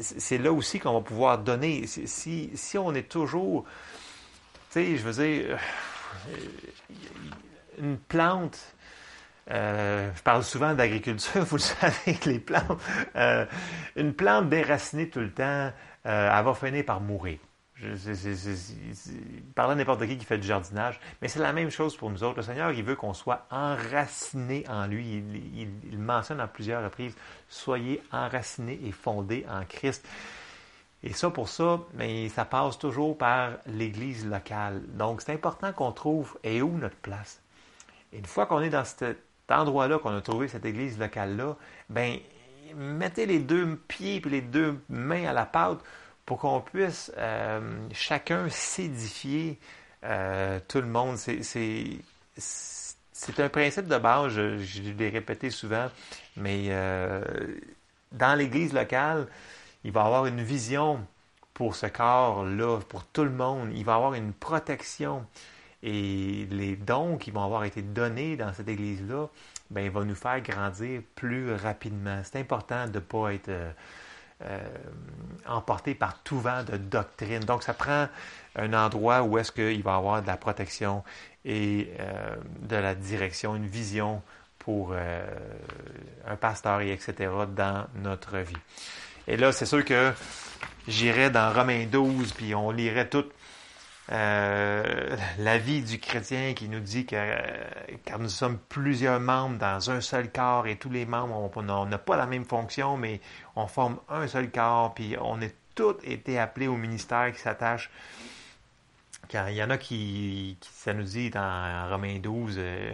C'est 0.00 0.38
là 0.38 0.52
aussi 0.52 0.78
qu'on 0.78 0.94
va 0.94 1.00
pouvoir 1.00 1.38
donner. 1.38 1.86
Si, 1.86 2.50
si 2.54 2.78
on 2.78 2.94
est 2.94 3.08
toujours, 3.08 3.64
tu 4.70 4.80
sais, 4.80 4.96
je 4.96 5.02
veux 5.02 5.24
dire, 5.24 5.58
euh, 6.28 6.36
une 7.78 7.98
plante, 7.98 8.58
euh, 9.50 10.10
je 10.14 10.22
parle 10.22 10.44
souvent 10.44 10.74
d'agriculture, 10.74 11.44
vous 11.46 11.56
le 11.56 11.62
savez, 11.62 12.18
les 12.26 12.38
plantes. 12.38 12.80
Euh, 13.16 13.46
une 13.96 14.14
plante 14.14 14.48
déracinée 14.48 15.08
tout 15.10 15.20
le 15.20 15.32
temps, 15.32 15.72
elle 16.04 16.44
va 16.44 16.54
finir 16.54 16.84
par 16.84 17.00
mourir. 17.00 17.38
Parler 19.54 19.72
à 19.72 19.74
n'importe 19.74 20.06
qui 20.06 20.16
qui 20.16 20.24
fait 20.24 20.38
du 20.38 20.46
jardinage, 20.46 21.00
mais 21.20 21.28
c'est 21.28 21.40
la 21.40 21.52
même 21.52 21.70
chose 21.70 21.96
pour 21.96 22.10
nous 22.10 22.22
autres. 22.22 22.36
Le 22.36 22.42
Seigneur, 22.42 22.70
il 22.70 22.84
veut 22.84 22.94
qu'on 22.94 23.14
soit 23.14 23.46
enraciné 23.50 24.64
en 24.68 24.86
lui. 24.86 25.24
Il, 25.90 25.98
mentionne 25.98 26.40
à 26.40 26.46
plusieurs 26.46 26.82
reprises 26.82 27.14
soyez 27.48 28.02
enracinés 28.12 28.80
et 28.84 28.92
fondés 28.92 29.44
en 29.48 29.64
Christ. 29.64 30.06
Et 31.02 31.12
ça, 31.12 31.30
pour 31.30 31.48
ça, 31.48 31.80
mais 31.94 32.28
ça 32.28 32.44
passe 32.44 32.78
toujours 32.78 33.18
par 33.18 33.50
l'Église 33.66 34.26
locale. 34.26 34.82
Donc, 34.88 35.20
c'est 35.20 35.32
important 35.32 35.72
qu'on 35.72 35.90
trouve 35.90 36.38
et 36.44 36.62
où 36.62 36.78
notre 36.78 36.96
place. 36.96 37.42
Une 38.12 38.26
fois 38.26 38.46
qu'on 38.46 38.60
est 38.60 38.70
dans 38.70 38.84
cet 38.84 39.18
endroit-là, 39.48 39.98
qu'on 39.98 40.16
a 40.16 40.20
trouvé 40.20 40.46
cette 40.46 40.64
Église 40.64 40.98
locale-là, 40.98 41.56
ben 41.88 42.18
mettez 42.76 43.26
les 43.26 43.40
deux 43.40 43.76
pieds 43.88 44.22
et 44.24 44.28
les 44.28 44.40
deux 44.40 44.78
mains 44.88 45.26
à 45.26 45.32
la 45.32 45.44
pâte 45.44 45.80
pour 46.26 46.38
qu'on 46.38 46.60
puisse 46.60 47.12
euh, 47.18 47.88
chacun 47.92 48.48
s'édifier 48.48 49.58
euh, 50.04 50.60
tout 50.68 50.80
le 50.80 50.86
monde. 50.86 51.16
C'est 51.16 52.00
un 53.38 53.48
principe 53.48 53.86
de 53.86 53.98
base, 53.98 54.32
je, 54.32 54.92
l'ai 54.92 55.08
répété 55.08 55.50
souvent, 55.50 55.88
mais 56.36 56.66
euh, 56.68 57.22
dans 58.12 58.36
l'Église 58.36 58.72
locale, 58.72 59.26
il 59.84 59.92
va 59.92 60.02
y 60.02 60.06
avoir 60.06 60.26
une 60.26 60.42
vision 60.42 61.04
pour 61.54 61.76
ce 61.76 61.86
corps-là, 61.86 62.80
pour 62.88 63.04
tout 63.04 63.24
le 63.24 63.30
monde. 63.30 63.70
Il 63.74 63.84
va 63.84 63.92
y 63.92 63.96
avoir 63.96 64.14
une 64.14 64.32
protection. 64.32 65.26
Et 65.84 66.46
les 66.50 66.76
dons 66.76 67.16
qui 67.16 67.32
vont 67.32 67.42
avoir 67.42 67.64
été 67.64 67.82
donnés 67.82 68.36
dans 68.36 68.52
cette 68.52 68.68
Église-là, 68.68 69.26
ben, 69.70 69.90
va 69.90 70.04
nous 70.04 70.14
faire 70.14 70.40
grandir 70.40 71.02
plus 71.16 71.52
rapidement. 71.54 72.22
C'est 72.22 72.38
important 72.38 72.86
de 72.86 72.94
ne 72.94 73.00
pas 73.00 73.34
être 73.34 73.50
euh, 74.44 74.60
emporté 75.46 75.94
par 75.94 76.22
tout 76.22 76.38
vent 76.38 76.62
de 76.62 76.76
doctrine. 76.76 77.40
Donc, 77.40 77.62
ça 77.62 77.74
prend 77.74 78.08
un 78.56 78.72
endroit 78.74 79.22
où 79.22 79.38
est-ce 79.38 79.52
qu'il 79.52 79.82
va 79.82 79.96
avoir 79.96 80.22
de 80.22 80.26
la 80.26 80.36
protection 80.36 81.02
et 81.44 81.90
euh, 81.98 82.36
de 82.62 82.76
la 82.76 82.94
direction, 82.94 83.56
une 83.56 83.66
vision 83.66 84.22
pour 84.58 84.92
euh, 84.92 85.24
un 86.26 86.36
pasteur 86.36 86.80
et 86.80 86.92
etc. 86.92 87.30
dans 87.54 87.86
notre 87.96 88.38
vie. 88.38 88.56
Et 89.26 89.36
là, 89.36 89.52
c'est 89.52 89.66
sûr 89.66 89.84
que 89.84 90.12
j'irai 90.86 91.30
dans 91.30 91.52
Romains 91.52 91.86
12, 91.86 92.32
puis 92.32 92.54
on 92.54 92.70
lirait 92.70 93.08
toute 93.08 93.32
euh, 94.10 95.16
la 95.38 95.58
vie 95.58 95.82
du 95.82 96.00
chrétien 96.00 96.54
qui 96.54 96.68
nous 96.68 96.80
dit 96.80 97.06
que 97.06 97.16
car 98.04 98.18
nous 98.18 98.28
sommes 98.28 98.58
plusieurs 98.68 99.20
membres 99.20 99.58
dans 99.58 99.90
un 99.90 100.00
seul 100.00 100.30
corps 100.30 100.66
et 100.66 100.76
tous 100.76 100.90
les 100.90 101.06
membres, 101.06 101.52
on 101.54 101.86
n'a 101.86 101.98
pas 101.98 102.16
la 102.16 102.26
même 102.26 102.44
fonction, 102.44 102.96
mais 102.96 103.20
on 103.54 103.68
forme 103.68 103.98
un 104.08 104.26
seul 104.26 104.50
corps, 104.50 104.92
puis 104.94 105.16
on 105.20 105.40
est 105.40 105.54
tous 105.76 105.94
été 106.02 106.38
appelés 106.38 106.66
au 106.66 106.76
ministère 106.76 107.32
qui 107.32 107.38
s'attache. 107.38 107.90
Car 109.28 109.48
il 109.50 109.56
y 109.56 109.62
en 109.62 109.70
a 109.70 109.78
qui, 109.78 110.58
ça 110.60 110.94
nous 110.94 111.04
dit 111.04 111.30
dans 111.30 111.88
Romains 111.88 112.18
12, 112.18 112.56
euh, 112.58 112.92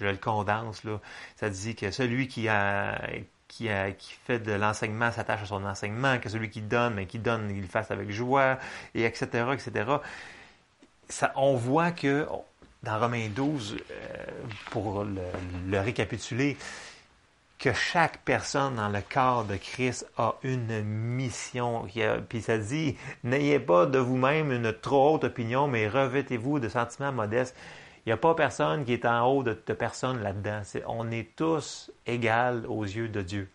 je 0.00 0.06
le 0.06 0.16
condense, 0.16 0.84
là, 0.84 1.00
ça 1.34 1.50
dit 1.50 1.74
que 1.74 1.90
celui 1.90 2.28
qui 2.28 2.48
a 2.48 3.00
qui, 3.48 3.68
a, 3.70 3.92
qui 3.92 4.12
fait 4.12 4.38
de 4.38 4.52
l'enseignement 4.52 5.10
s'attache 5.12 5.42
à 5.42 5.46
son 5.46 5.64
enseignement, 5.64 6.18
que 6.18 6.28
celui 6.28 6.50
qui 6.50 6.60
donne, 6.60 6.94
mais 6.94 7.06
qui 7.06 7.18
donne, 7.18 7.50
il 7.50 7.62
le 7.62 7.68
fasse 7.68 7.90
avec 7.90 8.10
joie, 8.10 8.58
et 8.94 9.04
etc., 9.04 9.46
etc 9.54 9.98
on 11.34 11.56
voit 11.56 11.92
que 11.92 12.26
dans 12.82 13.00
Romains 13.00 13.28
12, 13.28 13.76
euh, 13.76 14.14
pour 14.70 15.04
le, 15.04 15.80
récapituler, 15.80 16.56
que 17.58 17.72
chaque 17.72 18.18
personne 18.18 18.76
dans 18.76 18.88
le 18.88 19.00
corps 19.00 19.44
de 19.44 19.56
Christ 19.56 20.06
a 20.18 20.34
une 20.42 20.82
mission. 20.82 21.86
Puis 22.28 22.42
ça 22.42 22.58
dit, 22.58 22.96
n'ayez 23.24 23.58
pas 23.58 23.86
de 23.86 23.98
vous-même 23.98 24.52
une 24.52 24.72
trop 24.72 25.14
haute 25.14 25.24
opinion, 25.24 25.66
mais 25.66 25.88
revêtez-vous 25.88 26.60
de 26.60 26.68
sentiments 26.68 27.12
modestes. 27.12 27.56
Il 28.04 28.10
n'y 28.10 28.12
a 28.12 28.18
pas 28.18 28.34
personne 28.34 28.84
qui 28.84 28.92
est 28.92 29.04
en 29.04 29.26
haut 29.26 29.42
de, 29.42 29.52
personne 29.52 30.22
là-dedans. 30.22 30.62
on 30.86 31.10
est 31.10 31.34
tous 31.34 31.90
égaux 32.06 32.68
aux 32.68 32.84
yeux 32.84 33.08
de 33.08 33.22
Dieu. 33.22 33.50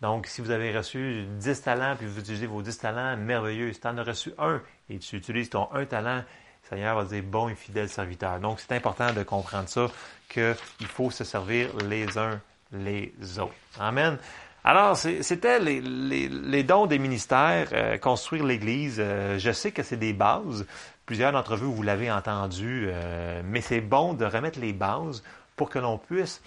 Donc, 0.00 0.26
si 0.26 0.40
vous 0.40 0.50
avez 0.50 0.76
reçu 0.76 1.24
10 1.38 1.62
talents, 1.62 1.94
puis 1.96 2.06
vous 2.08 2.18
utilisez 2.18 2.46
vos 2.48 2.62
10 2.62 2.78
talents, 2.78 3.16
merveilleux. 3.16 3.72
Si 3.72 3.80
tu 3.80 3.86
en 3.86 3.96
as 3.98 4.02
reçu 4.02 4.32
un 4.38 4.60
et 4.90 4.98
tu 4.98 5.14
utilises 5.14 5.50
ton 5.50 5.68
un 5.72 5.84
talent, 5.84 6.24
Seigneur 6.72 6.96
va 6.96 7.04
dire 7.04 7.22
bon 7.22 7.48
et 7.48 7.54
fidèle 7.54 7.88
serviteur. 7.88 8.40
Donc, 8.40 8.60
c'est 8.60 8.74
important 8.74 9.12
de 9.12 9.22
comprendre 9.22 9.68
ça, 9.68 9.88
qu'il 10.28 10.86
faut 10.86 11.10
se 11.10 11.22
servir 11.22 11.68
les 11.88 12.16
uns 12.16 12.40
les 12.72 13.12
autres. 13.38 13.52
Amen. 13.78 14.18
Alors, 14.64 14.96
c'était 14.96 15.58
les, 15.58 16.62
dons 16.62 16.86
des 16.86 16.98
ministères, 16.98 17.68
euh, 17.72 17.98
construire 17.98 18.44
l'Église. 18.44 18.96
Euh, 19.00 19.38
je 19.38 19.50
sais 19.50 19.72
que 19.72 19.82
c'est 19.82 19.96
des 19.96 20.12
bases. 20.12 20.66
Plusieurs 21.04 21.32
d'entre 21.32 21.56
vous, 21.56 21.74
vous 21.74 21.82
l'avez 21.82 22.10
entendu, 22.10 22.86
euh, 22.86 23.42
mais 23.44 23.60
c'est 23.60 23.80
bon 23.80 24.14
de 24.14 24.24
remettre 24.24 24.60
les 24.60 24.72
bases 24.72 25.22
pour 25.56 25.68
que 25.68 25.78
l'on 25.78 25.98
puisse 25.98 26.40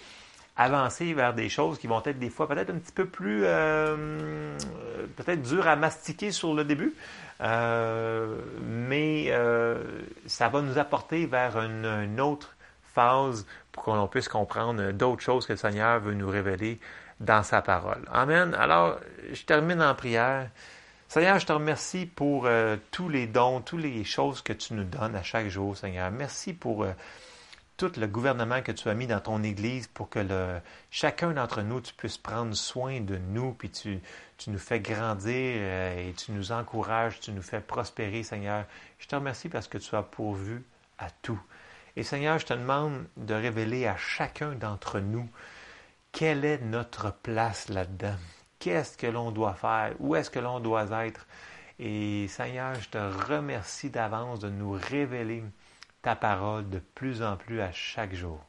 avancer 0.56 1.12
vers 1.12 1.34
des 1.34 1.50
choses 1.50 1.78
qui 1.78 1.86
vont 1.86 2.02
être 2.04 2.18
des 2.18 2.30
fois 2.30 2.48
peut-être 2.48 2.70
un 2.70 2.78
petit 2.78 2.92
peu 2.92 3.04
plus 3.04 3.42
peut-être 3.42 5.42
dures 5.42 5.68
à 5.68 5.76
mastiquer 5.76 6.32
sur 6.32 6.54
le 6.54 6.64
début, 6.64 6.94
euh, 7.40 8.36
mais 8.62 9.26
euh, 9.28 9.82
ça 10.26 10.48
va 10.48 10.62
nous 10.62 10.78
apporter 10.78 11.26
vers 11.26 11.58
une, 11.58 12.20
autre 12.20 12.56
phase 12.94 13.46
pour 13.72 13.84
qu'on 13.84 14.06
puisse 14.08 14.28
comprendre 14.28 14.92
d'autres 14.92 15.22
choses 15.22 15.46
que 15.46 15.52
le 15.52 15.58
Seigneur 15.58 16.00
veut 16.00 16.14
nous 16.14 16.28
révéler 16.28 16.80
dans 17.20 17.42
sa 17.42 17.62
parole. 17.62 18.02
Amen. 18.12 18.54
Alors, 18.54 18.98
je 19.32 19.42
termine 19.44 19.82
en 19.82 19.94
prière. 19.94 20.48
Seigneur, 21.08 21.38
je 21.38 21.46
te 21.46 21.52
remercie 21.52 22.06
pour 22.06 22.46
euh, 22.46 22.76
tous 22.90 23.08
les 23.08 23.26
dons, 23.26 23.60
toutes 23.60 23.82
les 23.82 24.02
choses 24.04 24.42
que 24.42 24.52
tu 24.52 24.74
nous 24.74 24.84
donnes 24.84 25.14
à 25.14 25.22
chaque 25.22 25.48
jour, 25.48 25.76
Seigneur. 25.76 26.10
Merci 26.10 26.52
pour 26.52 26.86
tout 27.76 27.92
le 27.98 28.06
gouvernement 28.06 28.62
que 28.62 28.72
tu 28.72 28.88
as 28.88 28.94
mis 28.94 29.06
dans 29.06 29.20
ton 29.20 29.42
Église 29.42 29.86
pour 29.86 30.08
que 30.08 30.20
chacun 30.90 31.32
d'entre 31.32 31.62
nous, 31.62 31.80
tu 31.80 31.92
puisses 31.94 32.16
prendre 32.16 32.54
soin 32.54 33.00
de 33.00 33.18
nous, 33.18 33.52
puis 33.52 33.70
tu, 33.70 34.00
tu 34.38 34.50
nous 34.50 34.58
fais 34.58 34.80
grandir 34.80 35.56
euh, 35.58 36.08
et 36.08 36.12
tu 36.14 36.32
nous 36.32 36.52
encourages, 36.52 37.20
tu 37.20 37.32
nous 37.32 37.42
fais 37.42 37.60
prospérer, 37.60 38.22
Seigneur. 38.22 38.64
Je 38.98 39.06
te 39.06 39.14
remercie 39.14 39.48
parce 39.48 39.68
que 39.68 39.78
tu 39.78 39.94
as 39.94 40.02
pourvu 40.02 40.64
à 40.98 41.10
tout. 41.10 41.40
Et 41.96 42.02
Seigneur, 42.02 42.38
je 42.38 42.46
te 42.46 42.54
demande 42.54 43.06
de 43.16 43.34
révéler 43.34 43.86
à 43.86 43.96
chacun 43.96 44.52
d'entre 44.52 45.00
nous 45.00 45.28
quelle 46.12 46.44
est 46.46 46.62
notre 46.62 47.12
place 47.12 47.68
là-dedans. 47.68 48.16
Qu'est-ce 48.58 48.96
que 48.96 49.06
l'on 49.06 49.30
doit 49.32 49.54
faire? 49.54 49.92
Où 49.98 50.16
est-ce 50.16 50.30
que 50.30 50.38
l'on 50.38 50.60
doit 50.60 50.86
être? 51.04 51.26
Et 51.78 52.26
Seigneur, 52.28 52.74
je 52.80 52.88
te 52.88 52.98
remercie 52.98 53.90
d'avance 53.90 54.40
de 54.40 54.48
nous 54.48 54.70
révéler 54.70 55.42
ta 56.02 56.16
parole 56.16 56.68
de 56.68 56.78
plus 56.78 57.22
en 57.22 57.36
plus 57.36 57.60
à 57.60 57.72
chaque 57.72 58.14
jour. 58.14 58.40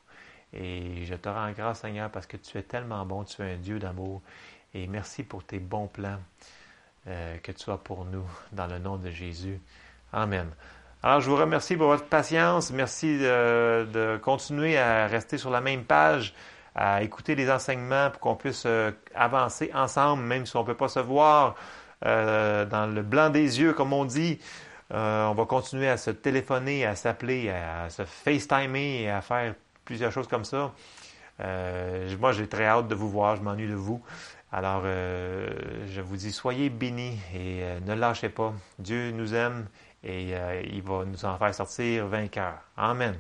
Et 0.54 1.06
je 1.06 1.16
te 1.16 1.30
rends 1.30 1.52
grâce, 1.52 1.82
Seigneur, 1.82 2.10
parce 2.10 2.26
que 2.26 2.38
tu 2.38 2.58
es 2.58 2.64
tellement 2.64 3.06
bon, 3.06 3.24
tu 3.24 3.42
es 3.42 3.54
un 3.54 3.58
Dieu 3.58 3.80
d'amour. 3.80 4.22
Et 4.74 4.88
merci 4.88 5.24
pour 5.24 5.44
tes 5.44 5.60
bons 5.60 5.88
plans 5.88 6.20
euh, 7.08 7.38
que 7.38 7.52
tu 7.52 7.70
as 7.72 7.78
pour 7.78 8.06
nous, 8.06 8.26
dans 8.52 8.68
le 8.68 8.80
nom 8.80 8.98
de 8.98 9.10
Jésus. 9.10 9.60
Amen. 10.14 10.50
Alors, 11.04 11.22
je 11.22 11.30
vous 11.30 11.36
remercie 11.36 11.76
pour 11.78 11.88
votre 11.88 12.06
patience. 12.06 12.72
Merci 12.72 13.18
de, 13.18 13.88
de 13.92 14.18
continuer 14.18 14.78
à 14.78 15.08
rester 15.08 15.38
sur 15.38 15.50
la 15.50 15.62
même 15.62 15.84
page, 15.84 16.34
à 16.76 17.04
écouter 17.04 17.36
les 17.36 17.52
enseignements 17.52 18.10
pour 18.12 18.20
qu'on 18.20 18.36
puisse 18.36 18.64
euh, 18.66 18.92
avancer 19.16 19.72
ensemble, 19.74 20.24
même 20.24 20.46
si 20.46 20.56
on 20.56 20.62
ne 20.62 20.66
peut 20.66 20.76
pas 20.76 20.88
se 20.88 21.00
voir 21.00 21.56
euh, 22.06 22.66
dans 22.66 22.86
le 22.86 23.02
blanc 23.02 23.30
des 23.30 23.60
yeux, 23.60 23.74
comme 23.74 23.94
on 23.94 24.06
dit. 24.06 24.40
Euh, 24.94 25.28
on 25.28 25.34
va 25.34 25.46
continuer 25.46 25.90
à 25.90 25.98
se 25.98 26.12
téléphoner, 26.12 26.86
à 26.86 26.96
s'appeler, 26.96 27.50
à 27.50 27.90
se 27.90 28.04
FaceTimer 28.06 29.02
et 29.02 29.10
à 29.10 29.22
faire 29.22 29.54
plusieurs 29.86 30.12
choses 30.12 30.28
comme 30.28 30.46
ça. 30.46 30.74
Euh, 31.40 32.16
moi, 32.20 32.32
j'ai 32.32 32.48
très 32.48 32.66
hâte 32.66 32.88
de 32.88 32.96
vous 32.96 33.10
voir, 33.10 33.36
je 33.36 33.42
m'ennuie 33.42 33.68
de 33.68 33.76
vous. 33.76 34.02
Alors, 34.52 34.84
euh, 34.86 35.50
je 35.88 36.02
vous 36.02 36.16
dis, 36.16 36.32
soyez 36.32 36.70
bénis 36.70 37.20
et 37.36 37.64
ne 37.86 37.94
lâchez 37.94 38.30
pas. 38.30 38.54
Dieu 38.80 39.12
nous 39.12 39.34
aime 39.34 39.68
et 40.04 40.34
il 40.72 40.82
va 40.84 41.04
nous 41.06 41.26
en 41.26 41.38
faire 41.38 41.54
sortir 41.54 42.08
vainqueurs. 42.08 42.60
Amen. 42.78 43.16